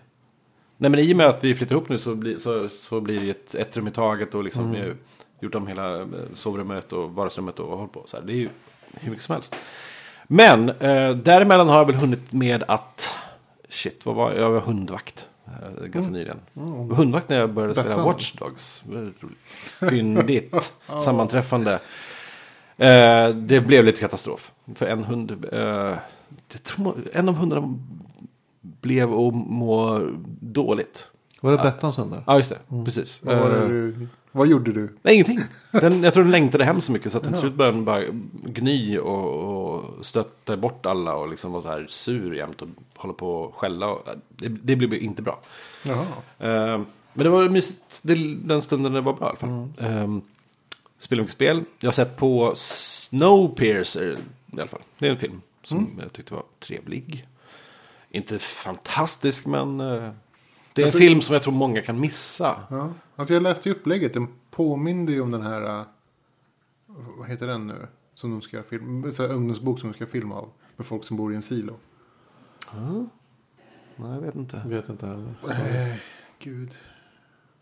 Nej, 0.77 0.91
men 0.91 0.99
i 0.99 1.13
och 1.13 1.17
med 1.17 1.27
att 1.27 1.43
vi 1.43 1.55
flyttar 1.55 1.75
ihop 1.75 1.89
nu 1.89 1.99
så, 1.99 2.15
blir 2.15 2.37
så, 2.37 2.69
så 2.69 3.01
blir 3.01 3.19
det 3.19 3.29
ett, 3.29 3.55
ett 3.55 3.77
rum 3.77 3.87
i 3.87 3.91
taget 3.91 4.35
och 4.35 4.43
liksom 4.43 4.69
har 4.75 4.95
gjort 5.39 5.55
om 5.55 5.67
hela 5.67 6.01
eh, 6.01 6.05
sovrummet 6.33 6.93
och 6.93 7.11
vardagsrummet 7.11 7.59
och 7.59 7.77
hållit 7.77 7.93
på. 7.93 8.03
Så 8.05 8.17
här. 8.17 8.23
Det 8.25 8.33
är 8.33 8.37
ju 8.37 8.49
hur 8.93 9.09
mycket 9.09 9.25
som 9.25 9.33
helst. 9.33 9.55
Men 10.27 10.69
eh, 10.69 11.11
däremellan 11.15 11.69
har 11.69 11.77
jag 11.77 11.85
väl 11.85 11.95
hunnit 11.95 12.31
med 12.33 12.63
att, 12.67 13.09
shit, 13.69 14.05
vad 14.05 14.15
var 14.15 14.31
jag? 14.31 14.39
Jag 14.41 14.49
var 14.51 14.59
hundvakt. 14.59 15.27
eh, 15.45 15.85
Ganska 15.85 16.11
nyligen. 16.11 16.37
Jag 16.53 16.63
var 16.63 16.95
hundvakt 16.95 17.29
när 17.29 17.39
jag 17.39 17.49
började 17.53 17.73
spela 17.75 17.89
Bettan. 17.89 18.05
Watch 18.05 18.31
Dogs. 18.33 18.81
Det 18.85 18.95
var 18.95 19.01
roligt. 19.01 19.37
Fyndigt 19.89 20.73
sammanträffande. 21.01 21.79
Eh, 22.77 23.29
det 23.29 23.61
blev 23.61 23.85
lite 23.85 23.99
katastrof. 23.99 24.51
För 24.75 24.85
en 24.85 25.03
hund, 25.03 25.45
eh, 25.51 25.93
tror, 26.63 26.95
en 27.13 27.29
av 27.29 27.35
hundarna 27.35 27.79
blev 28.61 29.13
att 29.13 29.33
må 29.33 30.09
dåligt. 30.39 31.07
Var 31.41 31.51
det 31.51 31.57
Bettans 31.57 31.97
hundar? 31.97 32.23
Ja, 32.27 32.37
just 32.37 32.49
det. 32.49 32.83
Precis. 32.85 33.19
Vad, 33.21 33.37
var 33.37 33.49
det 33.49 33.61
Eh, 33.61 33.67
du, 33.67 34.07
vad 34.31 34.47
gjorde 34.47 34.71
du? 34.71 34.89
Nej, 35.01 35.13
ingenting. 35.13 35.39
Den, 35.71 36.03
jag 36.03 36.13
tror 36.13 36.23
den 36.23 36.31
längtade 36.31 36.65
hem 36.65 36.81
så 36.81 36.91
mycket 36.91 37.11
så 37.11 37.17
att 37.17 37.23
den 37.23 37.33
till 37.33 37.41
slut 37.41 37.53
började 37.53 37.77
den 37.77 37.85
bara 37.85 38.03
gny 38.43 38.97
och, 38.97 39.33
och 39.33 40.05
stötte 40.05 40.57
bort 40.57 40.85
alla 40.85 41.15
och 41.15 41.29
liksom 41.29 41.51
var 41.51 41.61
så 41.61 41.67
här 41.69 41.85
sur 41.89 42.35
jämt 42.35 42.61
och 42.61 42.67
håller 42.95 43.13
på 43.13 43.35
och 43.35 43.55
skälla. 43.55 43.87
Och, 43.87 44.07
det, 44.29 44.47
det 44.47 44.75
blev 44.75 44.93
inte 44.93 45.21
bra. 45.21 45.39
Jaha. 45.83 46.05
Eh, 46.39 46.81
men 47.13 47.23
det 47.23 47.29
var 47.29 47.49
mysigt 47.49 47.99
det, 48.01 48.15
den 48.35 48.61
stunden 48.61 48.93
det 48.93 49.01
var 49.01 49.13
bra 49.13 49.27
i 49.27 49.29
alla 49.29 49.37
fall. 49.37 49.69
Mm. 49.77 50.21
Spela 51.05 51.21
mycket 51.21 51.35
spel. 51.35 51.63
Jag 51.79 51.87
har 51.87 51.91
sett 51.91 52.17
på 52.17 52.53
Snowpiercer 52.55 54.17
i 54.51 54.59
alla 54.59 54.67
fall. 54.67 54.81
Det 54.99 55.07
är 55.07 55.11
en 55.11 55.17
film 55.17 55.41
som 55.63 55.99
jag 56.01 56.13
tyckte 56.13 56.33
var 56.33 56.43
trevlig. 56.59 57.27
Inte 58.09 58.39
fantastisk 58.39 59.45
men 59.45 59.79
eh, 59.79 59.85
det 60.73 60.81
är 60.81 60.85
Alltså- 60.85 60.97
en 60.97 61.01
film 61.01 61.21
som 61.21 61.33
jag 61.33 61.43
tror 61.43 61.53
många 61.53 61.81
kan 61.81 61.99
missa. 61.99 62.59
Ja. 62.69 62.93
Alltså 63.15 63.33
jag 63.33 63.43
läste 63.43 63.69
ju 63.69 63.75
upplägget. 63.75 64.13
Den 64.13 64.27
påminde 64.51 65.11
ju 65.11 65.21
om 65.21 65.31
den 65.31 65.41
här. 65.41 65.79
äh, 65.79 65.85
Vad 67.17 67.27
heter 67.29 67.47
den 67.47 67.67
nu? 67.67 67.87
Som 68.15 68.31
de 68.31 68.41
ska 68.41 68.57
göra 68.57 68.67
film. 68.67 69.11
Så 69.11 69.23
här 69.27 69.33
ungdomsbok 69.33 69.79
som 69.79 69.89
de 69.89 69.93
ska 69.95 70.03
göra 70.03 70.11
film 70.11 70.31
av. 70.31 70.49
Med 70.75 70.85
folk 70.87 71.03
som 71.03 71.17
bor 71.17 71.33
i 71.33 71.35
en 71.35 71.41
silo. 71.41 71.75
Nej, 73.95 74.11
jag 74.13 74.21
vet 74.21 74.35
inte. 74.35 74.57
Jag 74.63 74.69
vet 74.69 74.89
inte 74.89 75.05
heller. 75.07 75.33
Eh, 75.49 75.95
gud. 76.39 76.71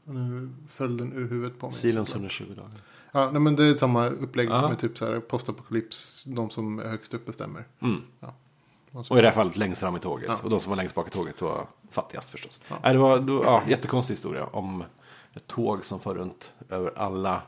Och 0.06 0.16
nu 0.16 0.50
föll 0.68 0.98
den 0.98 1.14
ur 1.14 1.28
huvudet 1.30 1.60
på 1.60 1.66
mig. 1.66 1.76
Silens 1.76 2.12
120 2.12 2.44
dagar. 2.56 2.70
Ja, 3.16 3.32
nej, 3.32 3.42
men 3.42 3.56
det 3.56 3.64
är 3.66 3.76
samma 3.76 4.08
upplägg 4.08 4.50
Ja. 4.50 4.70
med 4.70 4.80
typ 4.80 4.98
så 4.98 5.06
här 5.06 5.20
postapokalyps. 5.20 6.24
De 6.28 6.50
som 6.50 6.80
är 6.80 6.84
högst 6.84 7.14
upp 7.14 7.26
bestämmer. 7.26 7.68
Mm. 7.82 8.02
Ja. 8.20 8.34
Och 8.92 9.12
Och 9.12 9.18
i 9.18 9.22
det 9.22 9.28
här 9.28 9.36
fallet 9.36 9.58
längst 9.58 9.80
fram 9.82 9.96
i 9.96 10.00
tåget. 10.00 10.26
Ja. 10.28 10.38
Och 10.44 10.50
de 10.50 10.60
som 10.60 10.70
var 10.70 10.78
längst 10.78 10.96
bak 10.96 11.08
i 11.08 11.12
tåget 11.12 11.42
var 11.42 11.68
fattigast 11.92 12.30
förstås. 12.30 12.62
Ja. 12.68 12.76
Nej, 12.84 12.94
det 12.94 13.00
var, 13.00 13.20
det 13.20 13.32
var 13.32 13.44
ja, 13.44 13.62
jättekonstig 13.68 14.14
historia 14.14 14.46
om 14.46 14.84
ett 15.34 15.48
tåg 15.48 15.86
som 15.86 16.00
far 16.00 16.16
runt 16.16 16.54
över 16.70 16.94
alla. 16.96 17.42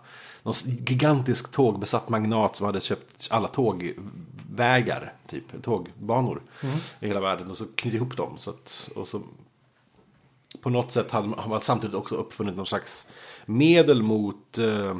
Någon 0.44 0.54
gigantisk 0.66 1.52
tågbesatt 1.52 2.10
magnat 2.10 2.56
som 2.56 2.66
hade 2.66 2.82
köpt 2.82 3.28
alla 3.32 3.48
tågvägar, 3.48 5.14
typ 5.28 5.64
tågbanor 5.64 6.42
i 7.00 7.08
hela 7.08 7.20
världen. 7.20 7.52
Och 7.52 7.58
så 7.58 7.66
knutit 7.76 7.94
ihop 8.02 8.18
dem. 8.18 8.34
Så 8.38 8.50
att, 8.50 8.90
och 8.96 9.08
så 9.08 9.22
på 10.62 10.70
något 10.70 10.92
sätt 10.92 11.12
hade 11.12 11.28
har 11.28 11.50
man 11.50 11.62
samtidigt 11.62 11.96
också 11.96 12.16
uppfunnit 12.16 12.56
någon 12.56 12.66
slags 12.66 13.08
medel 13.46 14.04
mot 14.04 14.58
eh, 14.58 14.96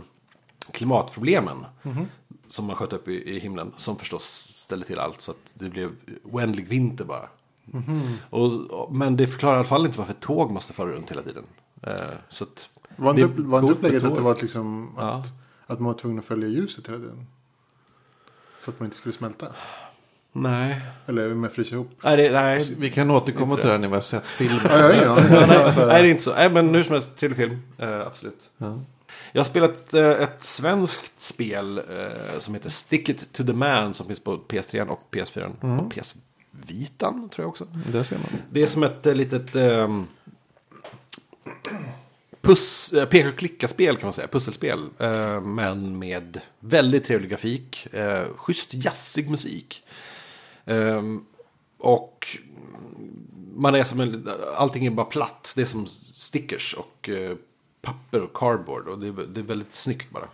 klimatproblemen. 0.74 1.66
Som 2.50 2.66
man 2.66 2.76
sköt 2.76 2.94
upp 2.94 3.08
i, 3.08 3.36
i 3.36 3.40
himlen. 3.40 3.72
Som 3.78 3.96
förstås 3.98 4.24
ställde 4.54 4.86
till 4.86 5.00
allt 5.00 5.22
så 5.22 5.32
att 5.32 5.38
det 5.54 5.70
blev 5.70 5.92
oändlig 6.24 6.68
vinter 6.68 7.06
bara. 7.06 7.30
Och, 8.30 8.72
och, 8.72 8.94
men 8.96 9.18
det 9.18 9.28
förklarar 9.28 9.56
i 9.56 9.58
alla 9.58 9.68
fall 9.68 9.86
inte 9.86 9.98
varför 9.98 10.14
tåg 10.14 10.52
måste 10.52 10.74
fara 10.74 10.92
runt 10.92 11.12
hela 11.12 11.22
tiden. 11.22 11.44
Eh, 11.82 11.94
så 12.30 12.44
att, 12.44 12.70
Var 12.96 13.10
inte, 13.12 13.24
upp, 13.24 13.40
var 13.40 13.60
inte 13.60 13.72
upplägget 13.74 14.04
att 14.04 14.16
det 14.16 14.22
var 14.22 14.32
att, 14.32 14.42
liksom, 14.42 14.94
Ja. 14.98 15.04
att, 15.04 15.28
att 15.68 15.80
man 15.80 15.88
var 15.88 15.94
tvungen 16.00 16.20
att 16.20 16.26
följa 16.26 16.48
ljuset 16.48 16.88
hela 16.88 16.98
tiden? 16.98 17.26
Så 18.60 18.72
att 18.72 18.80
man 18.80 18.86
inte 18.86 18.98
skulle 18.98 19.14
smälta? 19.14 19.48
Nej. 20.32 20.82
Eller 21.06 21.34
med 21.34 21.52
frysa 21.52 21.76
ihop? 21.76 21.92
Nej, 22.04 22.18
det, 22.18 22.32
nej. 22.32 22.76
Vi 22.78 22.90
kan 22.90 23.12
återkomma 23.12 23.56
till 23.56 23.66
det 23.66 23.72
här 23.72 23.80
när 23.80 23.88
vi 23.88 23.94
har 23.94 24.02
sett 24.02 24.26
filmen. 24.26 24.60
Ja, 24.70 24.94
ingen 24.94 25.10
aning. 25.10 25.58
Alltså, 25.64 25.86
Nej, 25.86 26.02
det 26.02 26.08
är 26.08 26.12
inte 26.12 26.24
så. 26.24 26.34
Nej, 26.34 26.50
men 26.52 26.76
hur 26.76 26.84
som 26.84 26.94
helst, 26.94 27.18
trevlig 27.18 27.38
film. 27.38 27.62
Eh, 27.78 28.00
absolut. 28.08 28.50
Ja. 28.58 28.80
Jag 29.32 29.40
har 29.40 29.46
spelat 29.46 29.94
eh, 29.94 30.10
ett 30.10 30.44
svenskt 30.44 31.22
spel 31.22 31.78
eh, 31.78 32.40
som 32.40 32.54
heter 32.54 32.70
Stick 32.70 33.10
It 33.10 33.34
To 33.34 33.44
The 33.44 33.54
Man 33.54 33.94
som 33.94 34.08
finns 34.08 34.20
på 34.20 34.38
PS3 34.38 34.88
och 34.88 35.02
PS4 35.12 35.70
och 35.70 35.94
PS 35.94 36.16
Vitan 36.52 37.30
tror 37.30 37.44
jag 37.44 37.50
också. 37.50 37.68
Det 37.92 38.04
ser 38.04 38.18
man. 38.18 38.42
Det 38.52 38.62
är 38.62 38.68
som 38.68 38.84
ett 38.84 39.06
eh, 39.06 39.16
litet 39.16 39.56
eh, 39.56 40.02
puss, 42.42 42.94
eh, 42.94 43.06
peka 43.06 43.30
och 43.30 43.36
klicka-spel 43.36 43.98
kan 43.98 44.06
man 44.06 44.14
säga. 44.14 44.28
Pusselspel. 44.28 44.90
Eh, 45.00 45.42
men 45.42 46.00
med 46.00 46.42
väldigt 46.60 47.04
trevlig 47.04 47.30
grafik. 47.30 47.94
Eh, 47.94 48.24
schysst 48.36 48.74
jazzig 48.74 49.30
musik. 49.30 49.84
Eh, 50.66 51.04
och 51.78 52.28
man 53.56 53.76
är 53.76 53.84
som 53.84 54.00
en, 54.00 54.30
allting 54.56 54.86
är 54.86 54.90
bara 54.90 55.06
platt. 55.06 55.54
Det 55.56 55.62
är 55.62 55.66
som 55.66 55.88
stickers 55.88 56.74
och 56.74 57.10
papper 57.86 58.22
och 58.22 58.34
cardboard. 58.34 58.88
Och 58.88 59.00
det 59.00 59.08
är, 59.08 59.12
det 59.12 59.40
är 59.40 59.44
väldigt 59.44 59.76
snyggt 59.76 60.08
bara. 60.10 60.28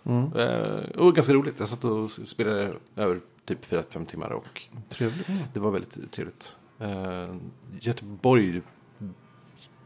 Eh, 0.44 1.00
och 1.00 1.16
ganska 1.16 1.34
roligt. 1.34 1.60
Jag 1.60 1.70
satt 1.70 1.86
och 1.86 2.12
spelade 2.12 2.74
över 2.96 3.20
typ 3.46 3.72
4-5 3.72 4.06
timmar 4.06 4.30
och 4.30 4.62
Trevligt. 4.90 5.28
det 5.54 5.60
var 5.60 5.72
väldigt 5.72 6.12
trevligt. 6.12 6.56
Uh, 6.82 7.36
Göteborg 7.80 8.62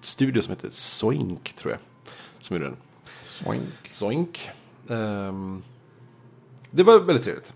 studio 0.05 0.41
som 0.41 0.51
heter 0.51 0.70
Soink 0.70 1.53
tror 1.53 1.72
jag. 1.72 1.80
Som 2.39 2.55
gjorde 2.55 2.70
den. 2.70 2.78
Soink. 3.26 3.91
Soink. 3.91 4.49
Ehm, 4.89 5.63
det 6.72 6.84
var 6.84 6.99
väldigt 6.99 7.24
trevligt. 7.24 7.53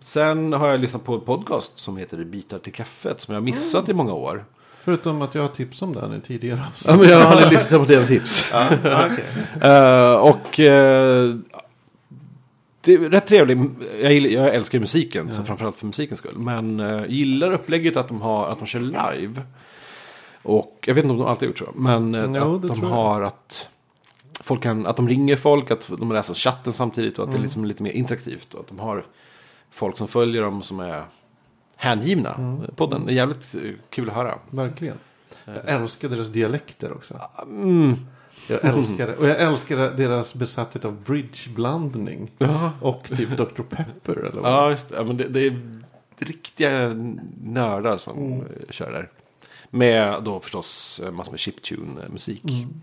Sen 0.00 0.52
har 0.52 0.68
jag 0.68 0.80
lyssnat 0.80 1.04
på 1.04 1.14
en 1.14 1.20
podcast 1.20 1.78
som 1.78 1.96
heter 1.96 2.24
Bitar 2.24 2.58
till 2.58 2.72
kaffet. 2.72 3.20
Som 3.20 3.34
jag 3.34 3.40
har 3.40 3.44
missat 3.44 3.88
i 3.88 3.94
många 3.94 4.12
år. 4.12 4.44
Förutom 4.84 5.22
att 5.22 5.34
jag 5.34 5.42
har 5.42 5.48
tips 5.48 5.82
om 5.82 5.92
den 5.94 6.14
i 6.14 6.20
tidigare 6.20 6.60
avsnitt. 6.68 6.90
Ja, 6.90 6.96
men 6.96 7.08
jag 7.08 7.26
hade 7.26 7.50
lyssnat 7.50 7.80
på 7.80 7.86
det 7.86 8.06
tips. 8.06 8.46
Eh, 9.62 10.14
och 10.14 10.60
eh, 10.60 11.34
det 12.80 12.94
är 12.94 12.98
rätt 12.98 13.26
trevligt. 13.26 13.58
Jag, 14.02 14.12
jag 14.12 14.54
älskar 14.54 14.80
musiken, 14.80 15.32
så 15.32 15.42
framförallt 15.42 15.76
för 15.76 15.86
musikens 15.86 16.18
skull. 16.18 16.38
Men 16.38 16.80
uh, 16.80 17.10
gillar 17.10 17.52
upplägget 17.52 17.96
att 17.96 18.08
de, 18.08 18.20
har, 18.20 18.48
att 18.48 18.58
de 18.58 18.66
kör 18.66 18.80
live. 18.80 19.42
Och 20.42 20.84
jag 20.86 20.94
vet 20.94 21.04
inte 21.04 21.12
om 21.12 21.18
de 21.18 21.26
alltid 21.26 21.48
har 21.48 21.50
gjort 21.50 21.58
så. 21.58 21.72
Men 21.74 22.34
Jo, 22.34 22.56
att 22.56 22.62
de 22.62 22.82
har 22.82 23.22
att 23.22 23.68
folk 24.40 24.62
kan, 24.62 24.86
att 24.86 24.96
de 24.96 25.08
ringer 25.08 25.36
folk, 25.36 25.70
att 25.70 25.90
de 25.98 26.12
läser 26.12 26.34
chatten 26.34 26.72
samtidigt 26.72 27.18
och 27.18 27.22
att 27.24 27.28
Mm. 27.28 27.40
det 27.40 27.40
är 27.40 27.42
liksom 27.42 27.64
lite 27.64 27.82
mer 27.82 27.92
interaktivt. 27.92 28.54
Och 28.54 28.60
att 28.60 28.68
de 28.68 28.78
har 28.78 29.06
folk 29.70 29.96
som 29.96 30.08
följer 30.08 30.42
dem 30.42 30.62
som 30.62 30.80
är 30.80 31.04
hängivna 31.82 32.60
podden. 32.76 33.06
Det 33.06 33.12
är 33.12 33.14
jävligt 33.14 33.54
eh, 33.54 33.60
kul 33.90 34.08
att 34.08 34.14
höra. 34.14 34.38
Verkligen. 34.50 34.96
Jag 35.44 35.68
älskar 35.68 36.08
deras 36.08 36.28
dialekter 36.28 36.92
också. 36.92 37.20
Mm. 37.42 37.94
Jag 38.48 38.64
älskar 38.64 39.06
det. 39.06 39.16
Och 39.16 39.28
jag 39.28 39.40
älskar 39.40 39.76
deras 39.76 40.34
besatthet 40.34 40.84
av 40.84 41.02
bridgeblandning. 41.02 42.30
Ja. 42.38 42.72
Och 42.80 43.04
typ 43.16 43.36
Dr. 43.36 43.62
Pepper 43.62 44.12
eller 44.12 44.40
vad. 44.40 44.52
Ja, 44.52 44.70
just 44.70 44.88
det. 44.88 44.96
Ja, 44.96 45.04
men 45.04 45.16
det, 45.16 45.28
det 45.28 45.46
är 45.46 45.60
riktiga 46.18 46.88
nördar 47.42 47.98
som 47.98 48.16
Mm. 48.18 48.40
eh, 48.40 48.46
kör 48.70 48.92
där. 48.92 49.08
Med 49.70 50.22
då 50.22 50.40
förstås 50.40 51.00
eh, 51.04 51.10
massor 51.12 51.30
med 51.32 51.40
chiptune-musik. 51.40 52.44
Mm. 52.44 52.80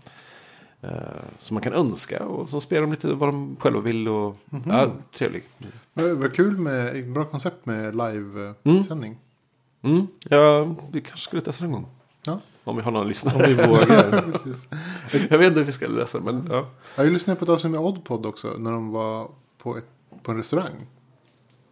Eh, 0.82 0.90
som 1.38 1.54
man 1.54 1.62
kan 1.62 1.72
önska 1.72 2.24
och 2.24 2.48
så 2.48 2.60
spelar 2.60 2.82
de 2.82 2.90
lite 2.90 3.12
vad 3.12 3.28
de 3.28 3.56
själva 3.60 3.80
vill. 3.80 4.08
Och, 4.08 4.36
Mhm. 4.44 4.62
ja, 4.66 4.90
trevlig. 5.14 5.42
Det 5.94 6.14
var 6.14 6.28
kul 6.28 6.58
med, 6.58 7.12
bra 7.12 7.24
koncept 7.24 7.66
med 7.66 7.96
livesändning. 7.96 9.18
Mm. 9.82 10.06
Ja, 10.28 10.74
vi 10.92 11.00
kanske 11.00 11.20
skulle 11.24 11.42
testa 11.42 11.64
en 11.64 11.72
gång. 11.72 11.86
Ja. 12.26 12.40
Om 12.64 12.76
vi 12.76 12.82
har 12.82 12.90
någon 12.90 13.02
Om 13.02 13.08
lyssnare. 13.08 13.46
vi 13.46 13.54
vågar. 13.54 14.24
Jag 15.30 15.38
vet 15.38 15.46
inte 15.46 15.58
hur 15.60 15.64
vi 15.64 15.72
ska 15.72 15.88
det, 15.88 16.20
men 16.20 16.46
ja. 16.50 16.66
Jag 16.96 17.06
lyssnade 17.12 17.38
på 17.38 17.44
ett 17.44 17.48
avsnitt 17.48 17.70
med 17.70 17.80
Oddpod 17.80 18.26
också. 18.26 18.48
När 18.58 18.70
de 18.70 18.90
var 18.90 19.30
på, 19.58 19.76
ett, 19.76 19.86
på 20.22 20.30
en 20.30 20.36
restaurang. 20.36 20.72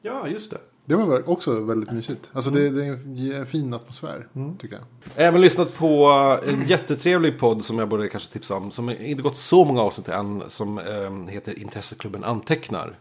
Ja, 0.02 0.28
just 0.28 0.50
det. 0.50 0.58
Det 0.88 0.96
var 0.96 1.28
också 1.28 1.60
väldigt 1.60 1.90
mysigt. 1.90 2.30
Alltså 2.32 2.50
det, 2.50 2.70
det 2.70 2.84
är 2.86 3.40
en 3.40 3.46
fin 3.46 3.74
atmosfär. 3.74 4.26
Tycker 4.58 4.76
jag. 4.76 4.84
Jag 5.16 5.22
har 5.22 5.28
även 5.28 5.40
lyssnat 5.40 5.74
på 5.74 6.06
en 6.48 6.68
jättetrevlig 6.68 7.38
podd 7.38 7.64
som 7.64 7.78
jag 7.78 7.88
borde 7.88 8.08
kanske 8.08 8.32
tipsa 8.32 8.54
om. 8.54 8.70
Som 8.70 8.90
inte 8.90 9.22
gått 9.22 9.36
så 9.36 9.64
många 9.64 9.82
avsnitt 9.82 10.08
än. 10.08 10.42
Som 10.48 10.78
eh, 10.78 11.32
heter 11.32 11.58
Intresseklubben 11.58 12.24
Antecknar. 12.24 12.98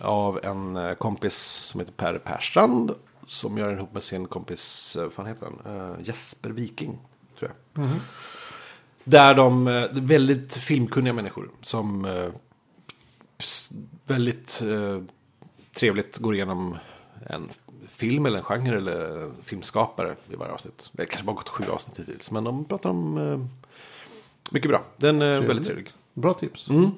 Av 0.00 0.44
en 0.44 0.76
eh, 0.76 0.94
kompis 0.94 1.36
som 1.36 1.80
heter 1.80 1.92
Per 1.92 2.18
Perstrand. 2.18 2.94
Som 3.26 3.58
gör 3.58 3.68
den 3.68 3.78
ihop 3.78 3.94
med 3.94 4.02
sin 4.02 4.26
kompis, 4.26 4.96
eh, 4.96 5.02
vad 5.02 5.12
fan 5.12 5.26
heter 5.26 5.46
han? 5.64 5.76
Eh, 5.76 6.06
Jesper 6.06 6.50
Viking, 6.50 6.98
tror 7.38 7.52
jag. 7.74 7.90
Där 9.04 9.34
de, 9.34 9.64
väldigt 9.92 10.54
filmkunniga 10.54 11.12
människor. 11.12 11.50
Som 11.62 12.06
väldigt 14.06 14.62
trevligt 15.74 16.18
går 16.18 16.34
igenom 16.34 16.76
en 17.26 17.48
film 17.90 18.26
eller 18.26 18.38
en 18.38 18.44
genre 18.44 18.76
eller 18.76 19.22
en 19.22 19.32
filmskapare 19.44 20.16
i 20.30 20.36
varje 20.36 20.52
avsnitt. 20.52 20.90
Det 20.92 21.06
kanske 21.06 21.26
bara 21.26 21.36
gått 21.36 21.48
sju 21.48 21.64
avsnitt 21.70 21.98
hittills. 21.98 22.30
Men 22.30 22.44
de 22.44 22.64
pratar 22.64 22.90
om 22.90 23.18
eh, 23.18 23.38
mycket 24.52 24.70
bra. 24.70 24.84
Den 24.96 25.22
är 25.22 25.40
väldigt 25.40 25.66
trevlig. 25.66 25.90
Bra 26.14 26.34
tips. 26.34 26.70
Mm. 26.70 26.90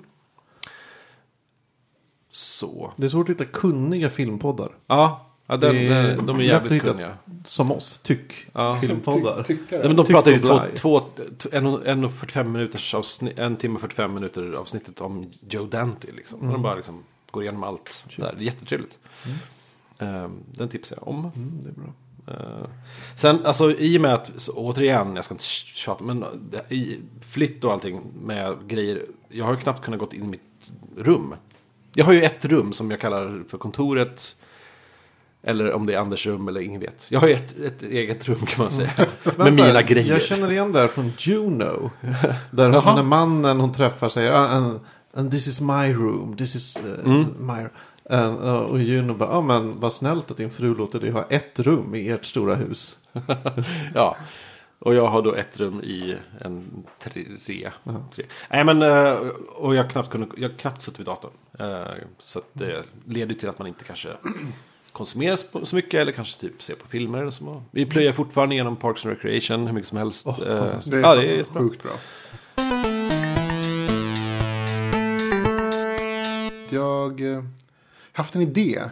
Så. 2.31 2.93
Det 2.97 3.05
är 3.05 3.09
svårt 3.09 3.29
att 3.29 3.35
hitta 3.35 3.45
kunniga 3.45 4.11
filmpoddar. 4.11 4.73
Ja, 4.87 5.27
ja 5.47 5.57
den, 5.57 5.75
Det 5.75 5.81
är 5.81 6.17
den, 6.17 6.27
de 6.27 6.39
är 6.39 6.43
jävligt 6.43 6.73
hitta 6.73 6.87
kunniga. 6.87 7.17
Som 7.45 7.73
oss. 7.73 7.99
Tyck. 8.03 8.47
Ja. 8.53 8.79
Filmpoddar. 8.81 9.43
Ty, 9.43 9.57
tyckare. 9.57 9.79
Nej, 9.79 9.89
men 9.89 9.97
de 9.97 10.07
Tyck 10.07 10.15
pratar 10.15 10.31
ju 10.31 10.39
två, 10.39 10.61
två, 10.75 11.03
en, 11.53 11.67
en 11.67 12.05
och 12.05 12.13
45 12.13 12.53
minuters 12.53 12.95
avsnitt, 12.95 13.39
en 13.39 13.57
timme 13.57 13.75
och 13.75 13.81
45 13.81 14.15
minuter 14.15 14.53
avsnittet 14.53 15.01
om 15.01 15.31
Joe 15.49 15.67
Dante. 15.67 16.09
Liksom. 16.17 16.39
Mm. 16.39 16.51
Och 16.51 16.55
de 16.55 16.63
bara 16.63 16.75
liksom 16.75 17.05
går 17.31 17.43
igenom 17.43 17.63
allt. 17.63 18.05
Där. 18.17 18.35
Det 18.39 18.43
är 18.43 18.47
jättetrevligt. 18.47 18.99
Ehm, 19.25 19.33
den 20.47 20.69
tipsar 20.71 20.97
jag 21.01 21.09
om. 21.09 21.31
Mm, 21.37 21.61
det 21.63 21.69
är 21.69 21.73
bra. 21.73 21.93
Eh, 22.27 22.69
sen, 23.15 23.47
alltså 23.47 23.73
i 23.73 23.99
och 23.99 24.03
med 24.03 24.15
att, 24.15 24.33
så, 24.37 24.53
återigen, 24.53 25.17
jag 25.17 25.25
ska 25.25 25.35
inte 25.35 25.45
tjata, 25.45 26.05
men 26.05 26.25
i 26.69 26.99
flytt 27.21 27.65
och 27.65 27.73
allting 27.73 28.01
med 28.23 28.57
grejer. 28.69 29.07
Jag 29.29 29.45
har 29.45 29.53
ju 29.53 29.61
knappt 29.61 29.85
kunnat 29.85 30.01
gått 30.01 30.13
in 30.13 30.25
i 30.25 30.27
mitt 30.27 30.71
rum. 30.97 31.35
Jag 31.95 32.05
har 32.05 32.13
ju 32.13 32.23
ett 32.23 32.45
rum 32.45 32.73
som 32.73 32.91
jag 32.91 33.01
kallar 33.01 33.45
för 33.49 33.59
kontoret. 33.59 34.37
Eller 35.43 35.73
om 35.73 35.87
det 35.87 35.95
är 35.95 35.99
Anders 35.99 36.27
rum 36.27 36.49
eller 36.49 36.61
ingen 36.61 36.81
vet. 36.81 37.07
Jag 37.09 37.21
har 37.21 37.29
ju 37.29 37.35
ett, 37.35 37.59
ett 37.59 37.83
eget 37.83 38.29
rum 38.29 38.47
kan 38.47 38.65
man 38.65 38.73
säga. 38.73 38.91
med 39.25 39.37
Vänta, 39.37 39.51
mina 39.51 39.83
grejer. 39.83 40.13
Jag 40.13 40.23
känner 40.23 40.53
igen 40.53 40.73
det 40.73 40.79
här 40.79 40.89
från 40.89 41.13
Juno. 41.19 41.91
Där 42.51 42.71
hon, 42.71 42.85
den 42.85 42.97
där 42.97 43.03
mannen 43.03 43.61
hon 43.61 43.73
träffar 43.73 44.09
säger 44.09 44.33
ah, 44.33 44.47
and, 44.49 44.81
and 45.15 45.31
this 45.31 45.47
is 45.47 45.61
my 45.61 45.93
room. 45.93 46.37
This 46.37 46.57
is 46.57 46.79
uh, 47.05 47.27
my 47.39 47.63
uh, 47.63 47.69
Och 48.69 48.79
Juno 48.79 49.15
bara, 49.15 49.29
ja 49.31 49.37
ah, 49.37 49.41
men 49.41 49.81
vad 49.81 49.93
snällt 49.93 50.31
att 50.31 50.37
din 50.37 50.51
fru 50.51 50.75
låter 50.75 51.01
dig 51.01 51.11
ha 51.11 51.25
ett 51.29 51.61
rum 51.61 51.95
i 51.95 52.09
ert 52.11 52.25
stora 52.25 52.55
hus. 52.55 52.97
Ja. 53.95 54.17
Och 54.79 54.95
jag 54.95 55.07
har 55.07 55.23
då 55.23 55.35
ett 55.35 55.61
rum 55.61 55.81
i 55.81 56.17
en 56.41 56.85
tre. 56.99 57.27
tre. 58.15 58.25
Nej 58.51 58.65
men, 58.65 58.83
eh, 58.83 59.13
och 59.57 59.75
jag 59.75 59.83
har 59.85 59.91
knappt, 59.91 60.11
kunnat, 60.11 60.29
jag 60.37 60.57
knappt 60.59 60.81
suttit 60.81 61.01
vid 61.01 61.07
datorn. 61.07 61.31
Eh, 61.59 61.87
Så 62.23 62.39
att 62.39 62.49
det 62.53 62.83
leder 63.05 63.35
till 63.35 63.49
att 63.49 63.59
man 63.59 63.69
inte 63.69 63.85
kanske 63.85 64.09
konsumerar 64.93 65.65
så- 65.65 65.77
mycket. 65.77 65.95
Eller 65.95 66.13
kanske 66.13 66.41
typ 66.41 66.63
ser 66.63 66.75
på 66.75 66.89
filmer. 66.89 67.19
Eller 67.19 67.31
så. 67.31 67.63
Vi 67.71 67.87
plöjer 67.87 68.13
fortfarande 68.13 68.55
genom 68.55 68.77
Parks 68.77 69.05
and 69.07 69.15
Recreation 69.15 69.67
hur 69.67 69.75
mycket 69.75 69.89
som 69.89 69.99
helst. 69.99 70.27
Eh, 70.27 70.35
fantastiskt. 70.35 70.91
Det 70.91 70.97
är, 70.97 71.03
ja, 71.03 71.15
det 71.15 71.23
är 71.29 71.37
jättebra. 71.37 71.61
sjukt 71.63 71.83
bra. 71.83 71.93
Jag 76.71 77.21
haft 78.17 78.35
en 78.35 78.43
idé. 78.43 78.91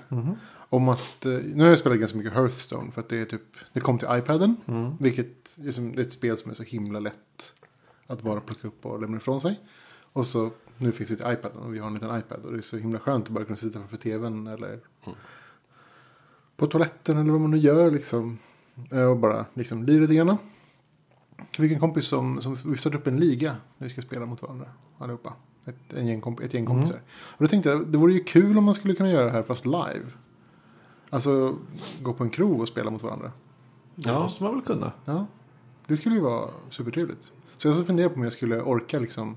Om 0.69 0.89
att, 0.89 1.27
eh, 1.27 1.33
nu 1.33 1.63
har 1.63 1.71
jag 1.71 1.79
spelat 1.79 1.99
ganska 1.99 2.19
mycket 2.19 2.33
Hearthstone. 2.33 2.91
För 2.93 3.01
att 3.01 3.09
det 3.09 3.19
är 3.21 3.25
typ, 3.25 3.43
det 3.73 3.81
kom 3.81 3.99
till 3.99 4.09
iPaden. 4.11 4.57
Vilket 5.01 5.59
är, 5.59 5.93
det 5.95 6.01
är 6.01 6.05
ett 6.05 6.13
spel 6.13 6.39
som 6.39 6.51
är 6.51 6.55
så 6.55 6.63
himla 6.63 7.01
lätt. 7.01 7.53
Att 8.07 8.23
bara 8.23 8.41
plocka 8.41 8.69
upp 8.69 8.87
och 8.87 9.01
lämna 9.01 9.17
ifrån 9.17 9.41
sig. 9.41 9.61
Och 10.13 10.27
så, 10.27 10.51
nu 10.79 10.93
finns 10.93 11.09
det 11.09 11.17
till 11.17 11.33
iPaden 11.33 11.59
och 11.59 11.75
vi 11.75 11.79
har 11.79 11.87
en 11.87 11.95
liten 11.95 12.19
iPad. 12.19 12.45
Och 12.45 12.53
det 12.53 12.59
är 12.59 12.63
så 12.63 12.77
himla 12.77 12.99
skönt 12.99 13.25
att 13.25 13.31
bara 13.31 13.45
kunna 13.45 13.57
sitta 13.57 13.79
framför 13.79 13.97
tvn. 13.97 14.47
Eller 14.47 14.81
på 16.57 16.67
toaletten 16.67 17.19
eller 17.19 17.33
vad 17.33 17.41
man 17.41 17.51
nu 17.51 17.59
gör 17.59 17.91
liksom. 17.91 18.39
Eh, 18.91 19.05
och 19.05 19.17
bara 19.17 19.47
liksom 19.55 19.83
lira 19.83 20.01
lite 20.01 20.15
grann. 20.15 20.37
Jag 21.37 21.57
fick 21.57 21.73
en 21.73 21.81
kompis 21.81 22.07
som, 22.07 22.41
som 22.43 22.55
vi 22.65 22.77
startade 22.77 23.01
upp 23.01 23.07
en 23.07 23.17
liga. 23.21 23.57
När 23.79 23.87
vi 23.87 23.91
ska 23.91 24.03
spela 24.03 24.27
mot 24.27 24.43
varandra. 24.43 24.67
Allihopa. 24.99 25.33
Ett, 25.67 25.95
en 25.97 26.07
gäng, 26.07 26.21
komp- 26.23 26.43
ett 26.45 26.55
gäng 26.55 26.67
kompisar. 26.67 27.01
Och 27.17 27.43
då 27.45 27.49
tänkte 27.49 27.69
jag, 27.71 27.87
det 27.87 27.99
vore 27.99 28.13
ju 28.13 28.25
kul 28.25 28.59
om 28.59 28.65
man 28.65 28.75
skulle 28.75 28.95
kunna 28.95 29.11
göra 29.11 29.25
det 29.25 29.31
här 29.33 29.43
fast 29.43 29.67
live. 29.67 30.05
Alltså 31.11 31.57
gå 32.03 32.13
på 32.13 32.25
en 32.25 32.31
krog 32.31 32.61
och 32.61 32.69
spela 32.69 32.91
mot 32.91 33.03
varandra. 33.03 33.33
Det 33.95 34.13
måste 34.13 34.43
man 34.43 34.53
väl 34.55 34.63
kunna. 34.63 34.93
Ja, 35.05 35.27
det 35.87 35.97
skulle 35.97 36.15
ju 36.15 36.21
vara 36.21 36.51
supertrevligt. 36.71 37.31
Så 37.57 37.69
jag 37.69 37.77
så 37.77 37.85
funderar 37.85 38.09
på 38.09 38.15
om 38.15 38.23
jag 38.23 38.33
skulle 38.33 38.61
orka 38.61 38.99
liksom 38.99 39.37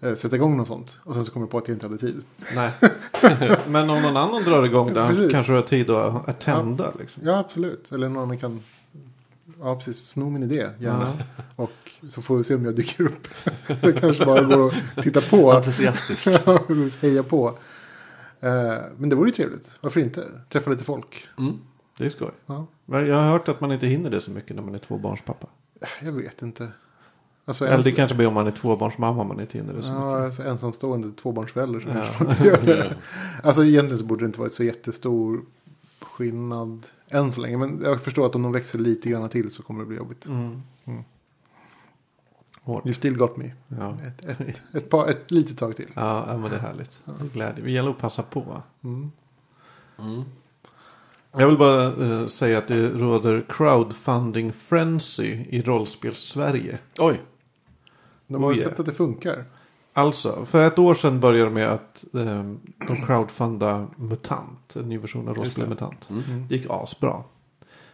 eh, 0.00 0.14
sätta 0.14 0.36
igång 0.36 0.56
något 0.56 0.66
sånt. 0.66 0.98
Och 1.04 1.14
sen 1.14 1.24
så 1.24 1.32
kom 1.32 1.42
jag 1.42 1.50
på 1.50 1.58
att 1.58 1.68
jag 1.68 1.74
inte 1.74 1.86
hade 1.86 1.98
tid. 1.98 2.24
Nej. 2.54 2.72
men 3.68 3.90
om 3.90 4.02
någon 4.02 4.16
annan 4.16 4.42
drar 4.42 4.64
igång 4.64 4.94
det 4.94 5.28
kanske 5.32 5.52
du 5.52 5.56
har 5.56 5.62
tid 5.62 5.90
att 5.90 6.28
att 6.28 6.40
tända. 6.40 6.92
Liksom. 6.98 7.22
Ja, 7.26 7.38
absolut. 7.38 7.92
Eller 7.92 8.08
någon 8.08 8.22
annan 8.22 8.38
kan 8.38 8.62
Ja, 9.60 9.76
precis. 9.76 10.08
Sno 10.08 10.30
min 10.30 10.42
idé, 10.42 10.70
gärna. 10.78 11.12
Och 11.56 11.70
så 12.08 12.22
får 12.22 12.36
vi 12.36 12.44
se 12.44 12.54
om 12.54 12.64
jag 12.64 12.76
dyker 12.76 13.04
upp. 13.04 13.28
det 13.82 13.92
kanske 13.92 14.24
bara 14.24 14.42
går 14.42 14.66
att 14.96 15.02
titta 15.04 15.20
på. 15.20 15.52
Entusiastiskt. 15.52 16.26
Heja 17.02 17.22
på. 17.22 17.48
Eh, 18.40 18.50
men 18.96 19.08
det 19.08 19.16
vore 19.16 19.28
ju 19.28 19.34
trevligt. 19.34 19.70
Varför 19.80 20.00
inte? 20.00 20.24
Träffa 20.48 20.70
lite 20.70 20.84
folk. 20.84 21.26
Mm. 21.38 21.58
Det 21.98 22.06
är 22.06 22.10
skoj. 22.10 22.30
Ja. 22.46 22.66
Jag 22.86 23.16
har 23.16 23.30
hört 23.30 23.48
att 23.48 23.60
man 23.60 23.72
inte 23.72 23.86
hinner 23.86 24.10
det 24.10 24.20
så 24.20 24.30
mycket 24.30 24.56
när 24.56 24.62
man 24.62 24.74
är 24.74 24.78
tvåbarnspappa. 24.78 25.46
Jag 26.02 26.12
vet 26.12 26.42
inte. 26.42 26.68
Alltså, 27.44 27.66
Eller 27.66 27.84
det 27.84 27.92
kanske 27.92 28.16
blir 28.16 28.26
om 28.26 28.34
man 28.34 28.46
är 28.46 28.50
tvåbarnsmamma 28.50 29.24
man 29.24 29.40
inte 29.40 29.58
hinner 29.58 29.74
det 29.74 29.82
så 29.82 29.88
Ja, 29.90 30.10
mycket. 30.14 30.24
alltså 30.24 30.42
ensamstående 30.42 31.12
tvåbarnsförälder 31.12 31.80
så 31.80 31.88
Ja. 31.88 31.94
kanske 31.94 32.24
man 32.24 32.32
inte 32.32 32.44
gör 32.46 32.62
det. 32.62 32.94
Alltså 33.42 33.64
egentligen 33.64 33.98
så 33.98 34.04
borde 34.04 34.24
det 34.24 34.26
inte 34.26 34.40
vara 34.40 34.50
så 34.50 34.64
jättestor 34.64 35.40
skillnad 36.18 36.86
än 37.08 37.32
så 37.32 37.40
länge. 37.40 37.56
Men 37.56 37.80
jag 37.82 38.02
förstår 38.02 38.26
att 38.26 38.34
om 38.34 38.42
de 38.42 38.52
växer 38.52 38.78
lite 38.78 39.08
grann 39.08 39.28
till 39.28 39.50
så 39.50 39.62
kommer 39.62 39.80
det 39.80 39.86
bli 39.86 39.96
jobbigt. 39.96 40.26
Mm. 40.26 40.62
Mm. 40.84 41.04
You 42.66 42.94
still 42.94 43.16
got 43.16 43.36
me. 43.36 43.52
Ja. 43.68 43.96
Ett, 44.06 44.24
ett, 44.24 44.60
ett, 44.72 44.90
par, 44.90 45.08
ett 45.08 45.30
litet 45.30 45.58
tag 45.58 45.76
till. 45.76 45.88
Ja, 45.94 46.24
ja, 46.28 46.38
men 46.38 46.50
det 46.50 46.56
är 46.56 46.60
härligt. 46.60 46.98
Det 47.04 47.32
glädjer. 47.32 47.64
Vi 47.64 47.72
gäller 47.72 47.90
att 47.90 47.98
passa 47.98 48.22
på. 48.22 48.62
Mm. 48.84 49.10
Mm. 49.98 50.22
Jag 51.32 51.46
vill 51.46 51.58
bara 51.58 51.84
eh, 51.84 52.26
säga 52.26 52.58
att 52.58 52.68
det 52.68 52.90
råder 52.90 53.44
crowdfunding 53.48 54.52
frenzy 54.52 55.46
i 55.48 55.62
rollspels-Sverige. 55.62 56.78
Oj. 56.98 57.20
De 58.26 58.42
har 58.42 58.50
Oh, 58.50 58.54
ju 58.54 58.60
yeah. 58.60 58.70
sett 58.70 58.80
att 58.80 58.86
det 58.86 58.92
funkar. 58.92 59.44
Alltså, 59.98 60.44
för 60.44 60.60
ett 60.60 60.78
år 60.78 60.94
sedan 60.94 61.20
började 61.20 61.44
de 61.44 61.54
med 61.54 61.68
att 61.68 62.04
eh, 62.14 62.42
de 62.88 63.06
crowdfundade 63.06 63.86
MUTANT, 63.96 64.76
en 64.76 64.88
ny 64.88 64.98
version 64.98 65.28
av 65.28 65.34
det. 65.34 65.66
MUTANT. 65.68 66.10
Mm. 66.10 66.46
Det 66.48 66.56
gick 66.56 66.66
asbra. 66.70 67.22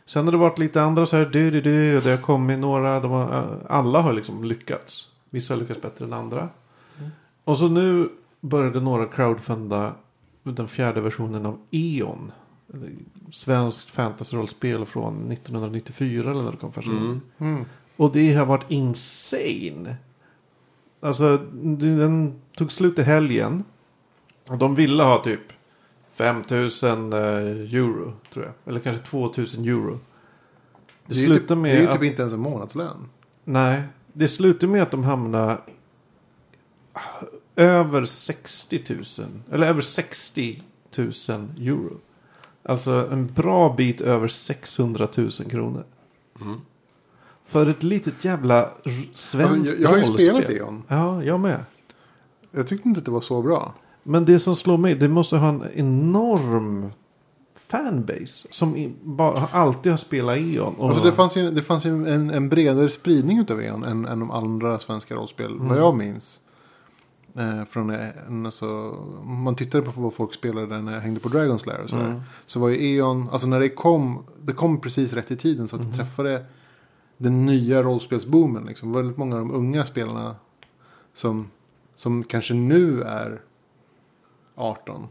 Sen 0.07 0.25
har 0.25 0.33
det 0.33 0.39
varit 0.39 0.59
lite 0.59 0.83
andra 0.83 1.07
så 1.07 1.17
här, 1.17 1.25
du, 1.25 1.51
du, 1.51 1.61
du, 1.61 1.97
och 1.97 2.03
det 2.03 2.11
har 2.11 2.17
kommit 2.17 2.59
några, 2.59 3.01
de 3.01 3.11
har, 3.11 3.35
eh, 3.35 3.45
alla 3.69 4.01
har 4.01 4.13
liksom 4.13 4.45
lyckats. 4.45 5.09
Vissa 5.31 5.55
har 5.55 5.61
lyckats 5.61 5.83
bättre 5.83 6.05
än 6.05 6.13
andra. 6.13 6.49
Och 7.45 7.59
så 7.59 7.69
nu 7.69 8.09
började 8.41 8.81
några 8.81 9.07
crowdfunda 9.07 9.93
den 10.43 10.69
fjärde 10.69 11.01
versionen 11.01 11.47
av 11.47 11.59
E.ON. 11.71 12.33
Svenskt 13.33 13.91
fantasy-rollspel 13.91 14.85
från 14.85 15.33
1994 15.33 16.31
eller 16.31 16.43
när 16.43 16.51
det 16.51 16.57
kom 16.57 16.73
första. 16.73 16.91
Mm. 16.91 17.21
Mm. 17.39 17.65
Och 17.97 18.13
det 18.13 18.35
har 18.35 18.47
varit 18.47 18.71
insane. 18.71 19.97
Alltså, 21.05 21.37
den 21.79 22.41
tog 22.57 22.73
slut 22.73 22.99
i 22.99 23.03
helgen. 23.03 23.65
Och 24.49 24.59
de 24.59 24.75
ville 24.75 25.03
ha 25.03 25.23
typ 25.25 25.41
5000 26.15 27.13
eh, 27.13 27.19
euro, 27.19 28.13
tror 28.33 28.45
jag. 28.45 28.55
Eller 28.67 28.81
kanske 28.81 29.07
2000 29.07 29.65
euro. 29.65 29.91
Det, 29.93 29.99
Det 31.07 31.15
slutar 31.15 31.55
typ, 31.55 31.63
med 31.63 31.75
det 31.75 31.79
är 31.79 31.83
ju 31.83 31.89
att... 31.89 31.95
typ 31.95 32.03
inte 32.03 32.23
ens 32.23 32.35
en 32.35 32.41
månadslön. 32.41 33.09
Nej, 33.45 33.83
det 34.13 34.29
slutar 34.29 34.67
med 34.67 34.83
att 34.83 34.91
de 34.91 35.05
hamnar 35.05 35.61
över 37.57 38.05
60 38.05 38.83
000. 38.89 39.05
Eller 39.53 39.67
över 39.67 39.81
60 39.81 40.63
000 40.99 41.07
euro. 41.59 41.97
Alltså 42.63 43.09
en 43.13 43.27
bra 43.27 43.75
bit 43.77 44.01
över 44.01 44.29
600 44.29 45.09
000 45.17 45.31
kronor. 45.31 45.85
Mm. 46.41 46.61
För 47.47 47.67
ett 47.67 47.83
litet 47.83 48.25
jävla 48.25 48.69
svenskt 49.15 49.73
jag, 49.73 49.81
jag 49.81 49.89
har 49.89 49.97
ju 49.97 50.05
spelat 50.05 50.51
E.ON. 50.51 50.83
Ja, 50.89 51.23
jag 51.23 51.41
med. 51.41 51.65
Jag 52.51 52.69
tyckte 52.69 52.89
inte 52.89 52.99
att 52.99 53.05
det 53.05 53.11
var 53.11 53.21
så 53.21 53.43
bra. 53.43 53.75
Men 54.03 54.25
det 54.25 54.39
som 54.39 54.57
slår 54.57 54.77
mig, 54.77 54.95
det 54.95 55.09
måste 55.09 55.37
ha 55.37 55.49
en 55.49 55.65
enorm 55.75 56.91
fanbase. 57.57 58.49
Som 58.51 58.95
bara, 59.03 59.49
alltid 59.53 59.93
har 59.93 59.97
spelat 59.97 60.39
E.ON. 60.39 60.75
Och, 60.75 60.89
Alltså 60.89 61.05
det 61.05 61.13
fanns 61.13 61.37
ju, 61.37 61.51
det 61.51 61.63
fanns 61.63 61.87
ju 61.87 62.09
en, 62.09 62.31
en 62.31 62.49
bredare 62.49 62.89
spridning 62.89 63.39
utav 63.39 63.63
E.ON 63.63 63.85
än, 63.85 64.07
än 64.07 64.19
de 64.19 64.31
andra 64.31 64.79
svenska 64.79 65.15
rollspel. 65.15 65.59
Vad 65.59 65.79
jag 65.79 65.97
minns. 65.97 66.41
Eh, 67.37 67.65
från 67.65 67.91
en, 67.91 68.47
alltså, 68.47 68.91
om 69.23 69.43
man 69.43 69.57
tittade 69.57 69.83
på 69.85 70.01
vad 70.01 70.15
folk 70.15 70.35
spelade 70.35 70.83
när 70.83 70.93
jag 70.93 71.01
hängde 71.01 71.21
på 71.21 71.29
Dragon's 71.29 71.67
Lair 71.67 71.81
och 71.83 71.91
sådär. 71.91 72.07
Mm. 72.07 72.23
Så 72.47 72.61
var 72.61 72.69
ju 72.69 72.97
E.ON, 72.97 73.29
alltså 73.33 73.47
när 73.47 73.61
det 73.61 73.69
kom, 73.69 74.25
det 74.43 74.53
kom 74.53 74.81
precis 74.81 75.13
rätt 75.13 75.31
i 75.31 75.37
tiden 75.37 75.69
så 75.69 75.77
att 75.77 75.83
det 75.83 75.97
träffade 75.97 76.45
den 77.17 77.47
nya 77.47 77.83
rollspelsboomen. 77.83 78.65
Liksom. 78.65 78.93
Väldigt 78.93 79.17
många 79.17 79.37
av 79.37 79.41
de 79.41 79.51
unga 79.55 79.85
spelarna 79.87 80.37
som, 81.15 81.51
som 81.95 82.25
kanske 82.25 82.55
nu 82.55 83.03
är 83.03 83.41
18. 84.55 85.07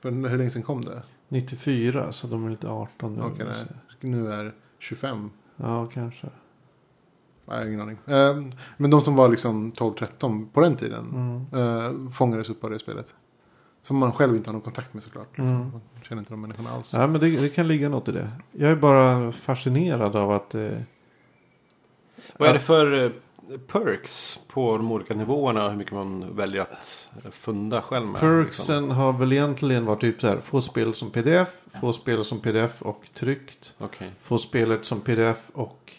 För 0.00 0.10
hur 0.28 0.38
länge 0.38 0.50
sedan 0.50 0.62
kom 0.62 0.84
det? 0.84 1.02
94, 1.28 2.12
så 2.12 2.26
de 2.26 2.46
är 2.46 2.50
lite 2.50 2.68
18 2.68 3.14
nu. 3.14 3.44
Nej. 3.44 3.66
Nu 4.00 4.32
är 4.32 4.54
25. 4.78 5.30
Ja, 5.56 5.86
kanske. 5.86 6.26
Nej, 7.48 7.56
jag 7.58 7.64
har 7.64 7.66
ingen 7.66 7.80
aning. 7.80 7.98
Eh, 8.06 8.58
men 8.76 8.90
de 8.90 9.00
som 9.00 9.16
var 9.16 9.28
liksom 9.28 9.72
12-13 9.72 10.46
på 10.52 10.60
den 10.60 10.76
tiden 10.76 11.10
Mm. 11.52 12.04
eh, 12.04 12.10
fångades 12.10 12.50
upp 12.50 12.64
av 12.64 12.70
det 12.70 12.78
spelet. 12.78 13.14
Som 13.82 13.96
man 13.98 14.12
själv 14.12 14.36
inte 14.36 14.48
har 14.50 14.52
någon 14.52 14.62
kontakt 14.62 14.94
med 14.94 15.02
såklart. 15.02 15.38
Mm. 15.38 15.58
Man 15.70 15.80
känner 16.02 16.22
inte 16.22 16.32
de 16.32 16.40
människorna 16.40 16.70
alls. 16.70 16.94
Ja, 16.94 17.06
men 17.06 17.20
det, 17.20 17.40
det 17.40 17.48
kan 17.48 17.68
ligga 17.68 17.88
något 17.88 18.08
i 18.08 18.12
det. 18.12 18.30
Jag 18.52 18.70
är 18.70 18.76
bara 18.76 19.32
fascinerad 19.32 20.16
av 20.16 20.30
att... 20.30 20.54
Eh, 20.54 20.70
Vad 22.38 22.48
är 22.48 22.52
det 22.52 22.60
för 22.60 23.04
eh, 23.04 23.10
perks 23.66 24.38
på 24.48 24.76
de 24.76 24.92
olika 24.92 25.14
nivåerna? 25.14 25.68
Hur 25.68 25.76
mycket 25.76 25.92
man 25.92 26.36
väljer 26.36 26.62
att 26.62 27.08
eh, 27.24 27.30
funda 27.30 27.82
själv 27.82 28.06
med? 28.06 28.20
perksen 28.20 28.82
liksom? 28.82 28.90
har 28.90 29.12
väl 29.12 29.32
egentligen 29.32 29.86
varit 29.86 30.00
typ 30.00 30.20
så 30.20 30.26
här. 30.26 30.40
Få 30.40 30.60
spel 30.60 30.94
som 30.94 31.10
pdf, 31.10 31.48
få 31.80 31.92
spel 31.92 32.24
som 32.24 32.40
pdf 32.40 32.82
och 32.82 33.04
tryckt. 33.14 33.74
Okej. 33.78 34.10
Få 34.22 34.38
spelet 34.38 34.84
som 34.84 35.00
pdf 35.00 35.38
och 35.52 35.92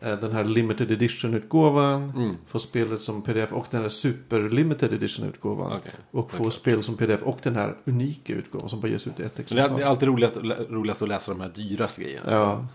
eh, 0.00 0.20
den 0.20 0.32
här 0.32 0.44
limited 0.44 0.90
edition-utgåvan. 0.90 2.12
Mm. 2.16 2.36
Få 2.46 2.58
spelet 2.58 3.02
som 3.02 3.22
pdf 3.22 3.52
och 3.52 3.66
den 3.70 3.82
här 3.82 3.88
super 3.88 4.40
limited 4.40 4.92
edition-utgåvan. 4.92 5.72
Okej. 5.72 5.92
Och 6.10 6.30
få 6.30 6.36
okej. 6.36 6.50
spel 6.50 6.82
som 6.82 6.96
pdf 6.96 7.22
och 7.22 7.38
den 7.42 7.56
här 7.56 7.76
unika 7.84 8.32
utgåvan 8.32 8.68
som 8.68 8.80
bara 8.80 8.88
ges 8.88 9.06
ut 9.06 9.20
i 9.20 9.22
ett 9.22 9.38
exemplar. 9.38 9.78
det 9.78 9.84
är 9.84 9.88
alltid 9.88 10.08
roligast, 10.08 10.36
roligast 10.70 11.02
att 11.02 11.08
läsa 11.08 11.32
de 11.32 11.40
här 11.40 11.50
dyraste 11.54 12.02
grejerna. 12.02 12.32
Ja, 12.32 12.66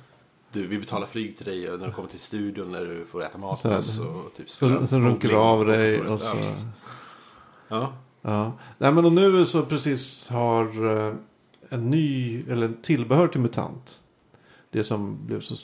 Du, 0.56 0.68
vi 0.68 0.78
betalar 0.80 1.08
flyg 1.08 1.38
till 1.38 1.46
dig 1.46 1.72
och 1.72 1.80
när 1.80 1.88
du 1.88 1.94
kommer 1.94 2.10
till 2.10 2.20
studion 2.20 2.72
när 2.72 2.86
du 2.86 3.06
får 3.06 3.24
äta 3.24 3.38
mat 3.38 3.60
Så 3.60 3.68
med 3.68 3.74
här. 3.74 3.80
oss. 3.80 4.00
Och 4.00 4.34
typ 4.38 4.50
så, 4.50 4.88
sen 4.88 5.06
runkar 5.06 5.30
du 5.30 5.36
av 5.36 5.66
dig 5.66 6.02
och 6.02 6.20
så... 6.20 6.26
Ja. 6.28 6.44
Ja. 7.68 7.94
Ja. 8.22 8.52
Nej 8.78 8.92
men 8.92 9.06
och 9.06 9.12
nu 9.12 9.46
så 9.46 9.62
precis 9.66 10.30
har 10.30 10.98
eh, 11.08 11.14
en 11.70 11.90
ny, 11.90 12.44
eller 12.50 12.66
en 12.66 12.82
tillbehör 12.82 13.28
till 13.28 13.42
MUTANT. 13.42 14.02
Det 14.70 14.84
som 14.84 15.18
blev 15.26 15.40
så, 15.42 15.56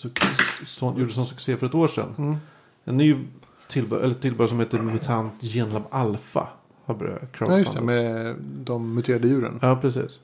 så, 0.65 0.95
gjorde 0.97 1.11
sån 1.11 1.27
succé 1.27 1.57
för 1.57 1.65
ett 1.65 1.75
år 1.75 1.87
sedan. 1.87 2.15
Mm. 2.17 2.35
En 2.83 2.97
ny 2.97 3.15
tillbehör, 3.67 4.03
eller 4.03 4.15
tillbehör 4.15 4.47
som 4.47 4.59
heter 4.59 4.81
MUTANT 4.81 5.33
Genlab 5.41 5.83
Alpha. 5.89 6.47
Har 6.85 6.95
börjat 6.95 7.21
Ja, 7.39 7.57
just 7.57 7.73
det. 7.73 7.81
Med 7.81 8.35
de 8.41 8.93
muterade 8.93 9.27
djuren. 9.27 9.59
Ja, 9.61 9.75
precis. 9.75 10.19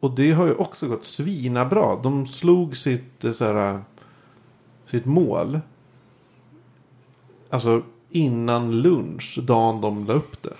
Och 0.00 0.10
det 0.10 0.32
har 0.32 0.46
ju 0.46 0.54
också 0.54 0.88
gått 0.88 1.04
svina 1.04 1.64
bra. 1.64 2.00
De 2.02 2.26
slog 2.26 2.76
sitt, 2.76 3.24
eh, 3.24 3.32
så 3.32 3.44
här, 3.44 3.80
sitt 4.86 5.04
mål. 5.04 5.60
Alltså 7.50 7.82
innan 8.10 8.80
lunch, 8.80 9.38
dagen 9.42 9.80
de 9.80 10.04
la 10.06 10.12
upp 10.12 10.42
det. 10.42 10.54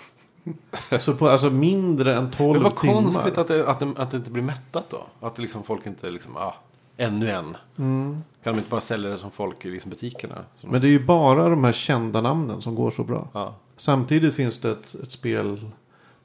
Så 1.01 1.15
på 1.15 1.29
alltså 1.29 1.51
mindre 1.51 2.17
än 2.17 2.31
12 2.31 2.53
Men 2.53 2.63
vad 2.63 2.77
timmar. 2.77 2.95
konstigt 2.95 3.39
att 3.39 3.49
det, 3.49 3.69
att, 3.69 3.79
det, 3.79 3.93
att 3.97 4.11
det 4.11 4.17
inte 4.17 4.31
blir 4.31 4.43
mättat 4.43 4.91
då. 4.91 5.07
Att 5.21 5.37
det 5.37 5.43
liksom 5.43 5.63
folk 5.63 5.87
inte 5.87 6.11
liksom, 6.11 6.37
ah, 6.37 6.55
ännu 6.97 7.31
en. 7.31 7.57
Mm. 7.79 8.23
Kan 8.43 8.53
de 8.53 8.59
inte 8.59 8.71
bara 8.71 8.81
sälja 8.81 9.11
det 9.11 9.19
som 9.19 9.31
folk 9.31 9.65
i 9.65 9.71
liksom 9.71 9.91
butikerna? 9.91 10.35
Men 10.63 10.81
det 10.81 10.89
är 10.89 10.91
ju 10.91 11.05
bara 11.05 11.49
de 11.49 11.65
här 11.65 11.73
kända 11.73 12.21
namnen 12.21 12.63
som 12.63 12.75
går 12.75 12.91
så 12.91 13.05
bra. 13.05 13.29
ja. 13.33 13.55
Samtidigt 13.77 14.35
finns 14.35 14.59
det 14.59 14.71
ett, 14.71 14.95
ett 15.03 15.11
spel 15.11 15.71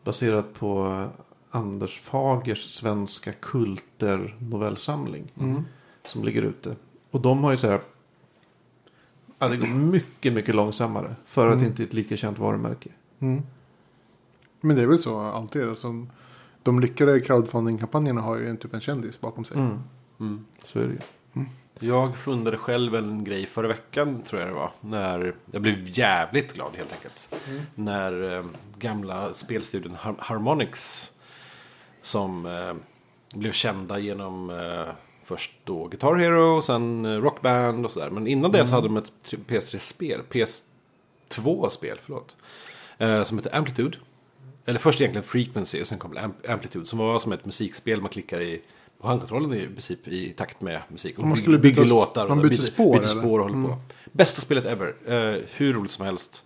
baserat 0.04 0.54
på 0.54 1.04
Anders 1.56 2.00
Fagers 2.02 2.70
svenska 2.70 3.32
kulter 3.32 4.36
novellsamling. 4.40 5.32
Mm. 5.40 5.64
Som 6.08 6.24
ligger 6.24 6.42
ute. 6.42 6.76
Och 7.12 7.22
de 7.22 7.44
har 7.44 7.52
ju 7.52 7.58
så 7.58 7.68
här. 7.68 7.82
Ja, 9.40 9.48
det 9.48 9.58
går 9.58 9.68
mycket, 9.68 10.34
mycket 10.34 10.56
långsammare. 10.56 11.16
För 11.26 11.48
att 11.48 11.54
Mm. 11.54 11.64
det 11.64 11.70
inte 11.70 11.84
är 11.84 11.88
ett 11.88 11.94
lika 11.94 12.18
känt 12.18 12.40
varumärke. 12.40 12.90
Mm. 13.20 13.42
Men 14.62 14.76
det 14.76 14.82
är 14.82 14.88
väl 14.88 15.00
så 15.00 15.20
alltid. 15.20 15.64
Alltså, 15.70 16.06
de 16.64 16.80
lyckade 16.80 17.20
crowdfunding-kampanjerna 17.20 18.22
har 18.22 18.38
ju 18.38 18.50
en 18.50 18.58
typ 18.58 18.74
en 18.74 18.82
kändis 18.82 19.22
bakom 19.22 19.46
sig. 19.46 19.58
Mm. 19.58 19.80
Mm. 20.20 20.46
Så 20.66 20.80
är 20.80 20.84
det 20.88 20.94
ju. 20.94 21.00
Jag 21.80 22.18
fundade 22.18 22.58
själv 22.58 22.96
en 22.96 23.24
grej 23.24 23.46
förra 23.46 23.68
veckan 23.68 24.22
tror 24.22 24.42
jag 24.42 24.50
det 24.50 24.56
var. 24.56 24.72
När 24.82 25.34
jag 25.52 25.62
blev 25.62 25.90
jävligt 26.00 26.54
glad 26.54 26.72
helt 26.76 26.94
enkelt. 26.94 27.36
När 27.76 28.38
eh, 28.38 28.46
gamla 28.78 29.34
spelstudion 29.34 29.96
Har- 30.00 30.16
Harmonix. 30.20 31.10
Som 32.04 32.46
eh, 32.46 32.74
blev 33.40 33.52
kända 33.52 34.00
genom 34.00 34.50
eh, 34.50 34.94
först 35.24 35.52
då 35.64 35.88
Guitar 35.88 36.16
Hero 36.16 36.58
och 36.58 36.64
sen 36.64 37.06
eh, 37.06 37.12
Rockband 37.22 37.86
och 37.86 37.92
sådär. 37.92 38.10
Men 38.10 38.28
innan 38.28 38.52
det 38.52 38.68
så 38.68 38.76
hade 38.76 38.88
de 38.88 38.98
ett 38.98 39.14
tri- 39.26 39.40
PS3-spel. 39.48 40.22
PS2-spel, 41.30 42.00
förlåt. 42.04 42.36
Eh, 42.98 43.24
som 43.24 43.38
heter 43.38 43.56
Amplitude. 43.56 43.98
Eller 44.66 44.80
först 44.80 45.02
egentligen 45.02 45.24
Frequency 45.24 45.82
och 45.82 45.88
sen 45.88 45.98
kom 46.00 46.18
Am- 46.18 46.52
Amplitude. 46.52 46.86
Som 46.86 47.00
var 47.00 47.20
som 47.20 47.32
ett 47.32 47.46
musikspel 47.46 48.02
man 48.02 48.10
klickar 48.10 48.42
i 48.42 48.62
på 49.02 49.08
handkontrollen 49.08 49.54
i 49.54 49.68
princip 49.68 50.08
i 50.08 50.34
takt 50.34 50.62
med 50.62 50.82
musik. 50.88 51.20
Och 51.20 51.28
Man 51.28 51.38
skulle 51.38 51.58
byta- 51.58 51.84
låtar. 51.84 52.28
man 52.28 52.40
och 52.40 52.50
byter 52.50 52.62
spår, 52.62 52.98
byter 53.00 53.08
spår 53.08 53.40
och 53.40 53.50
håller 53.50 53.68
på. 53.70 53.78
Bästa 54.12 54.42
spelet 54.42 54.66
ever. 54.66 54.96
Eh, 55.06 55.42
hur 55.56 55.74
roligt 55.74 55.92
som 55.92 56.06
helst. 56.06 56.44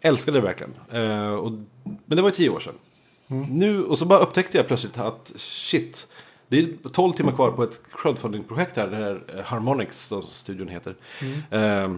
Älskade 0.00 0.38
det 0.38 0.42
verkligen. 0.42 0.74
Eh, 0.92 1.30
och, 1.32 1.52
men 1.82 2.16
det 2.16 2.22
var 2.22 2.28
ju 2.28 2.34
tio 2.34 2.48
år 2.50 2.60
sedan. 2.60 2.74
Nu, 3.28 3.84
och 3.84 3.98
så 3.98 4.04
bara 4.04 4.18
upptäckte 4.18 4.56
jag 4.56 4.66
plötsligt 4.66 4.98
att 4.98 5.32
shit. 5.36 6.08
Det 6.48 6.58
är 6.58 6.88
12 6.88 7.12
timmar 7.12 7.32
kvar 7.32 7.50
på 7.50 7.62
ett 7.62 7.80
crowdfunding-projekt 7.92 8.76
här. 8.76 8.86
Det 8.86 8.96
här 8.96 9.22
eh, 9.36 9.44
Harmonix, 9.44 10.06
som 10.06 10.22
studion 10.22 10.68
heter. 10.68 10.96
Eh, 11.50 11.92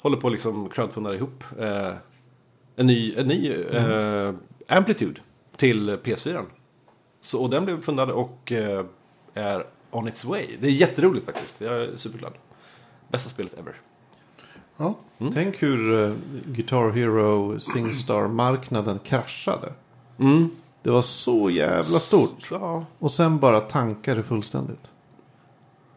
håller 0.00 0.16
på 0.16 0.26
att 0.26 0.32
liksom 0.32 0.68
crowdfunda 0.68 1.14
ihop 1.14 1.44
eh, 1.58 1.92
en 2.76 2.86
ny, 2.86 3.14
en 3.16 3.26
ny 3.26 3.52
eh, 3.52 4.34
Amplitude 4.68 5.20
till 5.56 5.90
PS4. 5.90 6.44
Så, 7.20 7.42
och 7.42 7.50
den 7.50 7.64
blev 7.64 7.82
fundad 7.82 8.10
och 8.10 8.52
eh, 8.52 8.84
är 9.34 9.66
on 9.90 10.08
its 10.08 10.24
way. 10.24 10.46
Det 10.60 10.66
är 10.66 10.72
jätteroligt 10.72 11.26
faktiskt. 11.26 11.60
Jag 11.60 11.82
är 11.82 11.96
superglad. 11.96 12.32
Bästa 13.08 13.30
spelet 13.30 13.58
ever. 13.58 13.80
Ja. 14.76 14.94
Tänk 15.34 15.62
hur 15.62 15.92
uh, 15.92 16.14
Guitar 16.46 16.90
Hero 16.90 17.60
Singstar-marknaden 17.60 18.98
kraschade. 18.98 19.72
Mm. 20.18 20.50
Det 20.84 20.90
var 20.90 21.02
så 21.02 21.50
jävla 21.50 21.98
stort. 21.98 22.48
Ja, 22.50 22.84
Och 22.98 23.10
sen 23.10 23.38
bara 23.38 23.60
tankade 23.60 24.22
fullständigt. 24.22 24.90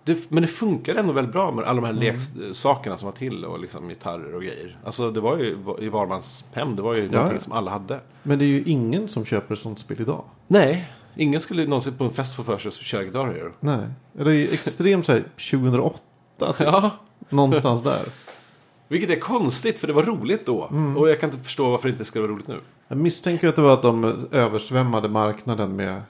det, 0.04 0.32
men 0.32 0.42
det 0.42 0.48
funkar 0.48 0.96
ändå 0.96 1.14
väldigt 1.14 1.34
bra 1.34 1.52
med 1.52 1.66
alla 1.66 1.82
de 1.82 1.88
här 1.88 1.94
leksakerna 1.94 2.98
som 2.98 3.06
var 3.06 3.14
till 3.14 3.46
och 3.46 3.60
liksom 3.60 3.90
gitarrer 3.90 4.36
och 4.36 4.42
grejer. 4.42 4.80
Alltså 4.86 5.12
det 5.12 5.20
var 5.20 5.38
ju 5.38 5.58
i 5.80 5.90
varmans 5.90 6.46
hem, 6.54 6.76
det 6.76 6.82
var 6.82 6.96
ju 6.96 7.12
någonting 7.12 7.38
ja. 7.38 7.42
som 7.42 7.54
alla 7.54 7.72
hade. 7.72 8.00
Men 8.24 8.40
det 8.40 8.46
är 8.46 8.48
ju 8.48 8.64
ingen 8.64 9.08
som 9.08 9.26
köper 9.26 9.56
sånt 9.56 9.80
spel 9.80 10.02
idag. 10.02 10.24
Nej, 10.48 10.92
ingen 11.16 11.42
skulle 11.42 11.68
någonsin 11.68 11.98
på 11.98 12.04
en 12.04 12.12
fest 12.12 12.36
få 12.36 12.44
för 12.44 12.58
sig 12.58 12.70
att 12.70 12.76
köra 12.76 13.04
Guitar 13.04 13.28
Hero. 13.28 13.52
Nej. 13.60 13.88
Det 14.14 14.36
är 14.36 14.44
extremt 14.44 15.06
så 15.06 15.12
här 15.12 15.24
2008. 15.52 15.98
Typ. 16.40 16.60
Ja, 16.60 16.92
Någonstans 17.30 17.84
där. 17.84 18.06
Vilket 18.88 19.10
är 19.10 19.20
konstigt 19.20 19.80
för 19.80 19.88
det 19.88 19.94
var 19.94 20.04
roligt 20.04 20.46
då. 20.46 20.70
Och 20.98 21.10
jag 21.10 21.20
kan 21.20 21.30
inte 21.30 21.44
förstå 21.44 21.70
varför 21.70 21.88
det 21.88 21.92
inte 21.92 22.06
ska 22.06 22.22
vara 22.22 22.32
roligt 22.32 22.48
nu. 22.48 22.60
Jag 22.88 22.98
misstänker 22.98 23.48
att 23.48 23.56
det 23.56 23.62
var 23.62 23.74
att 23.74 23.82
de 23.82 24.28
översvämmade 24.32 25.10
marknaden 25.10 25.76
med... 25.76 26.02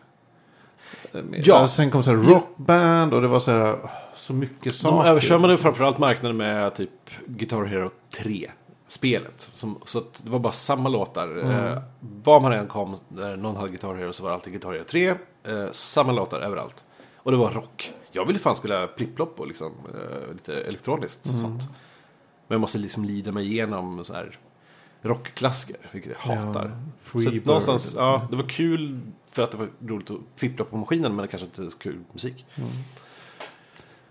med 1.12 1.42
Ja. 1.44 1.68
Sen 1.68 1.92
kom 1.92 2.04
så 2.04 2.12
här 2.16 2.18
rockband 2.18 3.14
och 3.14 3.22
det 3.22 3.28
var 3.28 3.40
så 3.40 3.52
här... 3.52 3.78
Så 4.16 4.34
mycket 4.34 4.76
saker. 4.76 4.98
De 4.98 5.10
översvämmade 5.10 5.58
framförallt 5.58 5.98
marknaden 5.98 6.38
med 6.38 6.76
typ 6.76 6.90
Guitar 7.26 7.64
Hero 7.64 7.92
3. 8.18 8.52
spelet. 8.88 9.34
Som, 9.38 9.78
så 9.86 10.00
det 10.24 10.30
var 10.30 10.40
bara 10.40 10.54
samma 10.54 10.90
låtar. 10.90 11.38
Eh, 11.44 11.78
var 12.24 12.40
man 12.40 12.52
än 12.54 12.68
kom, 12.68 12.98
där 13.10 13.38
någon 13.38 13.56
hade 13.56 13.70
Guitar 13.70 13.96
Hero 13.96 14.14
så 14.14 14.24
var 14.24 14.30
det 14.30 14.36
alltid 14.36 14.54
Guitar 14.54 14.72
Hero 14.72 14.84
3. 14.84 15.08
Eh, 15.08 15.72
samma 15.72 16.12
låtar 16.12 16.40
överallt. 16.40 16.84
Och 17.16 17.32
det 17.32 17.38
var 17.38 17.50
rock. 17.50 17.94
Jag 18.12 18.26
ville 18.26 18.40
fan 18.40 18.56
spela 18.56 18.88
plipp-plopp 18.88 19.40
och 19.40 19.48
liksom, 19.48 19.72
eh, 19.94 20.34
lite 20.34 20.54
elektroniskt 20.54 21.26
och 21.26 21.32
sånt. 21.36 21.64
Men 22.48 22.56
jag 22.56 22.62
måste 22.62 22.78
liksom 22.78 23.06
lida 23.06 23.32
mig 23.32 23.48
igenom 23.48 24.06
så 24.06 24.14
här 24.14 24.38
rockklassiker, 25.02 25.78
vilket 25.92 26.12
jag 26.12 26.36
hatar. 26.36 26.72
Ja, 27.14 27.20
så 27.22 27.32
någonstans, 27.46 27.94
ja, 27.98 28.28
det 28.30 28.36
var 28.36 28.44
kul 28.50 29.00
för 29.32 29.44
att 29.44 29.52
det 29.52 29.58
var 29.58 29.70
roligt 29.88 30.10
att 30.12 30.18
fippla 30.36 30.66
på 30.66 30.78
maskinen, 30.78 31.16
men 31.16 31.22
det 31.22 31.28
kanske 31.28 31.46
inte 31.46 31.62
är 31.64 31.70
så 31.70 31.78
kul 31.78 32.00
musik. 32.14 32.46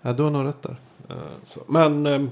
Ja, 0.03 0.13
du 0.13 0.23
har 0.23 0.31
nog 0.31 0.47
rätt 0.47 0.63
där. 0.63 0.77
Eh, 1.09 1.17
så. 1.45 1.61
Men 1.69 2.07
eh, 2.07 2.23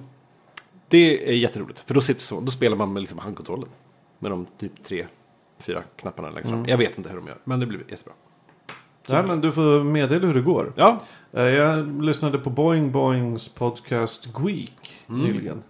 det 0.89 1.29
är 1.31 1.33
jätteroligt, 1.33 1.79
för 1.81 1.95
då, 1.95 2.01
sitter 2.01 2.21
så, 2.21 2.41
då 2.41 2.51
spelar 2.51 2.77
man 2.77 2.93
med 2.93 3.01
liksom 3.03 3.19
handkontrollen. 3.19 3.69
Med 4.19 4.31
de 4.31 4.47
typ 4.59 4.83
tre, 4.85 5.07
fyra 5.59 5.83
knapparna 5.97 6.31
längst 6.31 6.51
fram. 6.51 6.65
Jag 6.67 6.79
vet 6.79 6.99
inte 6.99 7.11
hur 7.11 7.17
de 7.17 7.27
gör, 7.27 7.39
men 7.45 7.61
det 7.61 7.67
blir 7.67 7.81
jättebra. 7.89 8.15
Nej, 9.09 9.23
men 9.25 9.41
du 9.41 9.53
får 9.53 9.85
meddela 9.85 10.27
hur 10.27 10.35
det 10.35 10.41
går. 10.43 10.73
Ja, 10.77 11.03
Eh, 11.33 11.43
Jag 11.43 12.03
lyssnade 12.03 12.39
på 12.39 12.51
Boing 12.51 12.93
Boings 12.93 13.49
podcast 13.49 14.29
Week 14.39 14.97
nyligen. 15.07 15.63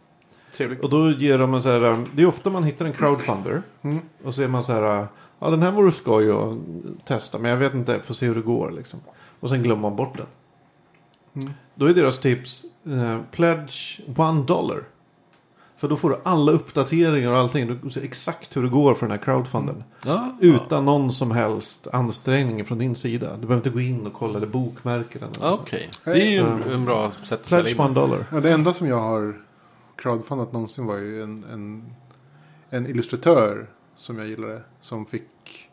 Trevligt. 0.57 0.81
Och 0.83 0.91
då 0.91 1.11
ger 1.11 1.39
de 1.39 1.55
en 1.55 1.63
så 1.63 1.69
här, 1.69 1.85
um, 1.85 2.09
det 2.15 2.23
är 2.23 2.27
ofta 2.27 2.51
man 2.51 2.65
hittar 2.65 2.85
en 2.85 2.93
crowdfunder. 2.93 3.63
Och 4.25 4.35
så 4.35 4.43
är 4.43 4.49
man 4.49 4.65
så 4.65 4.73
här, 4.73 5.01
uh, 5.01 5.07
ja 5.39 5.51
den 5.51 5.63
här 5.63 5.71
vore 5.71 5.93
skoj 5.93 6.31
att 6.31 7.07
testa. 7.07 7.39
Men 7.39 7.51
jag 7.51 7.59
vet 7.59 7.75
inte, 7.75 8.01
får 8.01 8.15
se 8.15 8.27
hur 8.27 8.35
det 8.35 8.41
går 8.41 8.71
liksom. 8.71 9.01
Och 9.41 9.51
sen 9.51 9.63
glömmer 9.63 9.83
man 9.83 9.97
bort 9.97 10.17
den. 10.17 10.27
Då 11.75 11.87
är 11.87 11.95
deras 11.95 12.19
tips, 12.21 12.65
eh, 12.87 13.19
pledge 13.31 14.01
one 14.17 14.43
dollar. 14.43 14.83
För 15.77 15.89
då 15.89 15.97
får 15.97 16.11
du 16.11 16.17
alla 16.25 16.53
uppdateringar 16.53 17.33
och 17.33 17.39
allting. 17.39 17.79
Du 17.83 17.91
ser 17.91 18.03
exakt 18.05 18.57
hur 18.57 18.63
det 18.63 18.69
går 18.69 18.95
för 18.95 19.07
den 19.07 19.11
här 19.11 19.25
crowdfunden. 19.25 19.85
Ja, 20.05 20.37
Utan 20.41 20.85
någon 20.85 21.13
som 21.13 21.31
helst 21.31 21.87
ansträngning 21.93 22.65
från 22.65 22.79
din 22.79 22.95
sida. 22.97 23.31
Du 23.33 23.41
behöver 23.41 23.57
inte 23.57 23.71
gå 23.71 23.81
in 23.81 24.07
och 24.07 24.13
kolla 24.13 24.37
eller 24.37 24.47
bokmärka 24.47 25.19
den. 25.19 25.29
eller 25.29 25.47
ja, 25.47 25.57
så. 25.57 25.63
Okej, 25.63 25.91
det 26.05 26.11
är 26.11 26.31
ju 26.31 26.39
en, 26.39 26.63
en 26.63 26.85
bra 26.85 27.13
sätt 27.23 27.41
att 27.43 27.49
sälja 27.49 27.63
Pledge 27.63 27.75
in. 27.75 27.81
one 27.81 27.95
dollar. 27.95 28.27
Ja, 28.33 28.41
det 28.41 28.53
enda 28.53 28.73
som 28.73 28.89
jag 28.89 29.01
har 29.01 29.35
crowdfundat 29.97 30.53
någonsin 30.53 30.87
var 30.87 30.97
ju 30.97 31.23
en, 31.23 31.45
en, 31.45 31.95
en 32.71 32.87
illustratör 32.87 33.71
som 33.97 34.19
jag 34.19 34.27
gillade. 34.29 34.63
Som 34.81 35.07
fick 35.07 35.71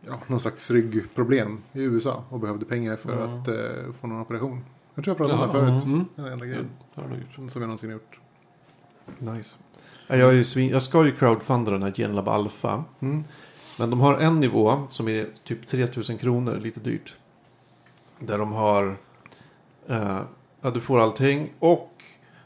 ja, 0.00 0.20
någon 0.26 0.40
slags 0.40 0.70
ryggproblem 0.70 1.62
i 1.72 1.82
USA 1.82 2.24
och 2.28 2.40
behövde 2.40 2.66
pengar 2.66 2.96
för 2.96 3.12
Ja. 3.18 3.24
att 3.24 3.48
eh, 3.48 3.92
få 4.00 4.06
någon 4.06 4.20
operation. 4.20 4.64
Jag 4.94 5.04
tror 5.04 5.10
jag 5.12 5.16
pratade 5.28 5.42
om 5.42 5.52
det 5.52 5.58
Jaha, 5.58 5.70
förut. 5.80 5.84
mm. 5.84 6.04
Den 6.16 6.24
enda 6.26 6.46
grejen 6.46 6.70
gjort. 6.96 7.50
som 7.52 7.62
jag 7.62 7.68
någonsin 7.68 7.90
gjort. 7.90 8.18
Nice. 9.18 9.54
Ja, 10.06 10.16
Jag, 10.16 10.38
är 10.38 10.42
svin, 10.42 10.70
jag 10.70 10.82
ska 10.82 11.04
ju 11.06 11.12
crowdfunda 11.16 11.70
den 11.70 11.82
här 11.82 11.92
Genlab 11.92 12.28
Alpha. 12.28 12.84
Mm. 13.00 13.24
Men 13.78 13.90
de 13.90 14.00
har 14.00 14.18
en 14.18 14.40
nivå 14.40 14.82
som 14.88 15.08
är 15.08 15.26
typ 15.44 15.66
3000 15.66 16.18
kronor, 16.18 16.56
lite 16.56 16.80
dyrt. 16.80 17.16
Där 18.18 18.38
de 18.38 18.52
har, 18.52 18.96
eh, 19.88 20.20
ja 20.60 20.70
du 20.70 20.80
får 20.80 21.00
allting 21.00 21.52
och 21.58 21.90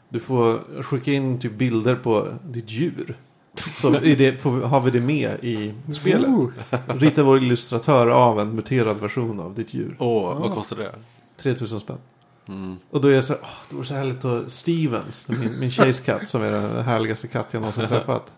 du 0.09 0.19
får 0.19 0.59
skicka 0.83 1.13
in 1.13 1.39
typ 1.39 1.53
bilder 1.57 1.95
på 1.95 2.27
ditt 2.43 2.71
djur. 2.71 3.17
Så 3.81 3.89
det, 3.89 4.41
får, 4.41 4.61
har 4.61 4.81
vi 4.81 4.91
det 4.91 5.01
med 5.01 5.31
i 5.41 5.73
spelet. 5.93 6.29
Oh, 6.29 6.49
Rita 6.87 7.23
vår 7.23 7.37
illustratör 7.37 8.07
av 8.07 8.39
en 8.39 8.55
muterad 8.55 8.99
version 8.99 9.39
av 9.39 9.55
ditt 9.55 9.73
djur. 9.73 9.95
Åh, 9.99 10.39
vad 10.41 10.51
kostar 10.53 10.75
det? 10.77 10.91
3000 11.37 11.79
spänn. 11.79 11.97
Mm. 12.47 12.77
Och 12.89 13.01
då 13.01 13.07
är 13.07 13.11
jag 13.11 13.23
så 13.23 13.33
här, 13.33 13.41
åh, 13.43 13.49
det 13.69 13.75
vore 13.75 13.85
så 13.85 13.93
härligt 13.93 14.25
att 14.25 14.51
Stevens, 14.51 15.27
min, 15.29 15.59
min 15.59 15.71
tjejs 15.71 15.99
katt 15.99 16.29
som 16.29 16.41
är 16.43 16.51
den 16.51 16.83
härligaste 16.83 17.27
katt 17.27 17.47
jag 17.51 17.59
någonsin 17.61 17.87
träffat. 17.87 18.31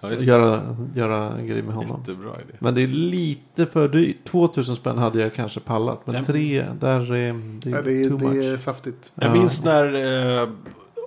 Ja. 0.00 0.12
Göra, 0.14 0.76
göra 0.94 1.32
en 1.38 1.46
grej 1.46 1.62
med 1.62 1.74
honom. 1.74 2.00
Jättebra 2.00 2.30
idé. 2.34 2.54
Men 2.58 2.74
det 2.74 2.82
är 2.82 2.86
lite 2.86 3.66
för 3.66 3.88
dyrt. 3.88 4.24
2000 4.24 4.76
spänn 4.76 4.98
hade 4.98 5.20
jag 5.20 5.34
kanske 5.34 5.60
pallat. 5.60 6.06
Men 6.06 6.14
Ja. 6.14 6.24
tre, 6.24 6.66
där 6.80 7.12
är 7.12 7.32
det 7.64 7.70
ja, 7.70 7.78
är 7.78 7.82
det, 7.82 7.92
är, 7.92 8.08
too 8.08 8.18
det 8.18 8.24
much. 8.24 8.44
är 8.44 8.56
saftigt. 8.56 9.12
Jag 9.14 9.28
Ja. 9.30 9.32
minns 9.32 9.64
när 9.64 9.94
eh, 10.42 10.48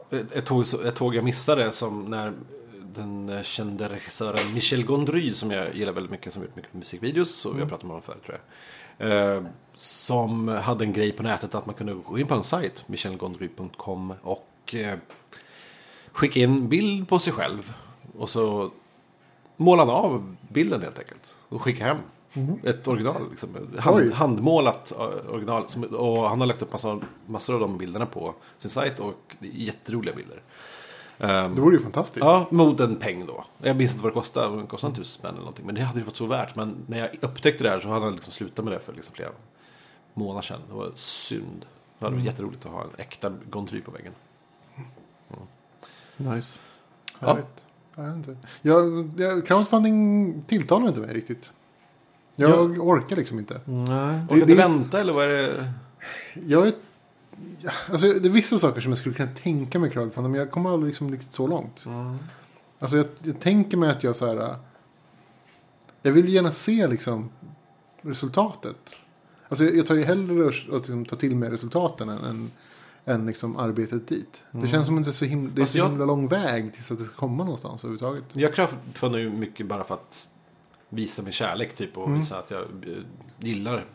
ett, 0.09 0.45
tåg, 0.45 0.65
ett 0.85 0.95
tåg 0.95 1.15
jag 1.15 1.23
missade 1.23 1.71
som 1.71 2.05
när 2.05 2.33
den 2.95 3.43
kände 3.43 3.89
regissören 3.89 4.53
Michel 4.53 4.83
Gondry 4.85 5.33
som 5.33 5.51
jag 5.51 5.75
gillar 5.75 5.93
väldigt 5.93 6.11
mycket 6.11 6.33
som 6.33 6.43
gjort 6.43 6.55
mycket 6.55 6.73
musikvideos 6.73 7.45
och 7.45 7.55
vi 7.55 7.61
har 7.61 7.67
pratat 7.67 7.83
om 7.83 7.89
honom 7.89 8.03
förut 8.03 8.23
tror 8.25 8.37
jag. 8.37 8.45
Eh, 8.97 9.43
som 9.75 10.47
hade 10.47 10.85
en 10.85 10.93
grej 10.93 11.11
på 11.11 11.23
nätet 11.23 11.55
att 11.55 11.65
man 11.65 11.75
kunde 11.75 11.93
gå 11.93 12.19
in 12.19 12.27
på 12.27 12.35
en 12.35 12.43
sajt, 12.43 12.83
michelgondry.com 12.87 14.13
och 14.21 14.75
eh, 14.75 14.97
skicka 16.11 16.39
in 16.39 16.69
bild 16.69 17.07
på 17.07 17.19
sig 17.19 17.33
själv 17.33 17.73
och 18.17 18.29
så 18.29 18.71
målade 19.57 19.91
han 19.91 20.05
av 20.05 20.35
bilden 20.49 20.81
helt 20.81 20.99
enkelt 20.99 21.35
och 21.49 21.61
skicka 21.61 21.85
hem. 21.85 21.97
Ett 22.63 22.87
original, 22.87 23.29
liksom. 23.29 23.49
Hand, 23.77 24.13
handmålat 24.13 24.91
eh, 24.91 25.33
original. 25.33 25.69
Som, 25.69 25.83
och 25.83 26.29
han 26.29 26.39
har 26.39 26.47
lagt 26.47 26.61
upp 26.61 26.71
massa, 26.71 26.99
massor 27.25 27.53
av 27.53 27.59
de 27.59 27.77
bilderna 27.77 28.05
på 28.05 28.35
sin 28.57 28.71
sajt 28.71 28.99
och 28.99 29.35
det 29.39 29.47
är 29.47 29.51
jätteroliga 29.51 30.15
bilder. 30.15 30.41
Ehm, 31.19 31.55
Det 31.55 31.61
vore 31.61 31.75
ju 31.75 31.81
fantastiskt. 31.81 32.25
Ja, 32.25 32.45
mot 32.49 32.79
en 32.79 32.95
peng 32.95 33.25
då. 33.25 33.45
Jag 33.57 33.75
minns 33.75 33.91
inte 33.91 34.03
vad 34.03 34.11
det 34.11 34.13
kostade, 34.13 34.61
det 34.61 34.67
kostade 34.67 34.91
en 34.91 34.95
tusen 34.95 35.19
spänn 35.19 35.31
eller 35.31 35.39
någonting. 35.39 35.65
Men 35.65 35.75
det 35.75 35.81
hade 35.81 35.99
ju 35.99 36.05
varit 36.05 36.15
så 36.15 36.25
värt. 36.25 36.55
Men 36.55 36.75
när 36.87 36.99
jag 36.99 37.09
upptäckte 37.21 37.63
det 37.63 37.69
här 37.69 37.79
så 37.79 37.87
hade 37.87 38.05
han 38.05 38.13
liksom 38.13 38.33
slutat 38.33 38.65
med 38.65 38.73
det 38.73 38.79
för 38.79 38.93
liksom 38.93 39.15
flera 39.15 39.29
månader 40.13 40.41
sedan. 40.41 40.61
Det 40.69 40.73
var 40.75 40.91
synd. 40.95 41.65
Det 41.99 42.05
hade 42.05 42.15
varit 42.15 42.25
jätteroligt 42.25 42.65
att 42.65 42.71
ha 42.71 42.83
en 42.83 42.89
äkta 42.97 43.33
Gondry 43.49 43.81
på 43.81 43.91
väggen. 43.91 44.13
Nice. 46.17 46.57
Härligt. 47.19 47.65
Jag 47.95 48.03
vet 48.03 48.15
inte. 48.15 48.37
Jag, 48.61 49.11
jag, 49.17 49.47
crowdfunding 49.47 50.41
tilltalar 50.47 50.87
inte 50.87 50.99
mig 50.99 51.13
riktigt. 51.13 51.51
Jag 52.35 52.79
orkar 52.87 53.15
liksom 53.15 53.39
inte. 53.39 53.61
Nej. 53.65 54.21
Orkar 54.23 54.35
inte 54.35 54.45
det 54.45 54.53
är- 54.53 54.55
vänta 54.55 54.99
eller 55.01 55.13
vad 55.13 55.25
är 55.25 55.29
det? 55.29 55.71
Jag 56.47 56.67
är, 56.67 56.73
alltså, 57.91 58.07
det 58.13 58.27
är 58.27 58.31
vissa 58.31 58.59
saker 58.59 58.81
som 58.81 58.91
jag 58.91 58.97
skulle 58.97 59.15
kunna 59.15 59.29
tänka 59.43 59.79
mig 59.79 59.89
crowdfunda. 59.91 60.29
Men 60.29 60.39
jag 60.39 60.51
kommer 60.51 60.69
aldrig 60.69 60.87
liksom 60.89 61.11
riktigt 61.11 61.31
så 61.33 61.47
långt. 61.47 61.85
Mm. 61.85 62.17
Alltså 62.79 62.97
jag, 62.97 63.05
jag 63.23 63.39
tänker 63.39 63.77
mig 63.77 63.89
att 63.89 64.03
jag 64.03 64.15
så 64.15 64.25
här. 64.27 64.37
äh, 64.37 64.55
Jag 66.01 66.11
vill 66.11 66.25
ju 66.25 66.31
gärna 66.31 66.51
se 66.51 66.87
liksom 66.87 67.29
resultatet. 68.01 68.95
Alltså 69.49 69.65
jag, 69.65 69.75
jag 69.75 69.85
tar 69.85 69.95
ju 69.95 70.03
hellre 70.03 70.47
att 70.47 70.53
liksom, 70.71 71.05
ta 71.05 71.15
till 71.15 71.35
mig 71.35 71.49
resultaten 71.49 72.09
än, 72.09 72.23
än, 72.25 72.51
än 73.05 73.25
liksom 73.25 73.57
arbetet 73.57 74.07
dit. 74.07 74.43
Det 74.51 74.67
känns 74.67 74.85
som 74.85 74.97
att 74.97 75.03
det 75.03 75.09
är 75.09 75.13
så 75.13 75.25
himla, 75.25 75.51
det 75.55 75.59
är 75.59 75.61
Alltså 75.61 75.71
så 75.71 75.77
jag- 75.77 75.89
himla 75.89 76.05
lång 76.05 76.27
väg 76.27 76.73
tills 76.73 76.91
att 76.91 76.97
det 76.99 77.05
ska 77.05 77.15
komma 77.15 77.43
någonstans 77.43 77.83
överhuvudtaget. 77.83 78.23
Jag 78.33 78.53
crowdfundar 78.55 79.19
ju 79.19 79.29
mycket 79.29 79.65
bara 79.67 79.83
för 79.83 79.93
att 79.93 80.29
visa 80.95 81.21
min 81.21 81.33
kärlek 81.33 81.75
typ 81.75 81.97
och 81.97 82.15
visa 82.15 82.39
att 82.39 82.51
jag 82.51 82.61
eh, 82.61 83.03
gillar 83.39 83.85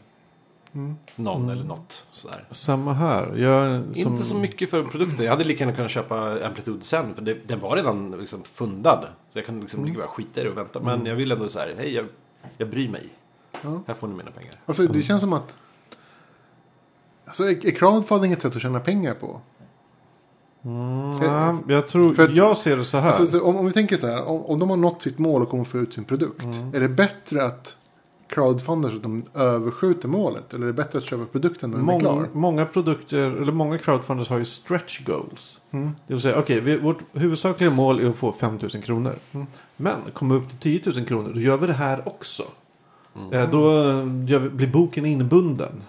någon 1.16 1.50
eller 1.50 1.64
något. 1.64 2.06
Sådär. 2.12 2.44
Samma 2.50 2.92
här. 2.92 3.36
Jag, 3.36 3.82
som, 3.82 3.94
Inte 3.94 4.22
så 4.22 4.36
mycket 4.36 4.70
för 4.70 4.84
produkten. 4.84 5.24
Jag 5.24 5.32
hade 5.32 5.44
lika 5.44 5.64
gärna 5.64 5.76
kunnat 5.76 5.90
köpa 5.90 6.46
Amplitude 6.46 6.84
sen. 6.84 7.14
För 7.14 7.22
det, 7.22 7.48
den 7.48 7.60
var 7.60 7.76
redan 7.76 8.10
liksom 8.10 8.42
fundad. 8.44 9.08
Så 9.32 9.38
jag 9.38 9.46
kan 9.46 9.60
liksom 9.60 9.84
lika 9.84 9.98
bara 9.98 10.08
skita 10.08 10.40
i 10.40 10.44
det 10.44 10.50
och 10.50 10.56
vänta. 10.56 10.80
Men 10.80 11.06
jag 11.06 11.14
vill 11.14 11.32
ändå 11.32 11.48
så 11.48 11.58
här, 11.58 11.74
hej 11.78 11.94
jag, 11.94 12.06
jag 12.58 12.70
bryr 12.70 12.88
mig. 12.88 13.08
Ja. 13.62 13.82
Här 13.86 13.94
får 13.94 14.08
ni 14.08 14.14
mina 14.14 14.30
pengar. 14.30 14.60
Alltså 14.66 14.86
det 14.86 15.02
känns 15.02 15.20
som 15.20 15.32
att. 15.32 15.56
Alltså 17.24 17.50
är 17.50 17.70
crowdfunding 17.70 18.32
ett 18.32 18.42
sätt 18.42 18.56
att 18.56 18.62
tjäna 18.62 18.80
pengar 18.80 19.14
på? 19.14 19.40
Mm, 20.64 21.22
ja, 21.22 21.58
jag 21.68 21.88
tror, 21.88 22.14
För 22.14 22.24
att- 22.24 22.36
jag 22.36 22.56
ser 22.56 22.76
det 22.76 22.84
så 22.84 22.98
här. 22.98 23.06
Alltså, 23.08 23.26
så 23.26 23.44
om, 23.44 23.56
om 23.56 23.66
vi 23.66 23.72
tänker 23.72 23.96
så 23.96 24.06
här, 24.06 24.28
om, 24.28 24.42
om 24.42 24.58
de 24.58 24.70
har 24.70 24.76
nått 24.76 25.02
sitt 25.02 25.18
mål 25.18 25.42
och 25.42 25.48
kommer 25.48 25.64
få 25.64 25.78
ut 25.78 25.94
sin 25.94 26.04
produkt. 26.04 26.42
Mm. 26.44 26.74
Är 26.74 26.80
det 26.80 26.88
bättre 26.88 27.44
att 27.44 27.76
crowdfunda 28.28 28.90
så 28.90 28.96
att 28.96 29.02
de 29.02 29.24
överskjuter 29.34 30.08
målet? 30.08 30.54
Eller 30.54 30.62
är 30.62 30.66
det 30.66 30.72
bättre 30.72 30.98
att 30.98 31.04
köpa 31.04 31.24
produkten 31.24 31.70
när 31.70 31.78
den 31.78 31.88
är 31.88 31.92
Många, 31.92 32.00
klar? 32.00 32.26
många 32.32 32.66
produkter, 32.66 33.16
eller 33.42 33.52
många 33.52 33.78
crowdfunders 33.78 34.28
har 34.28 34.38
ju 34.38 34.44
stretch 34.44 35.00
goals. 35.06 35.58
Mm. 35.70 35.90
Det 36.06 36.12
vill 36.14 36.22
säga, 36.22 36.38
okej, 36.38 36.60
vi- 36.60 36.76
vårt 36.78 36.98
huvudsakliga 37.12 37.70
mål 37.70 38.00
är 38.00 38.08
att 38.10 38.16
få 38.16 38.32
5 38.32 38.58
000 38.74 38.82
kronor. 38.82 39.14
Mm. 39.32 39.46
Men 39.76 39.96
kommer 40.12 40.34
vi 40.34 40.40
upp 40.40 40.60
till 40.60 40.80
10 40.82 40.92
000 40.96 41.04
kronor, 41.06 41.30
då 41.34 41.40
gör 41.40 41.56
vi 41.56 41.66
det 41.66 41.72
här 41.72 42.08
också. 42.08 42.42
Mm. 43.16 43.32
Eh, 43.32 43.50
då 43.50 43.88
eh, 43.90 44.40
vi, 44.40 44.48
blir 44.50 44.66
boken 44.68 45.06
inbunden. 45.06 45.82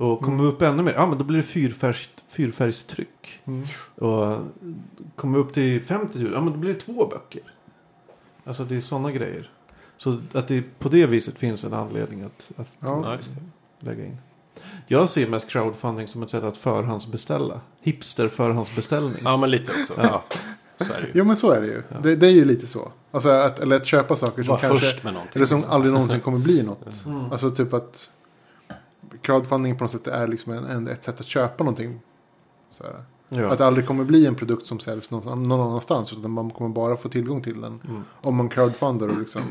Och 0.00 0.20
kommer 0.22 0.42
vi 0.42 0.48
upp 0.48 0.62
ännu 0.62 0.82
mer, 0.82 0.92
ja 0.92 1.06
men 1.06 1.18
då 1.18 1.24
blir 1.24 1.36
det 1.36 1.42
fyrfärgs, 1.42 2.10
fyrfärgstryck. 2.28 3.40
Mm. 3.44 3.66
Och 3.94 4.38
kommer 5.16 5.38
vi 5.38 5.44
upp 5.44 5.52
till 5.52 5.82
50 5.82 6.18
000, 6.18 6.32
ja 6.32 6.40
men 6.40 6.52
då 6.52 6.58
blir 6.58 6.74
det 6.74 6.80
två 6.80 7.06
böcker. 7.06 7.42
Alltså 8.44 8.64
det 8.64 8.76
är 8.76 8.80
sådana 8.80 9.12
grejer. 9.12 9.50
Så 9.98 10.18
att 10.32 10.48
det 10.48 10.78
på 10.78 10.88
det 10.88 11.06
viset 11.06 11.38
finns 11.38 11.64
en 11.64 11.74
anledning 11.74 12.22
att, 12.22 12.50
att 12.56 12.68
Ja. 12.80 13.12
Ja, 13.12 13.18
lägga 13.80 14.06
in. 14.06 14.16
Jag 14.86 15.08
ser 15.08 15.28
mest 15.28 15.50
crowdfunding 15.50 16.08
som 16.08 16.22
ett 16.22 16.30
sätt 16.30 16.44
att 16.44 16.56
förhandsbeställa. 16.56 17.60
Hipster 17.80 18.28
förhandsbeställning. 18.28 19.20
Ja, 19.24 19.36
men 19.36 19.50
lite 19.50 19.72
också. 19.80 19.94
Ja, 19.96 20.24
så 20.80 20.92
är 20.92 21.00
det 21.00 21.06
ju. 21.06 21.12
Jo 21.14 21.24
men 21.24 21.36
så 21.36 21.50
är 21.50 21.60
det 21.60 21.66
ju. 21.66 21.82
Det, 22.02 22.16
det 22.16 22.26
är 22.26 22.30
ju 22.30 22.44
lite 22.44 22.66
så. 22.66 22.92
Alltså 23.10 23.30
att, 23.30 23.58
eller 23.58 23.76
att 23.76 23.86
köpa 23.86 24.16
saker 24.16 24.42
som 24.42 24.50
Var 24.50 24.58
kanske. 24.58 24.86
först 24.86 25.04
med 25.04 25.12
någonting. 25.12 25.32
Eller 25.36 25.46
som 25.46 25.58
liksom. 25.58 25.74
aldrig 25.74 25.92
någonsin 25.92 26.20
kommer 26.20 26.38
bli 26.38 26.62
något. 26.62 27.04
Mm. 27.06 27.32
Alltså 27.32 27.50
typ 27.50 27.74
att 27.74 28.10
crowdfunding 29.22 29.78
på 29.78 29.84
något 29.84 29.90
sätt 29.90 30.06
är 30.06 30.26
liksom 30.28 30.52
en, 30.52 30.64
en, 30.64 30.88
ett 30.88 31.04
sätt 31.04 31.20
att 31.20 31.26
köpa 31.26 31.64
någonting. 31.64 32.00
Så 32.70 32.84
här. 32.84 33.04
Ja. 33.28 33.52
Att 33.52 33.58
det 33.58 33.66
aldrig 33.66 33.86
kommer 33.86 34.04
bli 34.04 34.26
en 34.26 34.34
produkt 34.34 34.66
som 34.66 34.80
säljs 34.80 35.10
någon, 35.10 35.48
någon 35.48 35.60
annanstans. 35.68 36.12
Utan 36.12 36.30
man 36.30 36.50
kommer 36.50 36.70
bara 36.70 36.96
få 36.96 37.08
tillgång 37.08 37.42
till 37.42 37.60
den. 37.60 37.80
Mm. 37.88 38.04
Om 38.22 38.36
man 38.36 38.48
crowdfundar 38.48 39.06
och 39.08 39.18
liksom. 39.18 39.42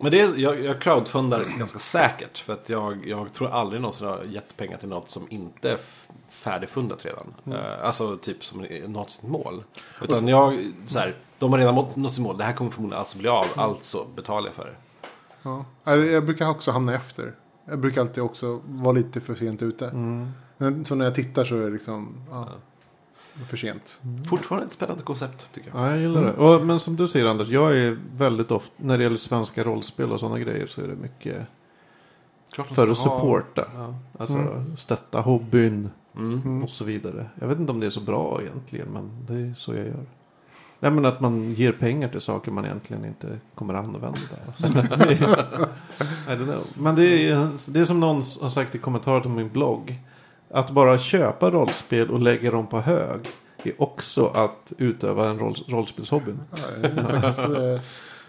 Men 0.00 0.10
det 0.10 0.20
är, 0.20 0.36
jag, 0.38 0.64
jag 0.64 0.80
crowdfundar 0.80 1.44
ganska 1.58 1.78
säkert. 1.78 2.38
För 2.38 2.52
att 2.52 2.68
jag, 2.68 3.06
jag 3.08 3.32
tror 3.32 3.50
aldrig 3.50 3.80
någonsin 3.80 4.06
har 4.06 4.22
gett 4.24 4.56
pengar 4.56 4.78
till 4.78 4.88
något 4.88 5.10
som 5.10 5.22
inte 5.28 5.70
är 5.70 5.78
färdigfundat 6.28 7.04
redan. 7.04 7.34
Eh, 7.46 7.84
alltså 7.86 8.16
typ 8.16 8.44
som 8.44 8.66
nått 8.86 9.10
sitt 9.10 9.22
mål. 9.28 9.64
Utan 10.02 10.28
jag, 10.28 10.72
så 10.86 10.98
här, 10.98 11.16
de 11.38 11.52
har 11.52 11.58
redan 11.58 11.74
nått- 11.74 12.14
sitt 12.14 12.18
mål. 12.22 12.38
Det 12.38 12.44
här 12.44 12.52
kommer 12.52 12.70
förmodligen 12.70 12.98
alltså 12.98 13.18
bli 13.18 13.28
av. 13.28 13.46
Alltså 13.56 14.06
betalar 14.16 14.46
jag 14.48 14.54
för 14.54 14.64
det. 14.66 14.76
Ja. 15.42 15.64
Jag 15.96 16.24
brukar 16.24 16.50
också 16.50 16.70
hamna 16.70 16.94
efter. 16.94 17.34
Jag 17.68 17.78
brukar 17.80 18.00
alltid 18.00 18.22
också 18.22 18.60
vara 18.68 18.92
lite 18.92 19.20
för 19.20 19.34
sent 19.34 19.62
ute. 19.62 19.88
Mm. 19.88 20.28
Men 20.58 20.84
Så 20.84 20.94
när 20.94 21.04
jag 21.04 21.14
tittar 21.14 21.44
så 21.44 21.56
är 21.56 21.60
det 21.60 21.70
liksom 21.70 22.14
ja, 22.30 22.48
för 23.46 23.56
sent. 23.56 24.00
Fortfarande 24.28 24.66
ett 24.66 24.72
spännande 24.72 25.02
koncept 25.02 25.52
tycker 25.54 25.70
jag. 25.74 25.80
Ja, 25.80 25.90
jag 25.90 26.00
gillar 26.00 26.24
det. 26.24 26.32
Och, 26.32 26.66
men 26.66 26.80
som 26.80 26.96
du 26.96 27.08
säger 27.08 27.26
Anders, 27.26 27.48
jag 27.48 27.76
är 27.78 27.98
väldigt 28.16 28.50
ofta, 28.50 28.72
när 28.76 28.98
det 28.98 29.04
gäller 29.04 29.16
svenska 29.16 29.64
rollspel 29.64 30.12
och 30.12 30.20
sådana 30.20 30.38
grejer 30.38 30.66
så 30.66 30.80
är 30.80 30.88
det 30.88 30.96
mycket 30.96 31.46
för 32.70 32.88
att 32.88 32.98
supporta. 32.98 33.64
Ja. 33.74 33.94
Alltså 34.18 34.64
stötta 34.76 35.20
hobbyn 35.20 35.90
Mm. 36.16 36.62
och 36.62 36.70
så 36.70 36.84
vidare. 36.84 37.26
Jag 37.40 37.48
vet 37.48 37.58
inte 37.58 37.72
om 37.72 37.80
det 37.80 37.86
är 37.86 37.90
så 37.90 38.00
bra 38.00 38.42
egentligen, 38.42 38.88
men 38.92 39.10
det 39.26 39.34
är 39.34 39.54
så 39.54 39.74
jag 39.74 39.86
gör. 39.86 40.06
Nej, 40.86 40.94
men 40.94 41.04
att 41.04 41.20
man 41.20 41.50
ger 41.50 41.72
pengar 41.72 42.08
till 42.08 42.20
saker 42.20 42.50
man 42.50 42.64
egentligen 42.64 43.04
inte 43.04 43.38
kommer 43.54 43.74
att 43.74 43.84
använda. 43.84 44.08
I 46.28 46.30
don't 46.30 46.44
know. 46.44 46.66
Men 46.74 46.96
det 46.96 47.28
är, 47.28 47.48
det 47.66 47.80
är 47.80 47.84
som 47.84 48.00
någon 48.00 48.16
har 48.16 48.50
sagt 48.50 48.74
i 48.74 48.78
kommentarer 48.78 49.20
till 49.20 49.30
min 49.30 49.48
blogg. 49.48 49.94
Att 50.50 50.70
bara 50.70 50.98
köpa 50.98 51.50
rollspel 51.50 52.10
och 52.10 52.20
lägga 52.20 52.50
dem 52.50 52.66
på 52.66 52.80
hög 52.80 53.20
är 53.62 53.82
också 53.82 54.26
att 54.26 54.72
utöva 54.78 55.30
en 55.30 55.38
roll, 55.38 55.56
rollspelshobbyn. 55.68 56.40
Ja, 56.50 56.88
en 56.88 57.06
slags 57.06 57.38
eh, 57.38 57.80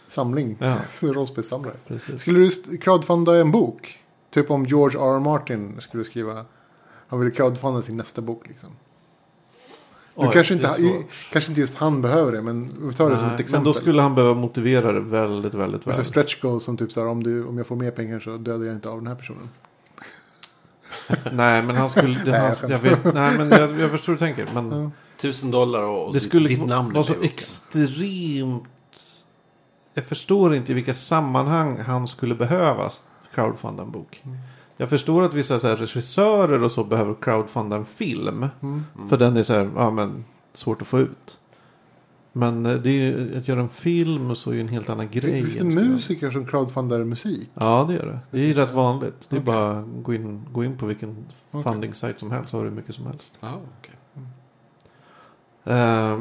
samling. 0.07 0.57
Ja. 0.59 0.77
Rollspelssamlare. 1.01 1.75
Precis. 1.87 2.21
Skulle 2.21 2.39
du 2.39 2.77
crowdfunda 2.77 3.35
en 3.35 3.51
bok? 3.51 3.99
Typ 4.33 4.51
om 4.51 4.65
George 4.65 4.99
R. 4.99 5.15
R. 5.15 5.19
Martin 5.19 5.81
skulle 5.81 6.03
skriva. 6.03 6.45
Han 7.07 7.19
ville 7.19 7.31
crowdfunda 7.31 7.81
sin 7.81 7.97
nästa 7.97 8.21
bok 8.21 8.47
liksom. 8.47 8.69
Nu 10.17 10.23
Oj, 10.27 10.33
kanske, 10.33 10.55
det 10.55 10.77
inte, 10.79 11.03
kanske 11.31 11.51
inte 11.51 11.61
just 11.61 11.75
han 11.75 12.01
behöver 12.01 12.31
det, 12.31 12.41
men 12.41 12.87
vi 12.87 12.93
tar 12.93 13.09
det 13.09 13.15
som 13.15 13.25
Nej, 13.25 13.33
ett 13.33 13.39
men 13.39 13.39
exempel. 13.39 13.63
då 13.63 13.73
skulle 13.73 14.01
han 14.01 14.15
behöva 14.15 14.33
motivera 14.33 14.91
det 14.91 14.99
väldigt, 14.99 15.53
väldigt 15.53 15.87
väl. 15.87 16.05
Stretch 16.05 16.41
goals 16.41 16.63
som 16.63 16.77
typ 16.77 16.91
så 16.91 17.01
här, 17.01 17.07
om, 17.07 17.23
du, 17.23 17.45
om 17.45 17.57
jag 17.57 17.67
får 17.67 17.75
mer 17.75 17.91
pengar 17.91 18.19
så 18.19 18.37
dödar 18.37 18.65
jag 18.65 18.75
inte 18.75 18.89
av 18.89 18.97
den 18.97 19.07
här 19.07 19.15
personen. 19.15 19.49
Nej, 21.31 21.63
men 21.63 21.75
han 21.75 21.89
skulle... 21.89 22.19
Det, 22.25 22.31
Nej, 22.31 22.55
han, 22.61 22.69
jag 22.69 22.79
vet, 22.79 23.13
nej, 23.13 23.37
men 23.37 23.49
jag, 23.49 23.79
jag 23.79 23.91
förstår 23.91 24.13
hur 24.13 24.19
du 24.19 24.19
tänker. 24.19 24.47
Men 24.53 24.71
Ja. 24.71 24.91
Tusen 25.21 25.51
dollar 25.51 25.81
och 25.81 26.13
det 26.13 26.19
skulle 26.19 26.49
ditt 26.49 26.65
namn 26.65 26.93
vara 26.93 27.03
så 27.03 27.11
med 27.11 27.17
i 27.17 27.21
boken. 27.21 27.33
extremt... 27.35 28.63
Jag 29.93 30.05
förstår 30.05 30.55
inte 30.55 30.71
i 30.71 30.75
vilka 30.75 30.93
sammanhang 30.93 31.79
han 31.79 32.07
skulle 32.07 32.35
behöva 32.35 32.89
crowdfunda 33.33 33.83
en 33.83 33.91
bok. 33.91 34.21
Mm. 34.25 34.37
Jag 34.77 34.89
förstår 34.89 35.23
att 35.23 35.33
vissa 35.33 35.59
så 35.59 35.67
här, 35.67 35.75
regissörer 35.75 36.63
och 36.63 36.71
så 36.71 36.83
behöver 36.83 37.15
crowdfunda 37.21 37.75
en 37.75 37.85
film. 37.85 38.45
Mm. 38.61 38.83
För 39.09 39.17
den 39.17 39.37
är 39.37 39.43
så 39.43 39.53
här, 39.53 39.69
ja 39.75 39.91
men, 39.91 40.25
svårt 40.53 40.81
att 40.81 40.87
få 40.87 40.99
ut. 40.99 41.39
Men 42.33 42.65
eh, 42.65 42.73
det 42.73 42.89
är, 42.89 42.93
ju- 42.93 43.37
att 43.37 43.47
göra 43.47 43.59
en 43.59 43.69
film 43.69 44.35
så 44.35 44.49
är 44.49 44.53
ju 44.55 44.61
en 44.61 44.67
helt 44.67 44.89
annan 44.89 45.09
grej. 45.09 45.43
Finns 45.43 45.57
det 45.57 45.63
musiker 45.63 46.31
som 46.31 46.45
crowdfundar 46.45 47.03
musik? 47.03 47.49
Ja, 47.53 47.85
det 47.87 47.93
gör 47.93 48.05
det. 48.05 48.19
Det 48.31 48.39
är 48.39 48.45
ju 48.45 48.53
rätt 48.53 48.71
vanligt. 48.73 49.29
Det 49.29 49.35
är 49.35 49.39
Okej. 49.39 49.45
bara 49.45 49.71
att 49.79 49.85
gå 50.03 50.13
in, 50.13 50.45
gå 50.51 50.63
in 50.63 50.77
på 50.77 50.85
vilken 50.85 51.25
Okej. 51.51 51.63
funding 51.71 51.93
site 51.93 52.19
som 52.19 52.31
helst 52.31 52.49
så 52.49 52.57
har 52.57 52.65
du 52.65 52.71
mycket 52.71 52.95
som 52.95 53.05
helst. 53.07 53.33
Ja, 53.39 53.59
okej. 53.79 53.93
Eh, 55.63 56.19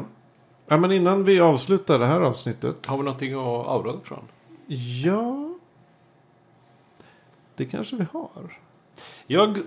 ja, 0.67 0.77
men 0.77 0.91
innan 0.91 1.23
vi 1.23 1.39
avslutar 1.39 1.99
det 1.99 2.05
här 2.05 2.21
avsnittet. 2.21 2.85
Har 2.85 2.97
vi 2.97 3.03
någonting 3.03 3.33
att 3.33 3.39
avråda 3.67 3.99
från? 4.03 4.23
Ja, 5.03 5.46
det 7.57 7.65
kanske 7.65 7.95
vi 7.95 8.05
har. 8.11 8.57
Jag, 9.27 9.57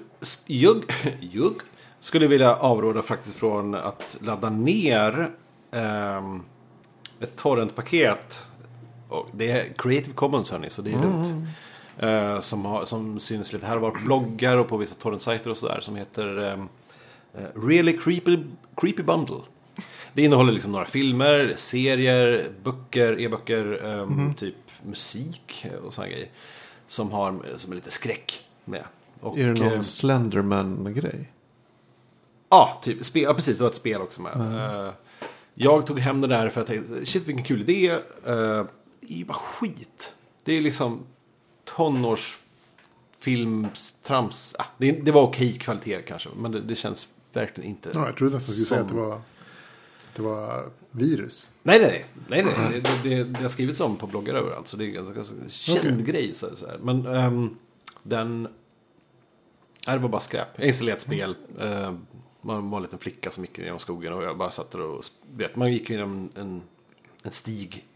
jag, 0.46 0.84
jag 1.20 1.52
skulle 2.00 2.26
vilja 2.26 2.56
avråda 2.56 3.02
faktiskt 3.02 3.36
från 3.36 3.74
att 3.74 4.18
ladda 4.20 4.50
ner 4.50 5.30
ehm, 5.70 6.42
ett 7.20 7.36
torrentpaket. 7.36 8.46
Det 9.32 9.50
är 9.50 9.72
Creative 9.78 10.14
Commons 10.14 10.50
hörni, 10.50 10.70
så 10.70 10.82
det 10.82 10.92
är 10.92 10.98
lugnt. 10.98 11.48
Eh, 11.98 12.40
som, 12.40 12.64
har, 12.64 12.84
som 12.84 13.18
syns 13.18 13.52
lite 13.52 13.66
här 13.66 13.76
och 13.76 13.82
var 13.82 13.90
på 13.90 14.04
bloggar 14.04 14.56
och 14.56 14.68
på 14.68 14.76
vissa 14.76 14.94
torrentsajter 14.94 15.50
och 15.50 15.56
sådär. 15.56 15.80
Som 15.80 15.96
heter 15.96 16.38
ehm, 16.38 16.68
eh, 17.34 17.60
Really 17.66 17.98
Creepy, 17.98 18.38
Creepy 18.76 19.02
Bundle. 19.02 19.40
Det 20.12 20.22
innehåller 20.22 20.52
liksom 20.52 20.72
några 20.72 20.84
filmer, 20.84 21.54
serier, 21.56 22.50
böcker, 22.62 23.20
e-böcker, 23.20 23.84
ehm, 23.84 24.34
typ 24.34 24.56
musik 24.82 25.66
och 25.84 25.94
sådana 25.94 26.12
grejer. 26.12 26.28
Som 26.90 27.12
har 27.12 27.38
som 27.56 27.72
är 27.72 27.74
lite 27.74 27.90
skräck 27.90 28.44
med. 28.64 28.84
Och, 29.20 29.38
är 29.38 29.46
det 29.46 29.54
någon 29.60 29.72
eh, 29.72 29.80
Slenderman-grej? 29.80 31.32
Ja, 32.48 32.78
typ, 32.82 33.04
spel, 33.04 33.22
ja, 33.22 33.34
precis. 33.34 33.58
Det 33.58 33.64
var 33.64 33.70
ett 33.70 33.76
spel 33.76 34.00
också 34.00 34.22
med. 34.22 34.32
Eh, 34.32 34.90
jag 35.54 35.86
tog 35.86 35.98
hem 35.98 36.20
det 36.20 36.26
där 36.26 36.50
för 36.50 36.60
att 36.60 36.68
jag 36.68 36.86
tänkte, 36.86 37.06
shit 37.06 37.28
vilken 37.28 37.44
kul 37.44 37.60
idé. 37.60 37.92
Uh, 37.92 37.98
det 39.00 39.14
är 39.14 39.18
ju 39.18 39.24
bara 39.24 39.38
skit. 39.38 40.14
Det 40.44 40.52
är 40.52 40.60
liksom 40.60 41.02
tonårsfilmstrams. 41.64 44.56
Ah, 44.58 44.64
det, 44.78 44.92
det 44.92 45.12
var 45.12 45.22
okej 45.22 45.58
kvalitet 45.58 46.02
kanske, 46.02 46.28
men 46.36 46.52
det, 46.52 46.60
det 46.60 46.74
känns 46.74 47.08
verkligen 47.32 47.70
inte. 47.70 47.90
Ja, 47.94 48.06
jag 48.06 48.16
trodde 48.16 48.34
nästan 48.34 48.54
du 48.54 48.64
skulle 48.64 48.66
säga 48.66 48.80
att 48.80 48.88
det 48.88 48.94
var, 48.94 49.20
det 50.20 50.28
var 50.28 50.70
virus. 50.90 51.52
Nej, 51.62 51.80
nej, 51.80 52.06
nej. 52.28 52.44
nej, 52.44 52.54
nej. 52.58 52.80
Det, 52.80 53.08
det, 53.08 53.24
det 53.24 53.42
har 53.42 53.48
skrivits 53.48 53.80
om 53.80 53.96
på 53.96 54.06
bloggar 54.06 54.34
överallt. 54.34 54.68
Så 54.68 54.76
det 54.76 54.84
är 54.84 54.98
en 54.98 55.14
ganska 55.14 55.48
känd 55.48 56.06
grej. 56.06 56.34
Så, 56.34 56.56
så 56.56 56.66
här. 56.66 56.78
Men 56.78 57.06
ehm, 57.06 57.56
den... 58.02 58.42
Nej, 59.86 59.96
det 59.96 60.02
var 60.02 60.08
bara 60.08 60.20
skräp. 60.20 60.48
Jag 60.56 60.66
installerade 60.66 60.96
ett 60.96 61.02
spel. 61.02 61.36
Uh, 61.60 61.92
man 62.40 62.70
var 62.70 62.78
en 62.78 62.82
liten 62.82 62.98
flicka 62.98 63.30
som 63.30 63.44
gick 63.44 63.58
genom 63.58 63.78
skogen 63.78 64.12
och 64.12 64.22
jag 64.22 64.38
bara 64.38 64.50
satt 64.50 64.70
där 64.70 64.80
och... 64.80 65.04
Vet, 65.32 65.56
man 65.56 65.72
gick 65.72 65.90
genom 65.90 66.30
en, 66.34 66.62
en 67.22 67.32
stig. 67.32 67.86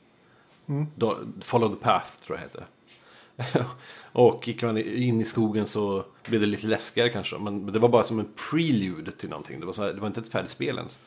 Då, 0.96 1.18
follow 1.40 1.74
the 1.74 1.80
path, 1.82 2.10
tror 2.26 2.38
jag 2.38 2.48
det 2.52 2.58
hette. 2.58 3.64
och 4.12 4.48
gick 4.48 4.62
man 4.62 4.78
in 4.78 5.20
i 5.20 5.24
skogen 5.24 5.66
så 5.66 6.04
blev 6.28 6.40
det 6.40 6.46
lite 6.46 6.66
läskigare 6.66 7.08
kanske. 7.08 7.38
Men 7.38 7.72
det 7.72 7.78
var 7.78 7.88
bara 7.88 8.04
som 8.04 8.20
en 8.20 8.28
prelude 8.50 9.12
till 9.12 9.28
någonting. 9.28 9.60
Det 9.60 9.66
var, 9.66 9.74
här, 9.74 9.92
det 9.92 10.00
var 10.00 10.06
inte 10.06 10.20
ett 10.20 10.28
färdigt 10.28 10.50
spel 10.50 10.76
ens. 10.76 10.98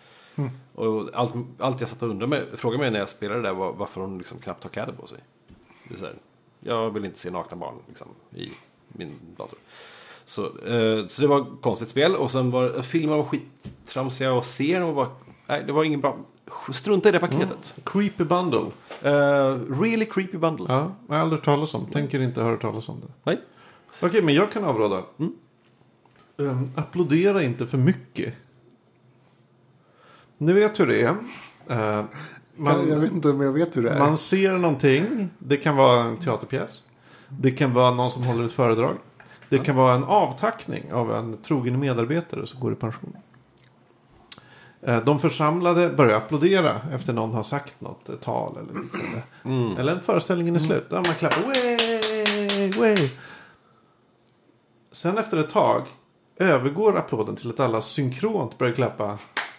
Och 0.76 1.10
allt, 1.14 1.34
allt 1.60 1.80
jag 1.80 1.90
satt 1.90 2.02
och 2.02 2.10
undrade 2.10 2.30
med, 2.30 2.60
frågade 2.60 2.82
mig 2.82 2.92
när 2.92 3.00
jag 3.00 3.10
spelade 3.10 3.42
där 3.42 3.54
var 3.54 3.74
varför 3.74 4.02
hon 4.02 4.18
liksom 4.18 4.40
knappt 4.40 4.64
har 4.64 4.70
kläder 4.70 4.94
på 4.94 5.08
sig. 5.08 5.20
Det 5.90 6.02
är 6.02 6.16
jag 6.60 6.90
vill 6.90 7.06
inte 7.06 7.20
se 7.20 7.32
nakna 7.32 7.58
barn 7.58 7.76
liksom, 7.88 8.08
i 8.36 8.52
min 8.88 9.14
dator. 9.38 9.60
Så, 10.26 10.46
eh, 10.46 11.08
så 11.08 11.22
det 11.22 11.28
var 11.28 11.42
ett 11.42 11.62
konstigt 11.62 11.90
spel. 11.90 12.16
Och 12.16 12.32
sen 12.32 12.52
var 12.52 12.82
filmerna 12.82 13.18
var 13.18 13.26
skittramsiga 13.26 14.34
var 14.34 14.94
bara... 14.94 15.10
Nej, 15.48 15.64
det 15.66 15.72
var 15.72 15.84
ingen 15.84 16.02
bra... 16.02 16.18
Strunta 16.74 17.10
i 17.10 17.12
det 17.12 17.20
paketet. 17.20 17.74
Creepy 17.84 18.24
Bundle. 18.24 18.66
Eh, 19.02 19.60
really 19.82 20.06
creepy 20.06 20.38
bundle. 20.38 20.66
Ja, 20.70 20.92
jag 21.08 21.16
har 21.16 21.22
aldrig 21.22 21.40
hört 21.40 21.46
talas 21.46 21.74
om. 21.74 21.86
Tänker 21.86 22.20
inte 22.20 22.42
höra 22.42 22.58
talas 22.58 22.90
om 22.90 23.00
det. 23.00 23.08
Nej. 23.24 23.42
Okej, 24.00 24.22
men 24.22 24.34
jag 24.34 24.52
kan 24.52 24.64
avråda. 24.66 25.04
Um, 26.38 26.72
applådera 26.76 27.44
inte 27.44 27.68
för 27.68 27.78
mycket. 27.78 28.34
Ni 30.38 30.54
vet 30.54 30.80
hur 30.80 30.88
det 30.88 31.02
är. 31.02 31.16
Eh, 31.70 32.06
jag, 32.58 32.88
jag 32.90 33.00
vet 33.00 33.12
inte 33.12 33.30
om 33.30 33.42
jag 33.42 33.52
vet 33.52 33.78
hur 33.78 33.84
det 33.84 33.90
är. 33.90 34.00
Man 34.00 34.18
ser 34.18 34.52
någonting. 34.52 35.30
Det 35.40 35.58
kan 35.58 35.76
vara 35.76 36.04
en 36.04 36.18
teaterpjäs. 36.18 36.84
Det 37.30 37.52
kan 37.52 37.74
vara 37.74 37.92
någon 37.92 38.12
som 38.12 38.24
håller 38.24 38.44
ett 38.46 38.52
föredrag. 38.52 38.98
Det 39.50 39.60
kan 39.60 39.76
vara 39.76 39.96
en 39.96 40.04
avtackning 40.04 40.94
av 40.94 41.14
en 41.16 41.38
trogen 41.38 41.80
medarbetare 41.80 42.48
som 42.48 42.60
går 42.60 42.74
i 42.74 42.76
pension. 42.76 43.18
Eh, 44.82 45.04
De 45.04 45.20
församlade 45.20 45.90
börjar 45.90 46.18
applådera 46.18 46.82
efter 46.94 47.14
någon 47.14 47.32
har 47.32 47.44
sagt 47.44 47.82
något 47.82 48.10
ett 48.10 48.22
tal 48.22 48.58
eller 48.58 48.82
liknande. 48.82 49.82
Eller 49.82 49.92
en 49.96 50.02
föreställningen 50.02 50.56
är 50.56 50.60
slut. 50.60 50.90
Där 50.90 50.96
man 50.96 51.06
klappar. 51.06 51.42
Way, 51.42 52.72
way. 52.72 53.10
Sen 54.92 55.18
efter 55.18 55.38
ett 55.38 55.50
tag 55.50 55.82
övergår 56.38 56.98
applåden 56.98 57.36
till 57.36 57.50
att 57.50 57.60
alla 57.60 57.82
synkront 57.82 58.58
börjar 58.58 58.74
klappa. 58.74 59.18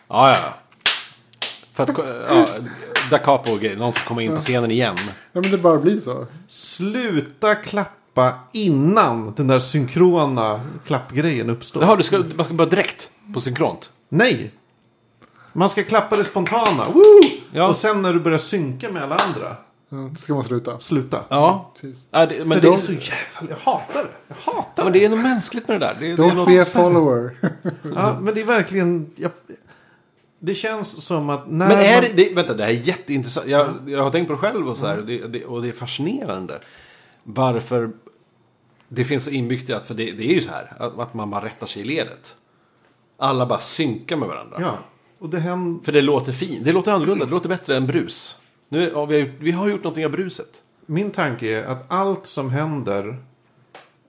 Ja, 0.09 0.31
ja. 0.31 0.55
För 1.79 1.83
att, 1.83 1.99
ja, 2.31 2.47
da 3.11 3.19
capo 3.19 3.53
och 3.53 3.61
grejer. 3.61 3.77
Någon 3.77 3.93
ska 3.93 4.09
komma 4.09 4.23
in 4.23 4.35
på 4.35 4.41
scenen 4.41 4.71
igen. 4.71 4.97
Ja, 5.33 5.41
men 5.41 5.51
det 5.51 5.59
bara 5.59 5.79
blir 5.79 6.01
så. 6.01 6.27
Sluta 6.47 7.55
klappa 7.55 8.39
innan 8.53 9.35
den 9.35 9.47
där 9.47 9.59
synkrona 9.59 10.61
klappgrejen 10.87 11.51
uppstår. 11.51 11.83
Jaha, 11.83 11.97
du 11.97 12.03
ska, 12.03 12.19
man 12.37 12.45
ska 12.45 12.55
bara 12.55 12.69
direkt 12.69 13.11
på 13.35 13.41
synkront. 13.41 13.91
Nej! 14.09 14.55
Man 15.53 15.69
ska 15.69 15.85
klappa 15.85 16.17
det 16.17 16.25
spontana. 16.25 16.85
Woo! 16.85 17.03
Ja. 17.53 17.69
Och 17.69 17.77
sen 17.77 18.03
när 18.03 18.13
du 18.13 18.21
börjar 18.21 18.39
synka 18.39 18.93
med 18.93 19.03
alla 19.03 19.17
andra. 19.17 19.57
Ja, 19.89 19.97
då 19.97 20.15
ska 20.19 20.35
man 20.35 20.43
sluta. 20.43 20.81
Sluta. 20.81 21.25
Ja. 21.29 21.73
Precis. 21.75 22.09
ja 22.11 22.27
det, 22.27 22.39
men 22.39 22.49
För 22.49 22.55
det, 22.55 22.69
det 22.69 22.75
är 22.75 22.79
så 22.79 22.93
jävla... 22.93 23.51
Jag 23.51 23.57
hatar 23.73 24.05
det. 24.05 24.11
Jag 24.29 24.53
hatar 24.53 24.63
ja, 24.75 24.83
det. 24.83 24.85
men 24.85 24.93
det 24.93 25.05
är 25.05 25.09
något 25.09 25.23
mänskligt 25.23 25.69
med 25.69 25.81
det 25.81 25.87
där. 25.87 25.97
Det, 26.01 26.07
det 26.07 26.13
är 26.13 26.17
Don't 26.17 26.35
något, 26.35 26.49
be 26.49 26.63
a 26.63 26.67
follower. 26.73 27.37
Ja, 27.95 28.19
men 28.21 28.35
det 28.35 28.41
är 28.41 28.45
verkligen... 28.45 29.11
Jag, 29.17 29.31
Det 30.41 30.55
känns 30.55 31.05
som 31.05 31.31
att 31.31 31.51
när 31.51 31.69
Men 31.69 31.79
är 31.79 32.03
man... 32.03 32.11
det, 32.17 32.35
vänta, 32.35 32.55
det 32.55 32.65
här 32.65 32.71
är 32.71 32.75
jätteintressant. 32.75 33.47
Jag, 33.47 33.91
jag 33.91 34.03
har 34.03 34.11
tänkt 34.11 34.27
på 34.27 34.33
det 34.33 34.39
själv 34.39 34.69
och 34.69 34.79
så 34.79 34.87
här. 34.87 34.97
Det, 34.97 35.27
det, 35.27 35.45
och 35.45 35.63
det 35.63 35.69
är 35.69 35.73
fascinerande. 35.73 36.61
Varför 37.23 37.91
det 38.89 39.05
finns 39.05 39.25
så 39.25 39.31
inbyggt 39.31 39.71
i 39.71 39.73
att, 39.73 39.85
för 39.87 39.95
det, 39.95 40.13
det 40.13 40.25
är 40.25 40.35
ju 40.35 40.41
så 40.41 40.51
här. 40.51 40.73
Att, 40.79 40.99
att 40.99 41.15
man 41.15 41.31
bara 41.31 41.45
rättar 41.45 41.67
sig 41.67 41.83
i 41.83 41.85
ledet. 41.85 42.37
Alla 43.17 43.47
bara 43.47 43.59
synkar 43.59 44.17
med 44.17 44.29
varandra. 44.29 44.57
Ja, 44.61 44.79
och 45.19 45.29
det 45.29 45.39
händer... 45.39 45.85
För 45.85 45.93
det 45.93 46.03
låter 46.03 46.33
fint. 46.33 46.65
Det 46.65 46.73
låter 46.73 46.93
annorlunda. 46.93 47.25
Det 47.25 47.31
låter 47.31 47.49
bättre 47.49 47.77
än 47.77 47.87
brus. 47.87 48.37
Nu, 48.69 48.91
ja, 48.95 49.05
vi, 49.05 49.21
har, 49.21 49.27
gjort- 49.27 49.37
vi 49.41 49.51
har 49.51 49.69
gjort 49.69 49.83
någonting 49.83 50.05
av 50.05 50.11
bruset. 50.11 50.63
Min 50.87 51.11
tanke 51.11 51.49
är 51.61 51.65
att 51.65 51.85
allt 51.93 52.27
som 52.27 52.51
händer 52.51 53.17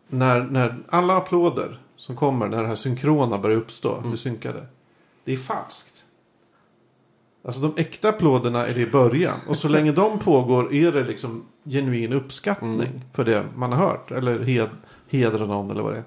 när, 0.08 0.40
när 0.42 0.76
alla 0.90 1.18
applåder 1.18 1.80
som 1.98 2.16
kommer 2.16 2.48
när 2.48 2.62
det 2.62 2.68
här 2.68 2.76
synkrona 2.76 3.38
börjar 3.38 3.58
uppstå, 3.58 4.04
det 4.12 4.18
synkade, 4.18 4.66
det 5.24 5.34
är 5.34 5.38
falskt. 5.38 5.99
Alltså 7.46 7.62
de 7.62 7.74
äkta 7.82 8.10
applåderna 8.10 8.68
är 8.68 8.74
det 8.74 8.82
i 8.82 8.86
början. 8.88 9.36
Och 9.48 9.58
så 9.58 9.68
länge 9.68 9.92
de 9.92 10.20
pågår 10.20 10.74
är 10.74 10.92
det 10.92 11.04
liksom 11.04 11.46
genuin 11.66 12.14
uppskattning 12.14 13.02
för 13.14 13.26
det 13.26 13.46
man 13.56 13.72
har 13.72 13.88
hört. 13.88 14.12
Eller 14.12 14.40
hed, 14.40 14.70
hedra 15.10 15.46
någon 15.46 15.72
eller 15.72 15.84
vad 15.84 15.94
det 15.94 15.98
är. 15.98 16.04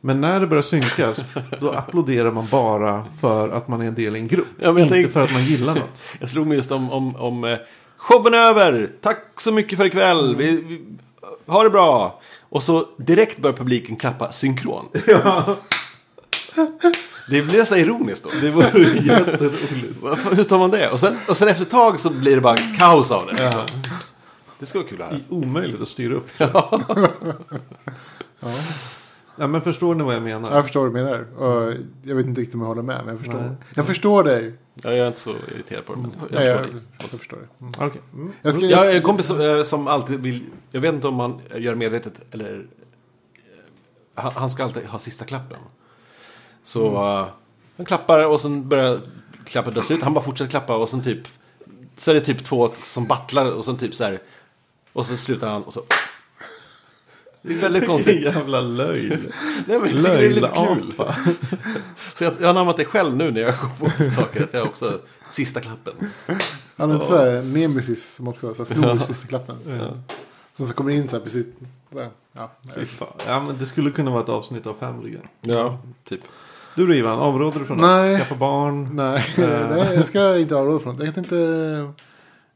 Men 0.00 0.20
när 0.20 0.40
det 0.40 0.46
börjar 0.46 0.62
synkas, 0.62 1.24
då 1.60 1.72
applåderar 1.72 2.30
man 2.30 2.46
bara 2.50 3.06
för 3.20 3.48
att 3.48 3.68
man 3.68 3.80
är 3.82 3.86
en 3.86 3.94
del 3.94 4.16
i 4.16 4.18
en 4.18 4.28
grupp. 4.28 4.46
Ja, 4.60 4.72
men 4.72 4.82
inte 4.82 4.94
tänk- 4.94 5.12
för 5.12 5.22
att 5.22 5.32
man 5.32 5.44
gillar 5.44 5.74
något. 5.74 6.02
Jag 6.20 6.30
slog 6.30 6.46
mig 6.46 6.56
just 6.56 6.70
om, 6.72 6.90
om, 6.90 7.16
om 7.16 7.44
eh, 7.44 7.58
showen 7.96 8.34
är 8.34 8.38
över. 8.38 8.90
Tack 9.00 9.40
så 9.40 9.52
mycket 9.52 9.78
för 9.78 9.84
ikväll. 9.84 10.36
Vi, 10.36 10.50
vi, 10.62 10.84
ha 11.46 11.62
det 11.62 11.70
bra. 11.70 12.20
Och 12.40 12.62
så 12.62 12.86
direkt 12.98 13.38
börjar 13.38 13.56
publiken 13.56 13.96
klappa 13.96 14.32
synkron. 14.32 14.88
Det 17.28 17.42
blir 17.42 17.58
nästan 17.58 17.78
ironiskt 17.78 18.24
då. 18.24 18.30
Det 18.40 18.50
vore 18.50 18.66
jätteroligt. 18.98 20.32
Hur 20.36 20.44
tar 20.44 20.58
man 20.58 20.70
det? 20.70 20.90
Och 20.90 21.00
sen, 21.00 21.16
och 21.28 21.36
sen 21.36 21.48
efter 21.48 21.62
ett 21.64 21.70
tag 21.70 22.00
så 22.00 22.10
blir 22.10 22.34
det 22.34 22.40
bara 22.40 22.56
kaos 22.78 23.10
av 23.10 23.26
det. 23.26 23.32
liksom. 23.32 23.62
Det 24.58 24.66
ska 24.66 24.78
vara 24.78 24.88
kul 24.88 25.02
att 25.02 25.08
höra. 25.10 25.20
Omöjligt 25.28 25.80
att 25.82 25.88
styra 25.88 26.14
upp. 26.14 26.28
Ja, 29.36 29.46
men 29.46 29.60
förstår 29.60 29.94
ni 29.94 30.04
vad 30.04 30.14
jag 30.14 30.22
menar? 30.22 30.54
Jag 30.54 30.64
förstår 30.64 30.80
vad 30.80 30.90
du 30.90 31.04
menar. 31.04 31.24
Och 31.38 31.74
jag 32.02 32.14
vet 32.16 32.26
inte 32.26 32.40
riktigt 32.40 32.54
om 32.54 32.60
jag 32.60 32.68
håller 32.68 32.82
med, 32.82 33.00
men 33.04 33.08
jag 33.08 33.18
förstår. 33.18 33.40
Nej. 33.40 33.50
Jag 33.74 33.86
förstår 33.86 34.24
dig. 34.24 34.54
Jag 34.82 34.98
är 34.98 35.06
inte 35.06 35.20
så 35.20 35.30
irriterad 35.54 35.86
på 35.86 35.94
det, 35.94 36.00
men 36.00 36.10
jag 36.20 36.30
Nej, 36.30 36.46
förstår 36.46 36.60
jag, 36.66 36.74
dig. 36.74 36.82
jag 37.10 37.18
förstår 37.20 37.36
det. 37.36 37.64
Mm. 37.64 37.74
Okej. 37.88 38.00
Mm. 38.12 38.32
Jag, 38.42 38.54
ska, 38.54 38.64
Jag 38.64 38.86
jag, 38.86 38.96
en 38.96 39.02
kompis 39.02 39.26
som, 39.26 39.40
eh, 39.40 39.62
som 39.62 39.88
alltid 39.88 40.20
vill, 40.20 40.44
jag 40.70 40.80
vet 40.80 40.94
inte 40.94 41.08
om 41.08 41.20
han 41.20 41.40
gör 41.56 41.74
medvetet 41.74 42.20
eller, 42.30 42.66
eh, 43.34 44.22
han, 44.22 44.32
han 44.34 44.50
ska 44.50 44.64
alltid 44.64 44.86
ha 44.86 44.98
sista 44.98 45.24
klappen. 45.24 45.58
Så 46.64 46.94
eh, 46.94 47.26
han 47.76 47.86
klappar 47.86 48.26
och 48.26 48.40
sen 48.40 48.68
börjar 48.68 49.00
klappen 49.44 49.74
ta 49.74 49.82
slut. 49.82 50.02
Han 50.02 50.14
bara 50.14 50.24
fortsätter 50.24 50.50
klappa 50.50 50.76
och 50.76 50.90
sen 50.90 51.02
typ, 51.02 51.28
så 51.96 52.10
är 52.10 52.14
det 52.14 52.20
typ 52.20 52.44
två 52.44 52.70
som 52.84 53.06
battlar 53.06 53.46
och 53.50 53.64
sen 53.64 53.76
typ 53.76 53.94
så 53.94 54.04
här, 54.04 54.18
och 54.92 55.06
så 55.06 55.16
slutar 55.16 55.48
han 55.48 55.62
och 55.62 55.72
så. 55.72 55.82
Det 57.42 57.54
är 57.54 57.58
väldigt 57.58 57.86
konstigt. 57.86 58.22
jävla 58.24 58.60
löjl. 58.60 59.32
Nej, 59.66 59.78
men 59.78 59.88
tycker 59.88 60.02
det 60.02 60.26
är 60.26 60.30
lite 60.30 60.50
kul. 60.74 60.94
Så 62.14 62.24
jag, 62.24 62.32
jag 62.38 62.46
har 62.46 62.50
anammat 62.50 62.76
det 62.76 62.84
själv 62.84 63.16
nu 63.16 63.30
när 63.30 63.40
jag 63.40 63.54
går 63.60 63.88
på 63.88 64.10
saker. 64.10 64.44
Att 64.44 64.54
jag 64.54 64.66
också, 64.66 65.00
sista 65.30 65.60
klappen. 65.60 65.94
han 66.76 66.90
är 66.90 66.94
inte 66.94 67.06
så 67.06 67.16
här 67.16 67.42
nemesis 67.42 68.14
som 68.14 68.28
också 68.28 68.54
så 68.54 68.64
här, 68.64 68.74
snor 68.74 68.98
sista 68.98 69.26
klappen. 69.26 69.56
Som 70.52 70.66
så 70.66 70.74
kommer 70.74 70.90
in 70.90 71.08
så 71.08 71.16
här 71.16 71.22
precis. 71.22 71.46
Där. 71.90 72.10
Ja, 72.32 72.50
nej. 72.62 72.74
Fy 72.78 72.86
fan. 72.86 73.08
Ja, 73.26 73.40
men 73.40 73.58
det 73.58 73.66
skulle 73.66 73.90
kunna 73.90 74.10
vara 74.10 74.22
ett 74.22 74.28
avsnitt 74.28 74.66
av 74.66 74.74
Family 74.80 75.10
Guy. 75.10 75.20
Ja, 75.40 75.78
typ. 76.08 76.20
Du 76.76 76.86
då 76.86 76.94
Ivan, 76.94 77.18
avråder 77.18 77.60
du 77.60 77.66
från 77.66 77.78
Nej. 77.80 78.14
att 78.14 78.20
skaffa 78.20 78.34
barn? 78.34 78.96
Nej, 78.96 79.24
nej, 79.36 79.94
jag 79.94 80.06
ska 80.06 80.38
inte 80.38 80.56
avråda 80.56 80.78
från 80.78 80.96
det. 80.96 81.04
Jag 81.04 81.14
tänkte 81.14 81.38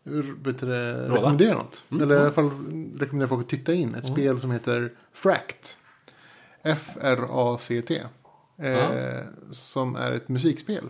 eh, 0.05 0.13
vet 0.43 0.61
du, 0.61 0.67
det, 0.67 1.09
rekommendera 1.09 1.55
något. 1.55 1.85
Eller 1.91 2.15
i 2.15 2.19
alla 2.19 2.31
fall 2.31 2.51
rekommendera 2.99 3.29
folk 3.29 3.43
att 3.43 3.49
titta 3.49 3.75
in. 3.75 3.95
Ett 3.95 4.07
spel 4.07 4.41
som 4.41 4.51
heter 4.51 4.93
Fract. 5.13 5.77
F-R-A-C-T. 6.63 8.03
Eh, 8.57 9.21
Som 9.51 9.97
är 9.97 10.13
ett 10.13 10.29
musikspel. 10.29 10.85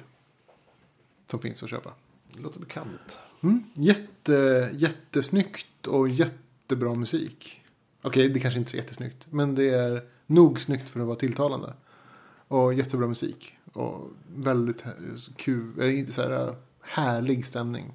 Som 1.31 1.41
finns 1.41 1.63
att 1.63 1.71
köpa. 1.71 1.91
Det 2.33 2.43
låter 2.43 2.61
bekant. 2.61 3.19
Mm. 3.43 3.65
Jätte, 3.75 4.71
jättesnyggt 4.73 5.87
och 5.87 6.09
jättebra 6.09 6.95
musik. 6.95 7.61
Okej, 8.03 8.29
det 8.29 8.41
kanske 8.41 8.59
inte 8.59 8.69
är 8.69 8.71
så 8.71 8.77
jättesnyggt. 8.77 9.27
Men 9.31 9.55
det 9.55 9.69
är 9.69 10.03
nog 10.27 10.61
snyggt 10.61 10.89
för 10.89 11.01
att 11.01 11.07
vara 11.07 11.17
tilltalande. 11.17 11.73
Och 12.49 12.75
jättebra 12.75 13.07
musik. 13.07 13.57
Och 13.73 14.11
väldigt 14.35 14.87
eh, 14.87 14.93
kul, 15.37 15.81
eh, 15.81 15.99
inte 15.99 16.13
så 16.13 16.23
här, 16.23 16.49
eh, 16.49 16.55
härlig 16.81 17.47
stämning. 17.47 17.93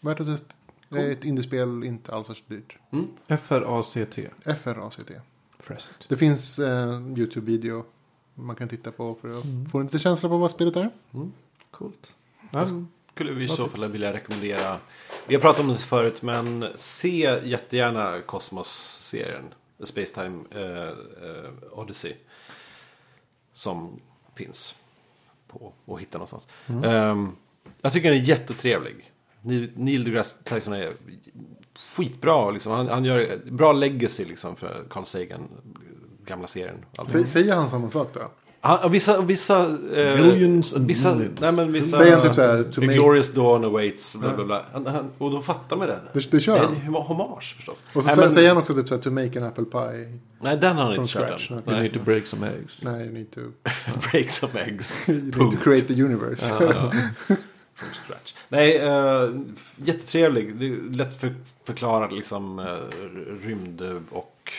Värt 0.00 0.20
att 0.20 0.26
testa. 0.26 0.54
Det 0.88 1.02
är 1.02 1.10
ett 1.10 1.24
indiespel, 1.24 1.84
inte 1.84 2.12
alls 2.14 2.26
särskilt 2.26 2.48
dyrt. 2.48 2.78
F-R-A-C-T. 3.28 4.30
FRACT. 4.44 5.10
Fracet. 5.58 6.08
Det 6.08 6.16
finns 6.16 6.58
en 6.58 7.18
YouTube-video 7.18 7.84
man 8.34 8.56
kan 8.56 8.68
titta 8.68 8.92
på 8.92 9.14
för 9.14 9.38
att 9.38 9.70
få 9.70 9.78
en 9.78 9.84
lite 9.84 9.98
känsla 9.98 10.28
på 10.28 10.38
vad 10.38 10.50
spelet 10.50 10.76
är. 10.76 10.90
Coolt. 11.70 12.12
Jag 12.50 12.68
skulle 13.14 13.32
vi 13.32 13.44
i 13.44 13.48
så 13.48 13.68
fall 13.68 13.90
vilja 13.90 14.12
rekommendera. 14.12 14.76
Vi 15.26 15.34
har 15.34 15.40
pratat 15.40 15.60
om 15.60 15.68
det 15.68 15.74
förut 15.74 16.22
men 16.22 16.66
se 16.76 17.40
jättegärna 17.44 18.20
Cosmos-serien. 18.26 19.54
The 19.78 19.86
Space 19.86 20.14
Time 20.14 20.44
eh, 20.50 20.88
eh, 20.88 21.78
Odyssey. 21.78 22.12
Som 23.54 24.00
finns 24.34 24.74
på 25.48 25.72
att 25.86 26.00
hitta 26.00 26.18
någonstans. 26.18 26.48
Ehm, 26.84 27.36
jag 27.80 27.92
tycker 27.92 28.10
den 28.10 28.20
är 28.20 28.24
jättetrevlig. 28.24 29.12
Neil, 29.40 29.70
Neil 29.76 30.04
deGrasse 30.04 30.36
Tyson 30.44 30.72
är 30.72 30.92
skitbra. 31.96 32.50
Liksom. 32.50 32.72
Han, 32.72 32.88
han 32.88 33.04
gör 33.04 33.40
bra 33.50 33.72
legacy 33.72 34.24
liksom, 34.24 34.56
för 34.56 34.84
Carl 34.90 35.04
Sagan. 35.04 35.48
Gamla 36.26 36.46
serien. 36.46 36.84
Alltså. 36.96 37.24
Säger 37.24 37.54
han 37.54 37.70
samma 37.70 37.90
sak 37.90 38.08
då? 38.14 38.30
Han, 38.66 38.92
vissa, 38.92 39.18
och 39.18 39.30
vissa, 39.30 39.60
eh, 39.96 40.16
Millions 40.16 40.74
and 40.74 40.86
vissa, 40.86 41.14
millions. 41.14 41.40
nej 41.40 41.52
men 41.52 41.72
vissa, 41.72 41.96
Säger 41.96 42.12
han 42.16 42.22
typ 42.22 42.34
så 42.34 42.42
här, 42.42 42.62
to 42.62 42.80
A 42.80 42.84
make- 42.84 42.92
glorious 42.94 43.32
dawn 43.32 43.64
awaits, 43.64 44.16
bla 44.16 44.34
bla 44.34 44.44
bla. 44.44 44.62
Han, 44.72 44.86
han, 44.86 45.10
och 45.18 45.30
då 45.30 45.42
fattar 45.42 45.76
man 45.76 45.88
det. 45.88 46.00
Det, 46.12 46.30
det 46.30 46.40
kör 46.40 46.54
Det 46.54 46.60
är 46.60 46.66
han. 46.66 46.76
en 46.86 46.94
hommage 46.94 47.54
förstås. 47.56 47.82
Och 47.92 48.02
så 48.02 48.08
nej, 48.08 48.16
men, 48.18 48.32
säger 48.32 48.48
han 48.48 48.58
också 48.58 48.74
typ 48.74 48.88
så 48.88 48.94
här, 48.94 49.02
to 49.02 49.10
make 49.10 49.40
an 49.40 49.46
apple 49.46 49.64
pie. 49.64 50.18
nej, 50.40 50.56
den 50.56 50.76
har 50.76 50.84
han 50.84 50.94
from 50.94 51.02
inte 51.02 51.12
kört 51.14 51.26
scratch. 51.26 51.50
än. 51.50 51.58
Okay. 51.58 51.74
You 51.74 51.82
need 51.82 51.92
to 51.92 52.00
break 52.04 52.26
some 52.26 52.48
eggs. 52.48 52.82
Nej, 52.84 53.04
you 53.04 53.12
need 53.14 53.30
to, 53.30 53.40
break 54.12 54.30
some 54.30 54.60
eggs. 54.60 54.98
you 55.08 55.20
need 55.22 55.50
to 55.50 55.56
create 55.64 55.94
the 55.94 56.02
universe. 56.02 56.54
Ja, 56.60 56.66
ja. 56.74 56.92
From 57.74 57.88
scratch. 58.06 58.34
Nej, 58.48 58.88
uh, 58.88 59.40
jättetrevlig. 59.76 60.56
Det 60.56 60.66
är 60.66 60.94
lätt 60.96 61.20
för, 61.20 61.34
förklarad 61.64 62.12
liksom 62.12 62.58
uh, 62.58 62.66
rymd 63.46 63.82
och 64.10 64.52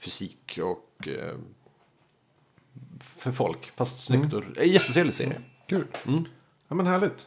fysik 0.00 0.58
och 0.62 1.08
eh, 1.08 1.34
för 3.04 3.32
folk. 3.32 3.72
Fast 3.76 4.04
snyggt 4.04 4.34
och 4.34 4.42
en 4.56 4.68
jättetrevlig 4.70 5.14
serie. 5.14 5.40
Kul. 5.66 5.86
Ja, 6.68 6.74
men 6.74 6.86
härligt. 6.86 7.26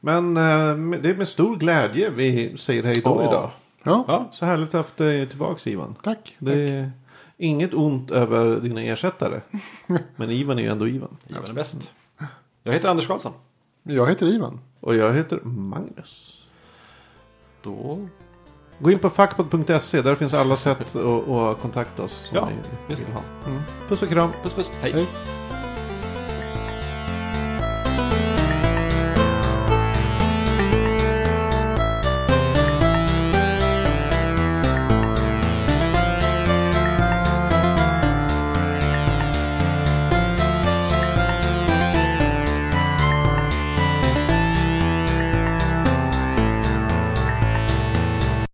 Men 0.00 0.36
eh, 0.36 0.98
det 1.00 1.10
är 1.10 1.14
med 1.16 1.28
stor 1.28 1.56
glädje 1.56 2.10
vi 2.10 2.58
säger 2.58 2.82
hej 2.84 3.00
då 3.00 3.10
Ja. 3.22 3.28
idag. 3.30 3.50
Ja, 3.82 4.04
Ja, 4.08 4.28
Så 4.32 4.46
härligt 4.46 4.66
att 4.68 4.72
ha 4.72 4.78
haft 4.80 4.96
dig 4.96 5.26
tillbaka 5.26 5.70
Ivan. 5.70 5.94
tack. 6.02 6.36
Det 6.38 6.52
är 6.68 6.90
inget 7.36 7.74
ont 7.74 8.10
över 8.10 8.60
dina 8.60 8.82
ersättare. 8.82 9.40
Men 10.16 10.30
Ivan 10.30 10.58
är 10.58 10.62
ju 10.62 10.68
ändå 10.68 10.88
Ivan. 10.88 11.16
Ivan 11.28 11.44
är 11.50 11.52
bäst. 11.54 11.92
Jag 12.62 12.72
heter 12.72 12.88
Anders 12.88 13.06
Karlsson. 13.06 13.32
Jag 13.82 14.08
heter 14.08 14.26
Ivan. 14.26 14.60
Och 14.80 14.94
jag 14.94 15.14
heter 15.14 15.40
Magnus. 15.44 16.42
Då 17.62 18.08
Gå 18.82 18.90
in 18.90 18.98
på 18.98 19.10
fackpod.se. 19.10 20.02
Där 20.02 20.14
finns 20.14 20.34
alla 20.34 20.56
sätt 20.56 20.80
att, 20.80 20.96
att 20.96 21.60
kontakta 21.60 22.02
oss 22.02 22.12
som 22.12 22.36
Ja, 22.36 22.48
ni 22.88 22.94
vill 22.94 23.06
ha. 23.12 23.22
Mm. 23.46 23.62
Puss 23.88 24.02
och 24.02 24.08
kram. 24.08 24.30
puss 24.42 24.52
puss. 24.52 24.70
Hej. 24.82 24.92
Hej. 24.92 25.06